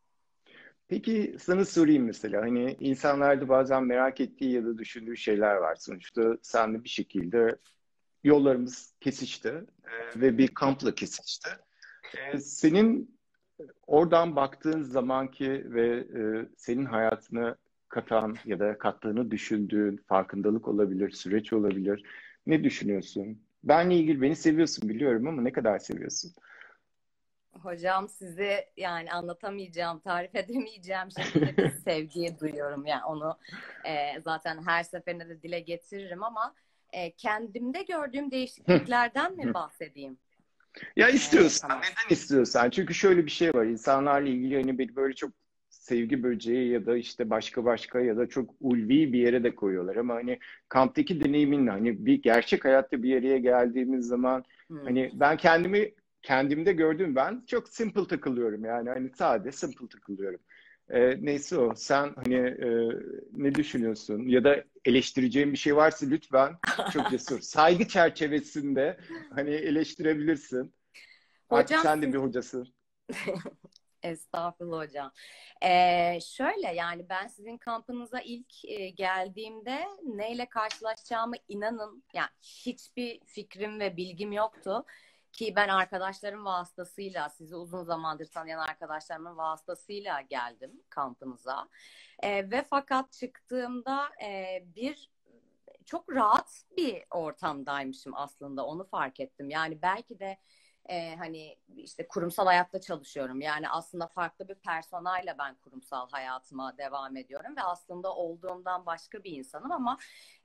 [0.92, 5.76] Peki sana sorayım mesela hani insanlarda bazen merak ettiği ya da düşündüğü şeyler var.
[5.76, 7.56] Sonuçta sen de bir şekilde
[8.24, 9.50] yollarımız kesişti
[9.84, 11.50] e, ve bir kampla kesişti.
[12.18, 13.18] E, senin
[13.88, 16.22] oradan baktığın zamanki ve e,
[16.58, 17.56] senin hayatına
[17.90, 22.04] katan ya da kattığını düşündüğün farkındalık olabilir, süreç olabilir.
[22.46, 23.42] Ne düşünüyorsun?
[23.64, 26.32] Benle ilgili beni seviyorsun biliyorum ama ne kadar seviyorsun?
[27.60, 32.86] Hocam sizi yani anlatamayacağım, tarif edemeyeceğim şekilde bir sevgiyi duyuyorum.
[32.86, 33.38] Yani onu
[33.86, 36.56] e, zaten her seferinde de dile getiririm ama
[36.94, 40.18] e, kendimde gördüğüm değişikliklerden mi bahsedeyim?
[40.96, 41.84] Ya istiyorsan, tamam.
[41.84, 42.70] neden istiyorsan?
[42.70, 43.66] Çünkü şöyle bir şey var.
[43.66, 45.32] İnsanlarla ilgili hani beni böyle çok
[45.70, 49.96] sevgi böceği ya da işte başka başka ya da çok ulvi bir yere de koyuyorlar.
[49.96, 54.84] Ama hani kamptaki deneyiminle hani bir gerçek hayatta bir yere geldiğimiz zaman Hmm.
[54.84, 55.92] hani ben kendimi
[56.22, 60.40] kendimde gördüğüm ben çok simple takılıyorum yani hani sade simple takılıyorum.
[60.90, 61.76] Ee, neyse o.
[61.76, 62.68] Sen hani e,
[63.32, 64.20] ne düşünüyorsun?
[64.28, 66.58] Ya da eleştireceğin bir şey varsa lütfen
[66.94, 67.40] çok cesur.
[67.42, 68.98] Saygı çerçevesinde
[69.36, 70.74] hani eleştirebilirsin.
[71.50, 72.68] Artık Hocam sen de bir hocasın.
[74.04, 75.12] Estağfurullah hocam.
[75.64, 83.80] Ee, şöyle yani ben sizin kampınıza ilk e, geldiğimde neyle karşılaşacağımı inanın yani hiçbir fikrim
[83.80, 84.86] ve bilgim yoktu.
[85.32, 91.70] Ki ben arkadaşlarım vasıtasıyla sizi uzun zamandır tanıyan arkadaşlarımın vasıtasıyla geldim kampınıza.
[92.24, 95.12] Ee, ve fakat çıktığımda e, bir
[95.86, 99.50] çok rahat bir ortamdaymışım aslında onu fark ettim.
[99.50, 100.38] Yani belki de
[100.90, 103.42] e, hani işte kurumsal hayatta çalışıyorum.
[103.42, 109.32] Yani aslında farklı bir personayla ben kurumsal hayatıma devam ediyorum ve aslında olduğumdan başka bir
[109.32, 109.98] insanım ama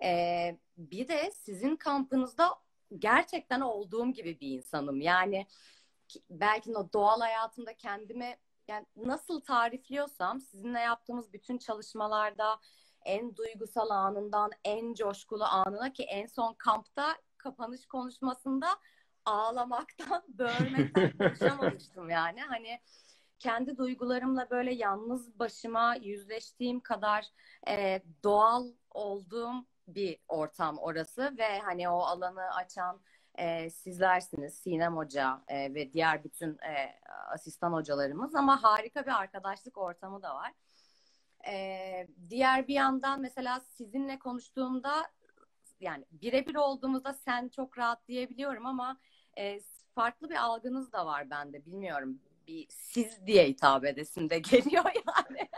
[0.03, 2.55] e, bir de sizin kampınızda
[2.99, 5.01] gerçekten olduğum gibi bir insanım.
[5.01, 5.47] Yani
[6.09, 8.37] ki- belki o doğal hayatımda kendimi
[8.69, 12.61] yani nasıl tarifliyorsam sizinle yaptığımız bütün çalışmalarda
[13.05, 18.67] en duygusal anından en coşkulu anına ki en son kampta kapanış konuşmasında
[19.25, 22.41] ağlamaktan, böğürmekten konuşamamıştım yani.
[22.41, 22.81] Hani
[23.39, 27.27] kendi duygularımla böyle yalnız başıma yüzleştiğim kadar
[27.69, 33.01] e, doğal olduğum bir ortam orası ve hani o alanı açan
[33.39, 38.35] e, sizlersiniz Sinem Hoca e, ve diğer bütün e, asistan hocalarımız.
[38.35, 40.53] Ama harika bir arkadaşlık ortamı da var.
[41.49, 45.11] E, diğer bir yandan mesela sizinle konuştuğumda
[45.81, 48.99] yani birebir olduğumuzda sen çok rahat diyebiliyorum ama
[49.39, 49.61] e,
[49.95, 51.67] farklı bir algınız da var bende.
[51.67, 55.49] Bilmiyorum bir siz diye hitap edesim de geliyor yani.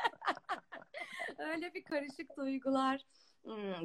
[1.51, 3.05] Öyle bir karışık duygular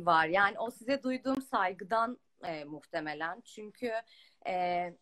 [0.06, 0.28] var.
[0.28, 3.42] Yani o size duyduğum saygıdan e, muhtemelen.
[3.42, 3.92] Çünkü
[4.48, 4.94] e,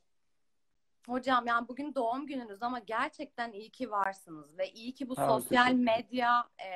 [1.07, 5.27] hocam yani bugün doğum gününüz ama gerçekten iyi ki varsınız ve iyi ki bu Aa,
[5.27, 6.69] sosyal medya e,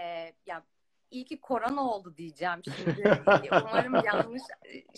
[0.45, 0.63] ya
[1.11, 3.21] iyi ki korona oldu diyeceğim şimdi.
[3.51, 4.41] Umarım yanlış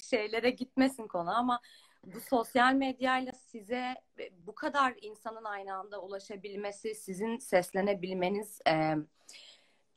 [0.03, 1.59] şeylere gitmesin konu ama
[2.03, 3.95] bu sosyal medyayla size
[4.31, 8.95] bu kadar insanın aynı anda ulaşabilmesi, sizin seslenebilmeniz e,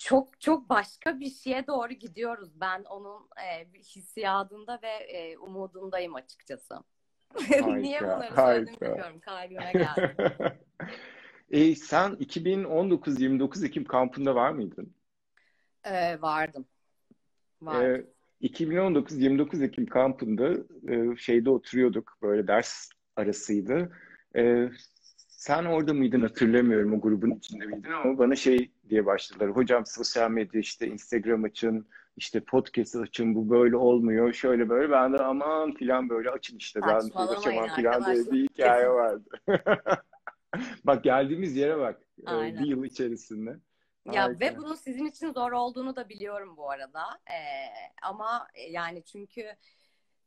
[0.01, 2.61] çok çok başka bir şeye doğru gidiyoruz.
[2.61, 6.75] Ben onun e, hissiyatında ve e, umudundayım açıkçası.
[7.77, 9.21] Niye bunları söyledim bilmiyorum.
[9.21, 10.15] Kalbime geldi.
[11.51, 14.95] E, sen 2019-29 Ekim kampında var mıydın?
[15.85, 16.67] E, vardım.
[17.63, 18.07] Vardım.
[18.41, 20.53] E, 2019-29 Ekim kampında
[20.89, 23.93] e, şeyde oturuyorduk böyle ders arasıydı.
[24.37, 24.69] E,
[25.41, 29.51] sen orada mıydın hatırlamıyorum o grubun içinde miydin ama bana şey diye başladılar.
[29.51, 34.91] Hocam sosyal medya işte Instagram açın, işte podcast açın bu böyle olmuyor şöyle böyle.
[34.91, 39.29] Ben de aman filan böyle açın işte ben uğraşamam filan diye bir hikaye vardı.
[40.85, 42.01] Bak geldiğimiz yere bak.
[42.27, 42.65] E, Aynen.
[42.65, 43.57] bir yıl içerisinde.
[44.13, 44.41] Ya Harika.
[44.41, 47.03] ve bunun sizin için zor olduğunu da biliyorum bu arada.
[47.31, 47.71] Ee,
[48.03, 49.45] ama yani çünkü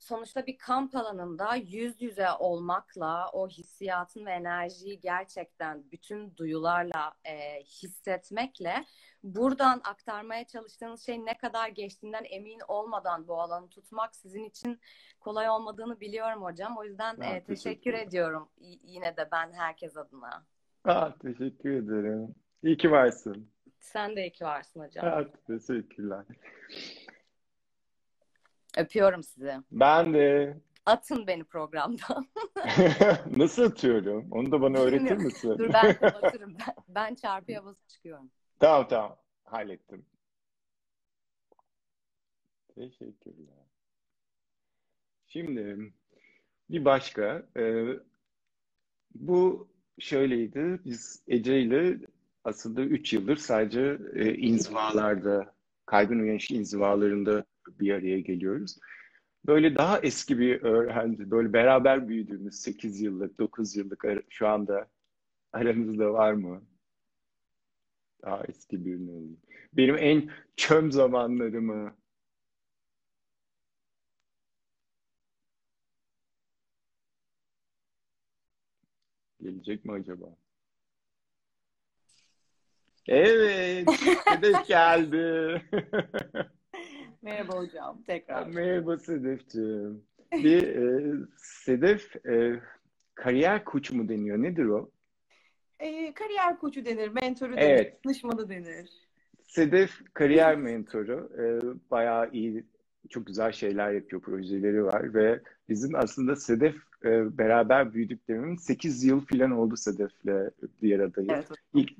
[0.03, 7.63] sonuçta bir kamp alanında yüz yüze olmakla o hissiyatın ve enerjiyi gerçekten bütün duyularla e,
[7.63, 8.85] hissetmekle
[9.23, 14.79] buradan aktarmaya çalıştığınız şey ne kadar geçtiğinden emin olmadan bu alanı tutmak sizin için
[15.19, 16.77] kolay olmadığını biliyorum hocam.
[16.77, 17.99] O yüzden Ha, e, teşekkür teşekkürler.
[18.07, 18.49] ediyorum
[18.83, 20.45] yine de ben herkes adına.
[20.85, 22.35] Aa, teşekkür ederim.
[22.63, 23.49] İyi ki varsın.
[23.79, 25.05] Sen de iyi ki varsın hocam.
[25.05, 26.25] Aa, teşekkürler.
[28.77, 29.53] Öpüyorum sizi.
[29.71, 30.57] Ben de.
[30.85, 32.27] Atın beni programdan.
[33.37, 34.27] Nasıl atıyorum?
[34.31, 35.23] Onu da bana öğretir Bilmiyorum.
[35.23, 35.55] misin?
[35.57, 36.57] Dur ben kapatırım.
[36.67, 38.31] Ben, ben çarpıya basıp çıkıyorum.
[38.59, 39.17] Tamam tamam.
[39.43, 40.05] Hallettim.
[42.75, 43.63] Teşekkürler.
[45.27, 45.93] Şimdi
[46.69, 47.45] bir başka.
[47.57, 47.85] e,
[49.15, 49.69] bu
[49.99, 50.79] şöyleydi.
[50.85, 51.97] Biz Ece ile
[52.43, 55.53] aslında 3 yıldır sadece e, inzivalarda,
[55.85, 58.77] kaygın uyanış inzivalarında bir araya geliyoruz.
[59.45, 64.87] Böyle daha eski bir öğrenci, böyle beraber büyüdüğümüz 8 yıllık, 9 yıllık şu anda
[65.53, 66.63] aranızda var mı?
[68.23, 69.41] Daha eski birini alayım.
[69.73, 71.95] Benim en çöm zamanlarımı
[79.41, 80.35] gelecek mi acaba?
[83.07, 83.89] Evet,
[84.29, 85.61] Sedef geldi.
[87.23, 88.47] Merhaba hocam tekrar.
[88.47, 90.03] Merhaba Sedefciğim.
[90.33, 92.59] Bir e, Sedef e,
[93.15, 94.37] kariyer koçu mu deniyor?
[94.37, 94.89] Nedir o?
[95.79, 98.05] Ee, kariyer koçu denir, mentoru denir, Evet.
[98.05, 98.89] danışmanı denir.
[99.47, 101.29] Sedef kariyer mentoru.
[101.37, 101.43] E,
[101.91, 102.63] bayağı iyi,
[103.09, 106.75] çok güzel şeyler yapıyor, projeleri var ve bizim aslında Sedef
[107.05, 110.51] e, beraber büyüdüklerimin 8 yıl falan oldu Sedef'le
[110.81, 111.31] bir aradayız.
[111.31, 111.47] Evet.
[111.73, 111.91] İlk,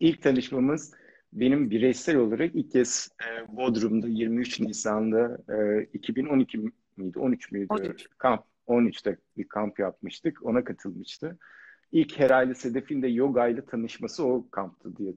[0.00, 0.94] ilk tanışmamız
[1.32, 6.58] benim bireysel olarak ilk kez e, Bodrum'da 23 Nisan'da e, 2012
[6.96, 7.18] miydi?
[7.18, 7.66] 13 müydü?
[7.70, 8.06] 13.
[8.18, 8.44] Kamp.
[8.68, 10.46] 13'te bir kamp yapmıştık.
[10.46, 11.38] Ona katılmıştı.
[11.92, 15.12] İlk herhalde Sedef'in de yoga ile tanışması o kamptı diye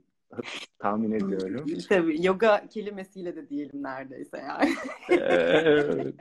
[0.80, 1.66] tahmin ediyorum.
[1.90, 4.74] Tabii yoga kelimesiyle de diyelim neredeyse yani.
[5.10, 6.16] Evet.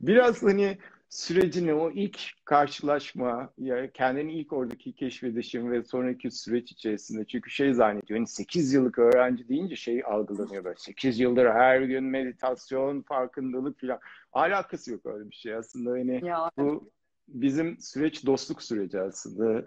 [0.00, 0.78] Biraz hani
[1.10, 7.74] sürecini, o ilk karşılaşma, ya kendini ilk oradaki keşfedişin ve sonraki süreç içerisinde çünkü şey
[7.74, 13.80] zannediyor, hani 8 yıllık öğrenci deyince şey algılanıyor böyle 8 yıldır her gün meditasyon, farkındalık
[13.80, 13.98] falan.
[14.32, 16.90] Alakası yok öyle bir şey aslında hani Ya bu
[17.28, 19.64] bizim süreç dostluk süreci aslında.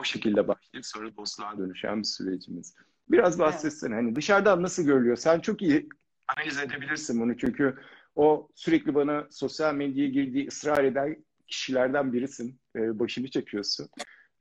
[0.00, 2.74] O şekilde başlayıp sonra dostluğa dönüşen bir sürecimiz.
[3.08, 5.16] Biraz bahsetsene hani dışarıdan nasıl görülüyor?
[5.16, 5.88] Sen çok iyi
[6.28, 7.76] analiz edebilirsin bunu çünkü
[8.14, 12.60] o sürekli bana sosyal medyaya girdiği ısrar eden kişilerden birisin.
[12.76, 13.88] Ee, başını çekiyorsun.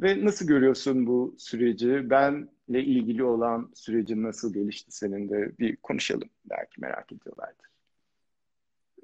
[0.02, 2.10] Ve nasıl görüyorsun bu süreci?
[2.10, 6.30] Benle ilgili olan sürecin nasıl gelişti senin de bir konuşalım.
[6.46, 7.71] Belki merak ediyorlardır.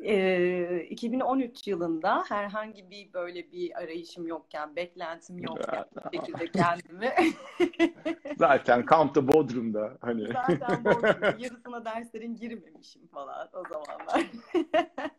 [0.04, 7.14] E, 2013 yılında herhangi bir böyle bir arayışım yokken, beklentim yokken bir şekilde kendimi
[8.38, 14.26] Zaten kampta Bodrum'da hani zaten Bodrum'da yarısına derslerin girmemişim falan o zamanlar.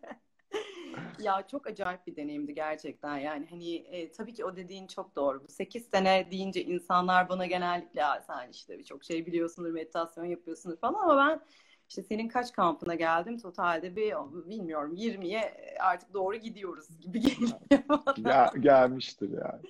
[1.21, 5.45] Ya çok acayip bir deneyimdi gerçekten yani hani e, tabii ki o dediğin çok doğru.
[5.45, 10.77] Bu 8 sene deyince insanlar bana genellikle "Aa, sen işte birçok şey biliyorsundur, meditasyon yapıyorsundur
[10.77, 11.41] falan ama ben
[11.89, 14.15] işte senin kaç kampına geldim totalde bir
[14.49, 17.61] bilmiyorum 20'ye artık doğru gidiyoruz gibi geliyor.
[18.23, 19.63] Gel- gelmiştir yani.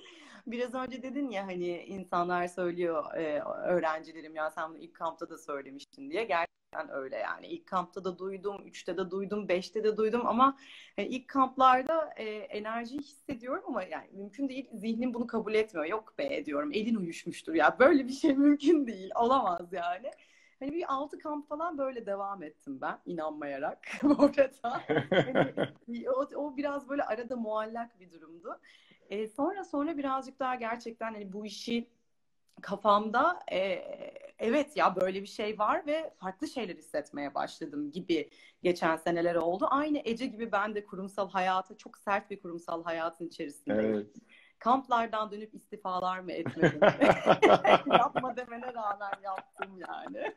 [0.47, 5.37] Biraz önce dedin ya hani insanlar söylüyor e, öğrencilerim ya sen bunu ilk kampta da
[5.37, 6.23] söylemiştin diye.
[6.23, 7.47] Gerçekten öyle yani.
[7.47, 10.57] İlk kampta da duydum, üçte de duydum, beşte de duydum ama
[10.95, 14.69] hani ilk kamplarda e, enerjiyi hissediyorum ama yani mümkün değil.
[14.73, 15.85] Zihnim bunu kabul etmiyor.
[15.85, 16.71] Yok be diyorum.
[16.73, 17.79] Elin uyuşmuştur ya.
[17.79, 19.09] Böyle bir şey mümkün değil.
[19.15, 20.11] Olamaz yani.
[20.59, 24.81] Hani bir altı kamp falan böyle devam ettim ben inanmayarak orada.
[25.09, 28.59] Hani o, o biraz böyle arada muallak bir durumdu.
[29.09, 31.89] E, sonra sonra birazcık daha gerçekten hani bu işi
[32.61, 33.59] kafamda e,
[34.39, 38.29] evet ya böyle bir şey var ve farklı şeyler hissetmeye başladım gibi
[38.63, 39.67] geçen seneler oldu.
[39.69, 43.95] Aynı Ece gibi ben de kurumsal hayata çok sert bir kurumsal hayatın içerisindeyim.
[43.95, 44.15] Evet.
[44.59, 46.79] Kamplardan dönüp istifalar mı etmedim?
[47.99, 50.35] Yapma demene rağmen yaptım yani.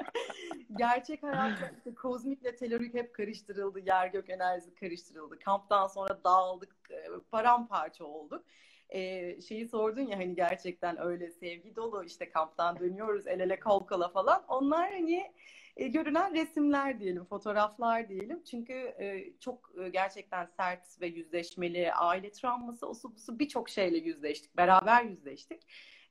[0.78, 3.80] Gerçek hayatta işte kozmikle telorik hep karıştırıldı.
[3.80, 5.38] Yer gök enerjisi karıştırıldı.
[5.38, 8.44] Kamptan sonra dağıldık, e, paramparça olduk.
[8.88, 13.86] Ee, şeyi sordun ya hani gerçekten öyle sevgi dolu işte kamptan dönüyoruz el ele kol
[13.86, 14.44] kola falan.
[14.48, 15.32] Onlar hani
[15.76, 18.42] e, görünen resimler diyelim, fotoğraflar diyelim.
[18.44, 24.56] Çünkü e, çok e, gerçekten sert ve yüzleşmeli aile travması, osu busu birçok şeyle yüzleştik,
[24.56, 25.62] beraber yüzleştik.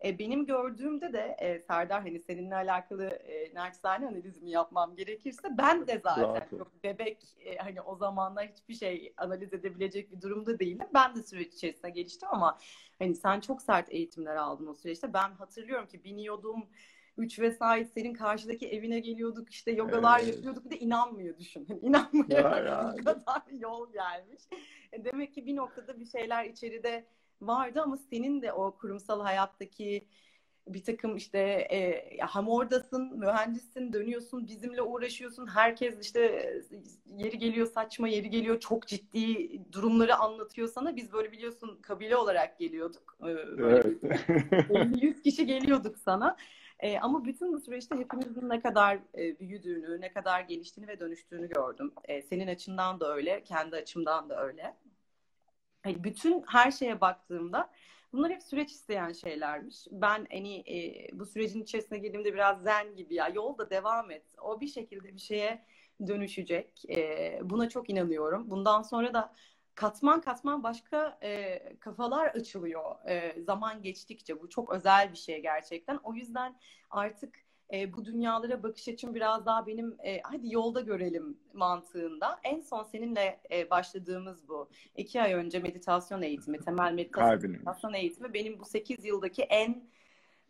[0.06, 5.88] E, benim gördüğümde de e, Serdar hani seninle alakalı e, naçizane analizimi yapmam gerekirse ben
[5.88, 10.60] de zaten Rahat çok bebek e, hani o zamanlar hiçbir şey analiz edebilecek bir durumda
[10.60, 10.88] değildim.
[10.94, 12.58] Ben de süreç içerisinde geliştim ama
[13.00, 15.14] hani sen çok sert eğitimler aldın o süreçte.
[15.14, 16.66] Ben hatırlıyorum ki biniyordum
[17.18, 20.36] üç vesait senin karşıdaki evine geliyorduk işte yogalar Evet.
[20.36, 21.68] yapıyorduk bir de inanmıyor düşün.
[21.82, 22.28] İnanmıyor
[23.00, 24.44] bu kadar yol gelmiş.
[24.92, 27.06] E, Demek ki bir noktada bir şeyler içeride
[27.42, 30.08] vardı ama senin de o kurumsal hayattaki
[30.68, 31.40] bir takım işte
[31.72, 35.48] e, hem oradasın, mühendissin, dönüyorsun, bizimle uğraşıyorsun.
[35.48, 36.54] Herkes işte
[37.18, 40.96] yeri geliyor saçma, yeri geliyor çok ciddi durumları anlatıyor sana.
[40.96, 43.18] Biz böyle biliyorsun kabile olarak geliyorduk.
[43.22, 44.04] Ee, böyle Evet.
[44.04, 46.38] 50-100 kişi geliyorduk sana.
[46.80, 51.50] E, ama bütün bu süreçte hepimizin ne kadar e, büyüdüğünü, ne kadar geliştiğini ve dönüştüğünü
[51.50, 51.94] gördüm.
[52.06, 54.78] E, senin açından da öyle, kendi açımdan da öyle.
[55.86, 57.72] Yani bütün her şeye baktığımda
[58.14, 59.88] bunlar hep süreç isteyen şeylermiş.
[59.92, 64.24] Ben hani e, bu sürecin içerisine girdiğimde biraz zen gibi ya yolda devam et.
[64.42, 65.66] O bir şekilde bir şeye
[66.08, 66.84] dönüşecek.
[66.90, 68.50] E, buna çok inanıyorum.
[68.50, 69.34] Bundan sonra da
[69.76, 74.42] katman katman başka e, kafalar açılıyor e, zaman geçtikçe.
[74.42, 76.00] Bu çok özel bir şey gerçekten.
[76.04, 76.56] O yüzden
[76.90, 77.36] artık
[77.74, 82.40] e, bu dünyalara bakış açım biraz daha benim e, hadi yolda görelim mantığında.
[82.44, 84.70] En son seninle e, başladığımız bu.
[84.96, 89.84] iki ay önce meditasyon eğitimi, temel meditasyon eğitimi benim bu sekiz yıldaki en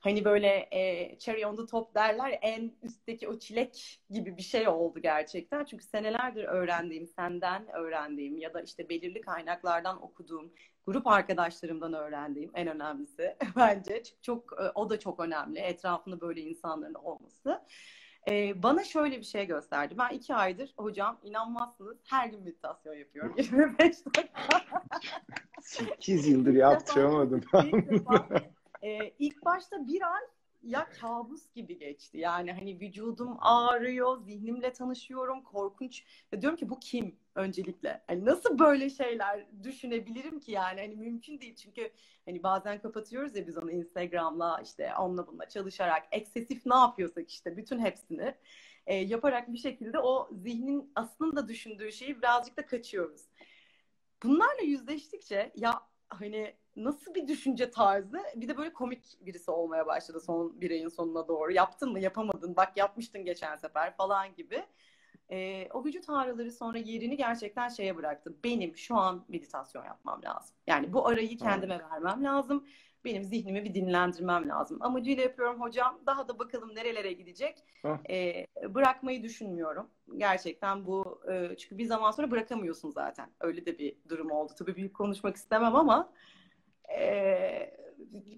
[0.05, 4.67] hani böyle e, cherry on the top derler en üstteki o çilek gibi bir şey
[4.67, 5.65] oldu gerçekten.
[5.65, 10.53] Çünkü senelerdir öğrendiğim, senden öğrendiğim ya da işte belirli kaynaklardan okuduğum,
[10.85, 14.03] grup arkadaşlarımdan öğrendiğim en önemlisi bence.
[14.21, 15.59] Çok e, o da çok önemli.
[15.59, 17.61] Etrafında böyle insanların olması.
[18.29, 19.95] Ee, bana şöyle bir şey gösterdi.
[19.97, 23.33] Ben iki aydır hocam inanmazsınız her gün meditasyon yapıyorum.
[23.37, 24.61] 25 dakika.
[25.61, 27.41] 8 yıldır yaptıramadım.
[28.85, 30.21] Ee, ilk başta bir ay
[30.63, 32.17] ya kabus gibi geçti.
[32.17, 36.03] Yani hani vücudum ağrıyor, zihnimle tanışıyorum, korkunç.
[36.31, 38.01] Ya diyorum ki bu kim öncelikle?
[38.07, 40.81] Hani nasıl böyle şeyler düşünebilirim ki yani?
[40.81, 41.91] Hani mümkün değil çünkü
[42.25, 47.57] hani bazen kapatıyoruz ya biz onu Instagram'la işte onunla bununla çalışarak eksesif ne yapıyorsak işte
[47.57, 48.35] bütün hepsini
[48.87, 53.21] e, yaparak bir şekilde o zihnin aslında düşündüğü şeyi birazcık da kaçıyoruz.
[54.23, 60.19] Bunlarla yüzleştikçe ya hani nasıl bir düşünce tarzı bir de böyle komik birisi olmaya başladı
[60.19, 61.51] son bir ayın sonuna doğru.
[61.51, 64.65] Yaptın mı yapamadın bak yapmıştın geçen sefer falan gibi.
[65.31, 68.35] E, o vücut ağrıları sonra yerini gerçekten şeye bıraktı.
[68.43, 70.55] Benim şu an meditasyon yapmam lazım.
[70.67, 72.67] Yani bu arayı kendime vermem lazım.
[73.05, 74.77] Benim zihnimi bir dinlendirmem lazım.
[74.81, 75.99] Amacıyla yapıyorum hocam.
[76.05, 77.57] Daha da bakalım nerelere gidecek.
[78.09, 79.87] E, bırakmayı düşünmüyorum.
[80.17, 83.29] Gerçekten bu e, çünkü bir zaman sonra bırakamıyorsun zaten.
[83.39, 84.53] Öyle de bir durum oldu.
[84.59, 86.13] Tabii büyük konuşmak istemem ama
[86.99, 87.75] e,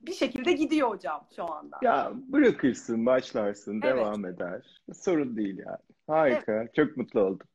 [0.07, 1.80] bir şekilde gidiyor hocam şu anda.
[1.81, 3.95] Ya bırakırsın, başlarsın, evet.
[3.98, 4.81] devam eder.
[4.94, 5.77] Sorun değil yani.
[6.07, 6.53] Harika.
[6.53, 6.76] Evet.
[6.76, 7.48] Çok mutlu oldum.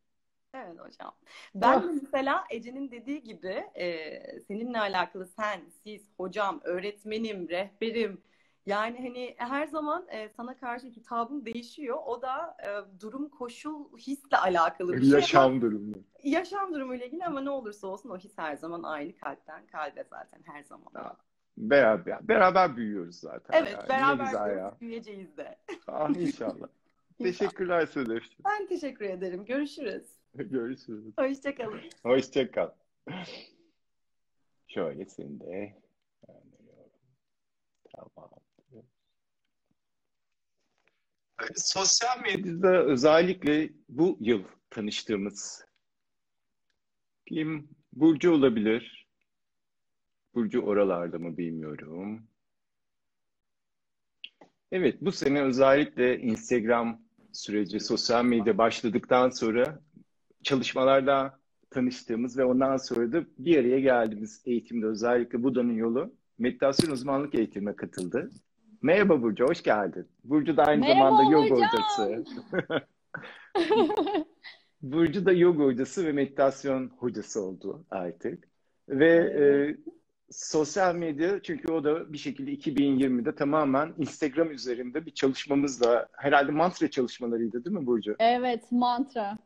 [0.54, 1.12] Evet hocam.
[1.54, 1.84] Ben ah.
[2.02, 8.22] mesela Ece'nin dediği gibi e, seninle alakalı sen, siz, hocam, öğretmenim, rehberim,
[8.66, 11.98] yani hani her zaman e, sana karşı hitabım değişiyor.
[12.06, 15.10] O da e, durum, koşul, hisle alakalı bir şey.
[15.10, 15.94] Yaşam durumu.
[16.22, 20.42] Yaşam durumuyla ilgili ama ne olursa olsun o his her zaman aynı kalpten kalbe zaten
[20.44, 20.92] her zaman.
[20.94, 21.16] Ha,
[21.56, 23.58] beraber, beraber büyüyoruz zaten.
[23.58, 23.88] Evet yani.
[23.88, 25.58] beraber büyüyeceğiz de.
[25.86, 26.68] Ah inşallah.
[27.18, 28.22] Teşekkürler Sedef.
[28.44, 29.44] Ben teşekkür ederim.
[29.44, 30.22] Görüşürüz.
[30.50, 31.14] Görüşürüz.
[31.18, 31.80] Hoşçakalın.
[32.02, 32.70] Hoşçakal.
[34.66, 35.82] Şöyle seni de
[37.92, 38.30] Tamam.
[41.54, 45.64] Sosyal medyada özellikle bu yıl tanıştığımız
[47.26, 47.68] kim?
[47.92, 49.09] Burcu olabilir.
[50.34, 52.26] Burcu oralarda mı bilmiyorum.
[54.72, 57.02] Evet, bu sene özellikle Instagram
[57.32, 59.82] süreci, sosyal medya başladıktan sonra
[60.43, 61.39] çalışmalarda
[61.70, 67.77] tanıştığımız ve ondan sonra da bir araya geldiğimiz eğitimde özellikle Buda'nın yolu meditasyon uzmanlık eğitimine
[67.77, 68.31] katıldı.
[68.82, 70.09] Merhaba Burcu, hoş geldin.
[70.24, 72.24] Burcu da aynı Merhaba zamanda yoga hocası.
[74.82, 78.48] Burcu da yoga hocası ve meditasyon hocası oldu artık.
[78.89, 79.44] Ve e,
[80.31, 86.90] sosyal medya çünkü o da bir şekilde 2020'de tamamen Instagram üzerinde bir çalışmamızla herhalde mantra
[86.90, 88.16] çalışmalarıydı değil mi Burcu?
[88.19, 89.39] Evet mantra.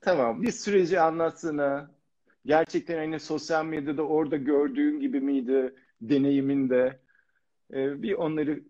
[0.00, 1.90] Tamam bir süreci anlatsana.
[2.46, 6.98] Gerçekten hani sosyal medyada orada gördüğün gibi miydi deneyiminde?
[7.72, 8.60] Ee, bir onları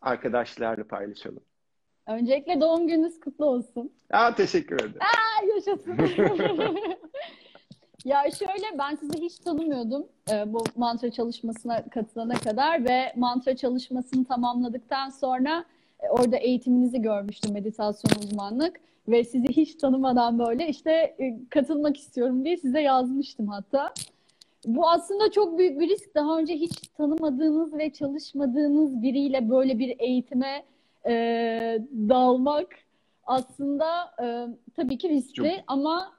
[0.00, 1.42] arkadaşlarla paylaşalım.
[2.06, 3.92] Öncelikle doğum gününüz kutlu olsun.
[4.10, 5.00] Aa, teşekkür ederim.
[5.00, 5.96] Aa, yaşasın.
[8.04, 14.24] ya şöyle ben sizi hiç tanımıyordum e, bu mantra çalışmasına katılana kadar ve mantra çalışmasını
[14.24, 15.64] tamamladıktan sonra
[16.10, 22.56] orada eğitiminizi görmüştüm meditasyon uzmanlık ve sizi hiç tanımadan böyle işte e, katılmak istiyorum diye
[22.56, 23.92] size yazmıştım hatta.
[24.66, 26.14] Bu aslında çok büyük bir risk.
[26.14, 30.64] Daha önce hiç tanımadığınız ve çalışmadığınız biriyle böyle bir eğitime
[31.06, 31.12] e,
[32.08, 32.66] dalmak
[33.24, 34.46] aslında e,
[34.76, 36.12] tabii ki riskli çok, ama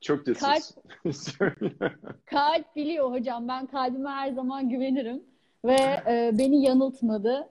[0.00, 0.62] çok kalp,
[2.26, 3.48] kalp biliyor hocam.
[3.48, 5.22] Ben kalbime her zaman güvenirim
[5.64, 5.76] ve
[6.06, 7.48] e, beni yanıltmadı.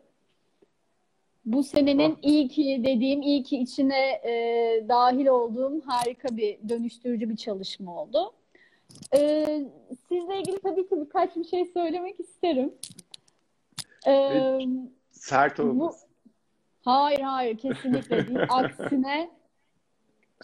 [1.46, 7.36] Bu senenin iyi ki dediğim, iyi ki içine e, dahil olduğum harika bir dönüştürücü bir
[7.36, 8.34] çalışma oldu.
[9.16, 9.66] Ee,
[10.10, 12.74] sizle ilgili tabii ki birkaç bir şey söylemek isterim.
[14.08, 14.60] Ee,
[15.12, 16.10] Sert olmasın.
[16.86, 18.40] Hayır hayır kesinlikle değil.
[18.50, 19.30] Aksine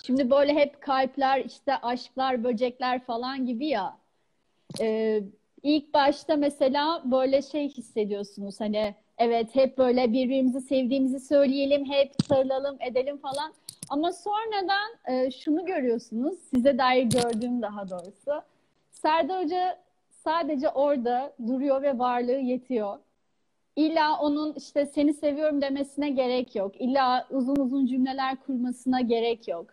[0.05, 3.97] şimdi böyle hep kalpler işte aşklar böcekler falan gibi ya.
[4.79, 5.23] Ee,
[5.63, 12.77] ilk başta mesela böyle şey hissediyorsunuz hani evet hep böyle birbirimizi sevdiğimizi söyleyelim hep sarılalım
[12.81, 13.53] edelim falan.
[13.89, 18.43] Ama sonradan e, şunu görüyorsunuz size dair gördüğüm daha doğrusu.
[18.91, 19.77] Serdar Hoca
[20.23, 22.97] sadece orada duruyor ve varlığı yetiyor.
[23.75, 26.81] İlla onun işte seni seviyorum demesine gerek yok.
[26.81, 29.65] İlla uzun uzun cümleler kurmasına gerek yok.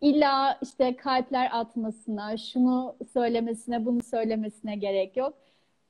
[0.00, 5.34] İlla işte kalpler atmasına, şunu söylemesine, bunu söylemesine gerek yok.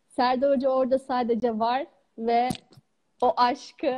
[0.08, 1.86] Serdar Hoca orada sadece var
[2.18, 2.48] ve
[3.22, 3.94] o aşkı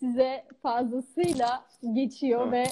[0.00, 2.64] size fazlasıyla geçiyor ve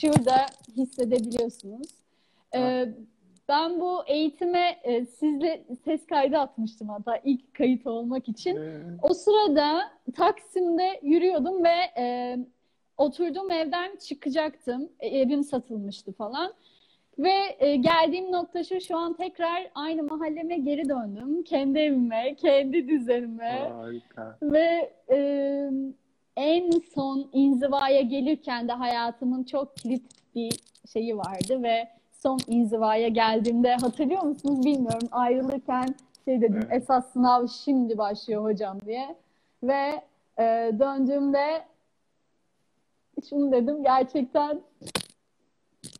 [0.00, 0.46] şurada
[0.76, 1.88] hissedebiliyorsunuz.
[2.54, 2.88] Ee,
[3.48, 8.58] ben bu eğitime e, sizle ses kaydı atmıştım hatta ilk kayıt olmak için.
[9.02, 9.80] O sırada
[10.16, 12.38] Taksim'de yürüyordum ve e,
[12.96, 14.88] oturduğum evden çıkacaktım.
[15.00, 16.52] E, evim satılmıştı falan.
[17.18, 21.42] Ve e, geldiğim nokta şu, şu an tekrar aynı mahalleme geri döndüm.
[21.42, 23.70] Kendi evime, kendi düzenime.
[23.74, 24.38] Harika.
[24.42, 25.18] Ve e,
[26.36, 30.02] en son inzivaya gelirken de hayatımın çok kilit
[30.34, 30.52] bir
[30.92, 35.94] şeyi vardı ve son inzivaya geldiğimde hatırlıyor musunuz bilmiyorum ayrılırken
[36.24, 36.82] şey dedim Evet.
[36.82, 39.16] esas sınav şimdi başlıyor hocam diye
[39.62, 40.02] ve
[40.38, 41.62] e, döndüğümde
[43.28, 44.60] şunu dedim gerçekten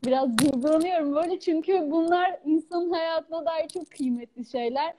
[0.05, 4.95] biraz duygulanıyorum böyle çünkü bunlar insanın hayatına dair çok kıymetli şeyler.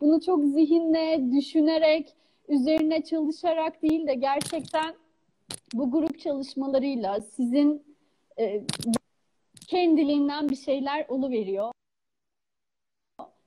[0.00, 2.14] Bunu çok zihinle, düşünerek,
[2.48, 4.94] üzerine çalışarak değil de gerçekten
[5.74, 7.82] bu grup çalışmalarıyla sizin
[8.38, 8.62] e,
[9.66, 11.72] kendiliğinden bir şeyler oluveriyor.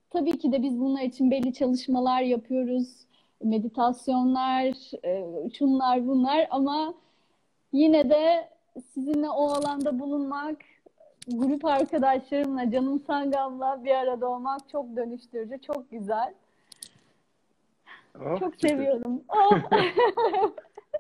[0.09, 2.88] Tabii ki de biz bunlar için belli çalışmalar yapıyoruz.
[3.43, 6.93] Meditasyonlar, e, şunlar bunlar ama
[7.73, 8.49] yine de
[8.93, 10.57] sizinle o alanda bulunmak,
[11.27, 16.34] grup arkadaşlarımla, Canım Sangam'la bir arada olmak çok dönüştürücü, çok güzel.
[18.19, 18.69] Oh, Çok süper.
[18.69, 19.22] seviyorum.
[19.30, 19.60] Oh.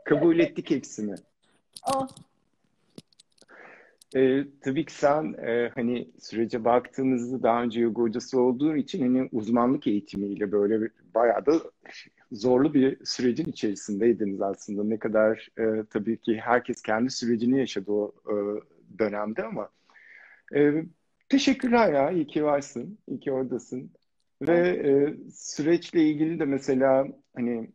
[0.05, 1.15] Kabul ettik hepsini.
[1.95, 2.07] Oh.
[4.15, 9.29] Ee, tabii ki sen e, hani sürece baktığımızda daha önce yoga hocası olduğun için hani
[9.31, 11.53] uzmanlık eğitimiyle böyle bir- bayağı da
[12.31, 14.83] zorlu bir sürecin içerisindeydiniz aslında.
[14.83, 18.33] Ne kadar e, tabii ki herkes kendi sürecini yaşadı o e,
[18.99, 19.69] dönemde ama
[20.55, 20.85] e,
[21.29, 22.11] teşekkürler ya.
[22.11, 22.97] İyi ki varsın.
[23.07, 23.91] İyi ki oradasın.
[24.41, 27.69] Ve e, süreçle ilgili de mesela hani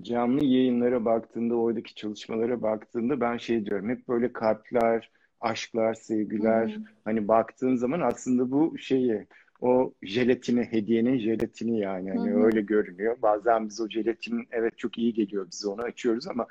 [0.00, 3.88] canlı yayınlara baktığında, oradaki çalışmalara baktığında ben şey diyorum.
[3.88, 5.10] Hep böyle kalpler,
[5.40, 6.68] aşklar, sevgiler.
[6.68, 6.82] Hı hı.
[7.04, 9.26] Hani baktığın zaman aslında bu şeyi,
[9.60, 12.10] o jelatini, hediyenin jelatini yani.
[12.10, 12.44] Hani Hı hı.
[12.44, 13.16] öyle görünüyor.
[13.22, 16.46] Bazen biz o jelatin evet çok iyi geliyor bize onu açıyoruz ama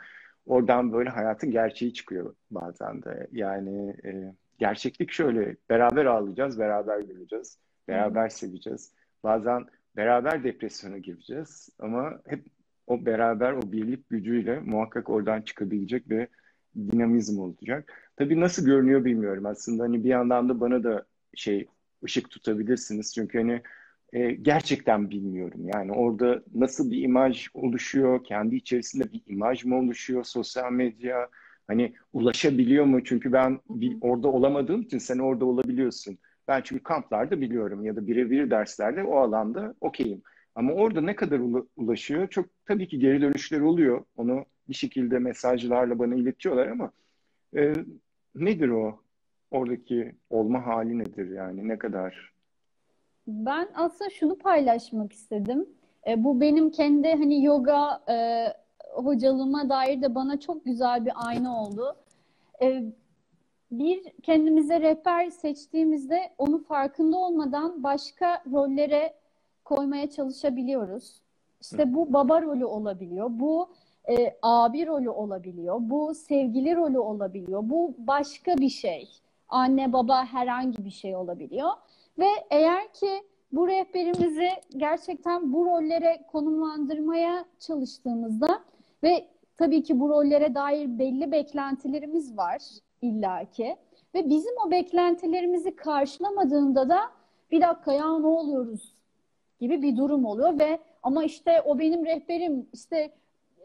[0.46, 3.28] oradan böyle hayatın gerçeği çıkıyor bazen de.
[3.32, 7.58] Yani e, gerçeklik şöyle, beraber ağlayacağız, beraber güleceğiz,
[7.88, 8.92] beraber seveceğiz.
[9.24, 9.66] Bazen
[9.96, 12.46] beraber depresyona gireceğiz ama hep
[12.88, 16.28] o beraber o birlik gücüyle muhakkak oradan çıkabilecek bir
[16.76, 18.12] dinamizm olacak.
[18.16, 19.46] Tabii nasıl görünüyor bilmiyorum.
[19.46, 21.68] Aslında hani bir yandan da bana da şey
[22.04, 23.14] ışık tutabilirsiniz.
[23.16, 23.62] Çünkü hani
[24.14, 25.62] e, gerçekten bilmiyorum.
[25.74, 28.24] Yani orada nasıl bir imaj oluşuyor?
[28.24, 31.30] Kendi içerisinde bir imaj mı oluşuyor sosyal medya
[31.68, 36.18] hani ulaşabiliyor mu çünkü ben bir, orada olamadığım için sen orada olabiliyorsun
[36.48, 40.22] ben çünkü kamplarda biliyorum ya da birebir derslerde o alanda okeyim
[40.56, 45.20] ama orada ne kadar ula- ulaşıyor çok tabii ki geri dönüşler oluyor onu bir şekilde
[45.20, 46.92] mesajlarla bana iletiyorlar ama
[47.58, 47.74] e,
[48.36, 49.00] nedir o?
[49.52, 51.68] Oradaki olma hali nedir yani?
[51.68, 52.34] Ne kadar?
[53.28, 55.66] Ben aslında şunu paylaşmak istedim.
[56.08, 58.48] E, bu benim kendi hani yoga e,
[58.96, 61.96] hocalığıma dair de bana çok güzel bir ayna oldu.
[62.62, 62.84] E,
[63.72, 69.14] bir kendimize rehber seçtiğimizde onu farkında olmadan başka rollere
[69.66, 71.22] koymaya çalışabiliyoruz.
[71.62, 73.70] İşte bu baba rolü olabiliyor, bu
[74.10, 79.10] e, abi rolü olabiliyor, bu sevgili rolü olabiliyor, bu başka bir şey.
[79.50, 81.70] Anne baba herhangi bir şey olabiliyor.
[82.20, 88.64] Ve eğer ki bu rehberimizi gerçekten bu rollere konumlandırmaya çalıştığımızda
[89.04, 89.28] ve
[89.58, 92.62] tabii ki bu rollere dair belli beklentilerimiz var
[93.02, 93.76] illaki
[94.16, 97.00] ve bizim o beklentilerimizi karşılamadığında da
[97.52, 98.94] bir dakika ya ne oluyoruz
[99.60, 103.12] gibi bir durum oluyor ve ama işte o benim rehberim işte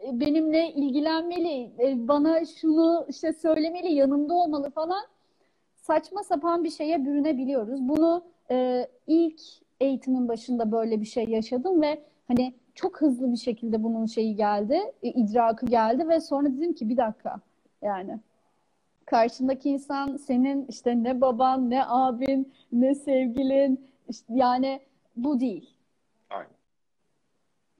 [0.07, 5.03] e, benimle ilgilenmeli e, bana şunu işte söylemeli yanımda olmalı falan
[5.75, 7.89] saçma sapan bir şeye bürünebiliyoruz.
[7.89, 9.41] Bunu e, ilk
[9.79, 14.79] eğitimin başında böyle bir şey yaşadım ve hani çok hızlı bir şekilde bunun şeyi geldi,
[15.03, 17.39] e, idrakı geldi ve sonra dedim ki bir dakika
[17.81, 18.19] Yani
[19.05, 24.79] karşındaki insan senin işte ne baban, ne abin, ne sevgilin, işte yani
[25.15, 25.69] bu değil.
[26.29, 26.51] Aynen.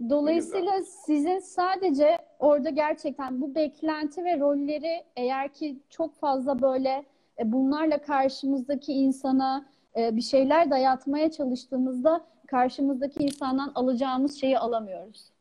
[0.09, 7.05] Dolayısıyla sizin sadece orada gerçekten bu beklenti ve rolleri eğer ki çok fazla böyle
[7.39, 9.65] e, bunlarla karşımızdaki insana
[9.97, 15.31] e, bir şeyler dayatmaya çalıştığımızda karşımızdaki insandan alacağımız şeyi alamıyoruz.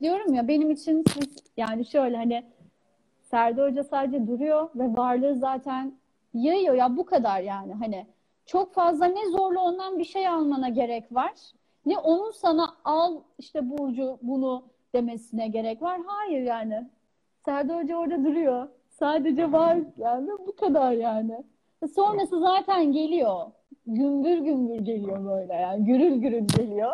[0.00, 2.44] Diyorum ya benim için siz yani şöyle hani
[3.22, 5.92] Serdar Hoca sadece duruyor ve varlığı zaten
[6.34, 8.06] yayıyor ya bu kadar yani hani
[8.46, 11.32] çok fazla ne zorla ondan bir şey almana gerek var
[11.86, 14.62] ne onun sana al işte Burcu bunu
[14.94, 16.00] demesine gerek var.
[16.06, 16.86] Hayır yani.
[17.44, 18.68] Serdar Hoca orada duruyor.
[18.90, 21.44] Sadece var yani bu kadar yani.
[21.94, 23.46] Sonrası zaten geliyor.
[23.86, 25.84] Gümbür gümbür geliyor böyle yani.
[25.84, 26.92] Gürül gürül geliyor.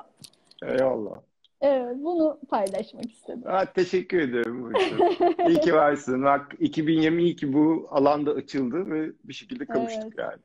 [0.63, 1.15] Eyvallah.
[1.61, 3.43] Evet, bunu paylaşmak istedim.
[3.45, 4.73] Ha, teşekkür ederim.
[5.49, 6.23] İyi ki varsın.
[6.25, 10.19] Bak 2020 iyi ki bu alanda açıldı ve bir şekilde kavuştuk Evet.
[10.19, 10.39] yani.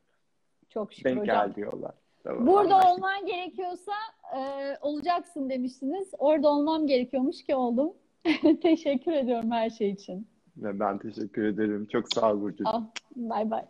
[0.68, 1.46] Çok şükür Denk hocam.
[1.46, 1.92] geldi yollar.
[2.24, 2.94] Tamam, Burada anlaştık.
[2.94, 3.92] olman gerekiyorsa
[4.36, 4.40] e,
[4.82, 6.08] olacaksın demiştiniz.
[6.18, 7.92] Orada olmam gerekiyormuş ki oldum.
[8.62, 10.28] Teşekkür ediyorum her şey için.
[10.56, 11.86] Ve Ben teşekkür ederim.
[11.92, 12.64] Çok sağ ol Burcu.
[12.66, 12.82] Ah,
[13.16, 13.62] Bay bay.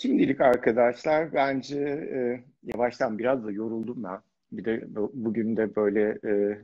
[0.00, 4.20] Şimdilik arkadaşlar bence e, yavaştan biraz da yoruldum ben.
[4.52, 6.58] Bir de bu- bugün de böyle e,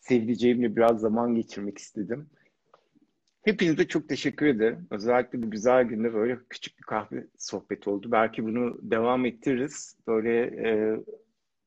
[0.00, 2.30] sevdiceğimle biraz zaman geçirmek istedim.
[3.44, 4.86] Hepinize çok teşekkür ederim.
[4.90, 8.08] Özellikle bu güzel günde böyle küçük bir kahve sohbeti oldu.
[8.12, 9.96] Belki bunu devam ettiririz.
[10.06, 10.96] Böyle e,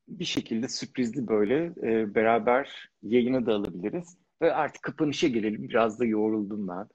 [0.07, 4.17] bir şekilde sürprizli böyle e, beraber yayına da alabiliriz.
[4.41, 5.69] Ve artık kapanışa gelelim.
[5.69, 6.87] Biraz da yoruldum ben.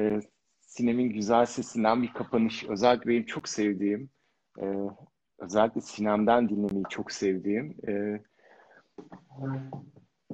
[0.00, 0.20] E,
[0.76, 2.64] Sinem'in güzel sesinden bir kapanış.
[2.64, 4.10] Özellikle benim çok sevdiğim,
[4.60, 4.66] e,
[5.38, 7.76] özellikle Sinem'den dinlemeyi çok sevdiğim.
[7.88, 8.22] e,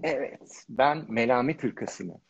[0.03, 2.21] evet, ben Melamet Hırkası'nı.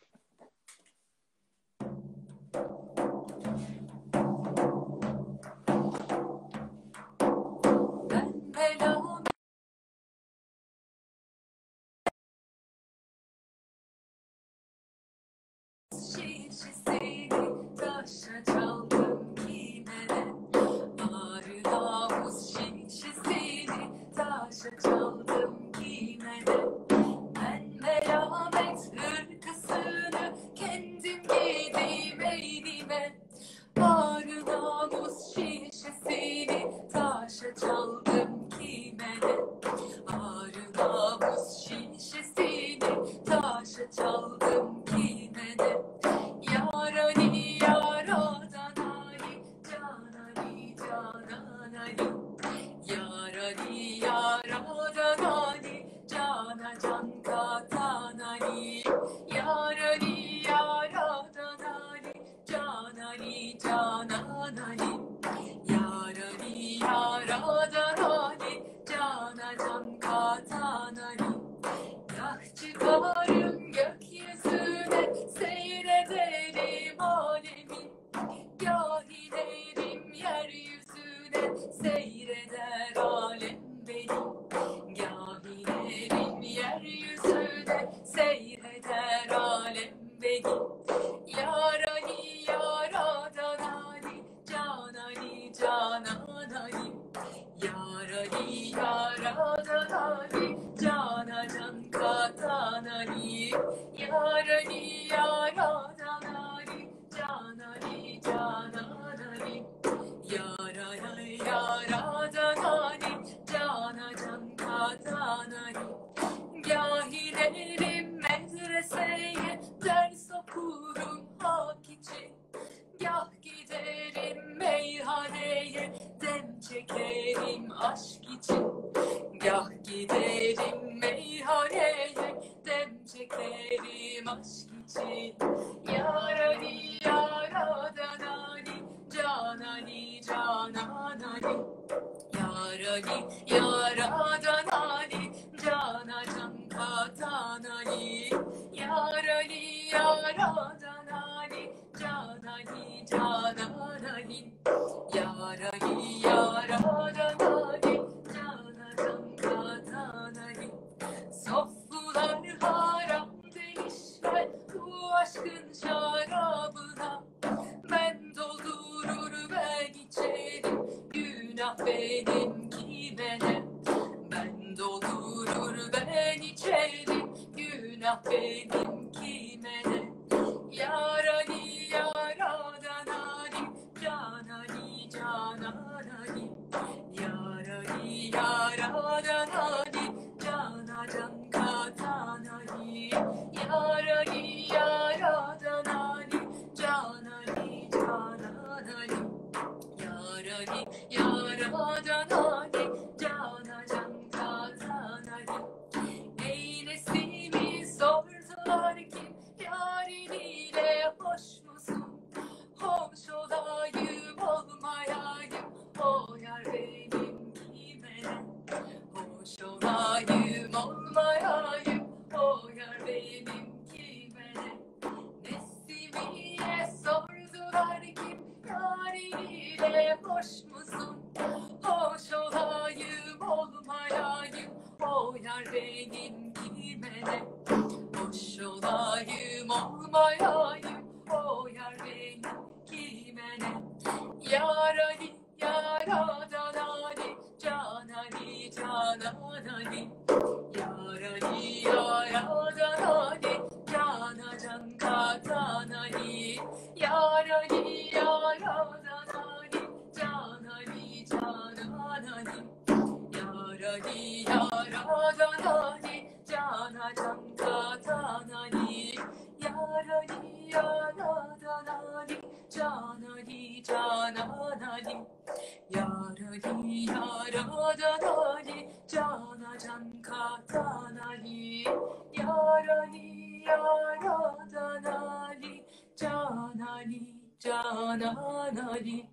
[284.59, 285.83] Canali,
[286.17, 289.27] Canali, Canali.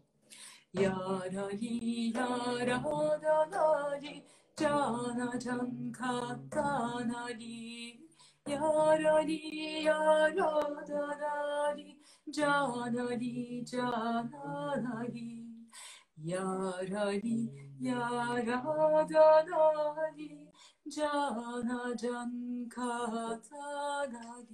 [0.76, 4.22] Yarali, Yaradalali,
[4.56, 7.98] Canatanka, Canali.
[8.46, 11.96] Yarali, Yaradalali,
[12.32, 15.44] Canali, Canali.
[16.24, 17.50] Yarali,
[17.82, 20.30] Yaradalali,
[20.90, 24.48] cana can katanagi.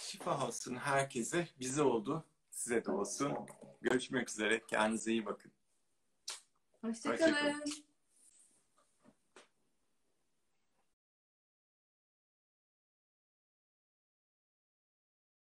[0.00, 1.48] Şifa olsun herkese.
[1.60, 2.24] Bize oldu.
[2.50, 3.32] Size de olsun.
[3.80, 4.66] Görüşmek üzere.
[4.66, 5.52] Kendinize iyi bakın.
[6.80, 7.60] Hoşçakalın.
[7.60, 7.93] Hoşça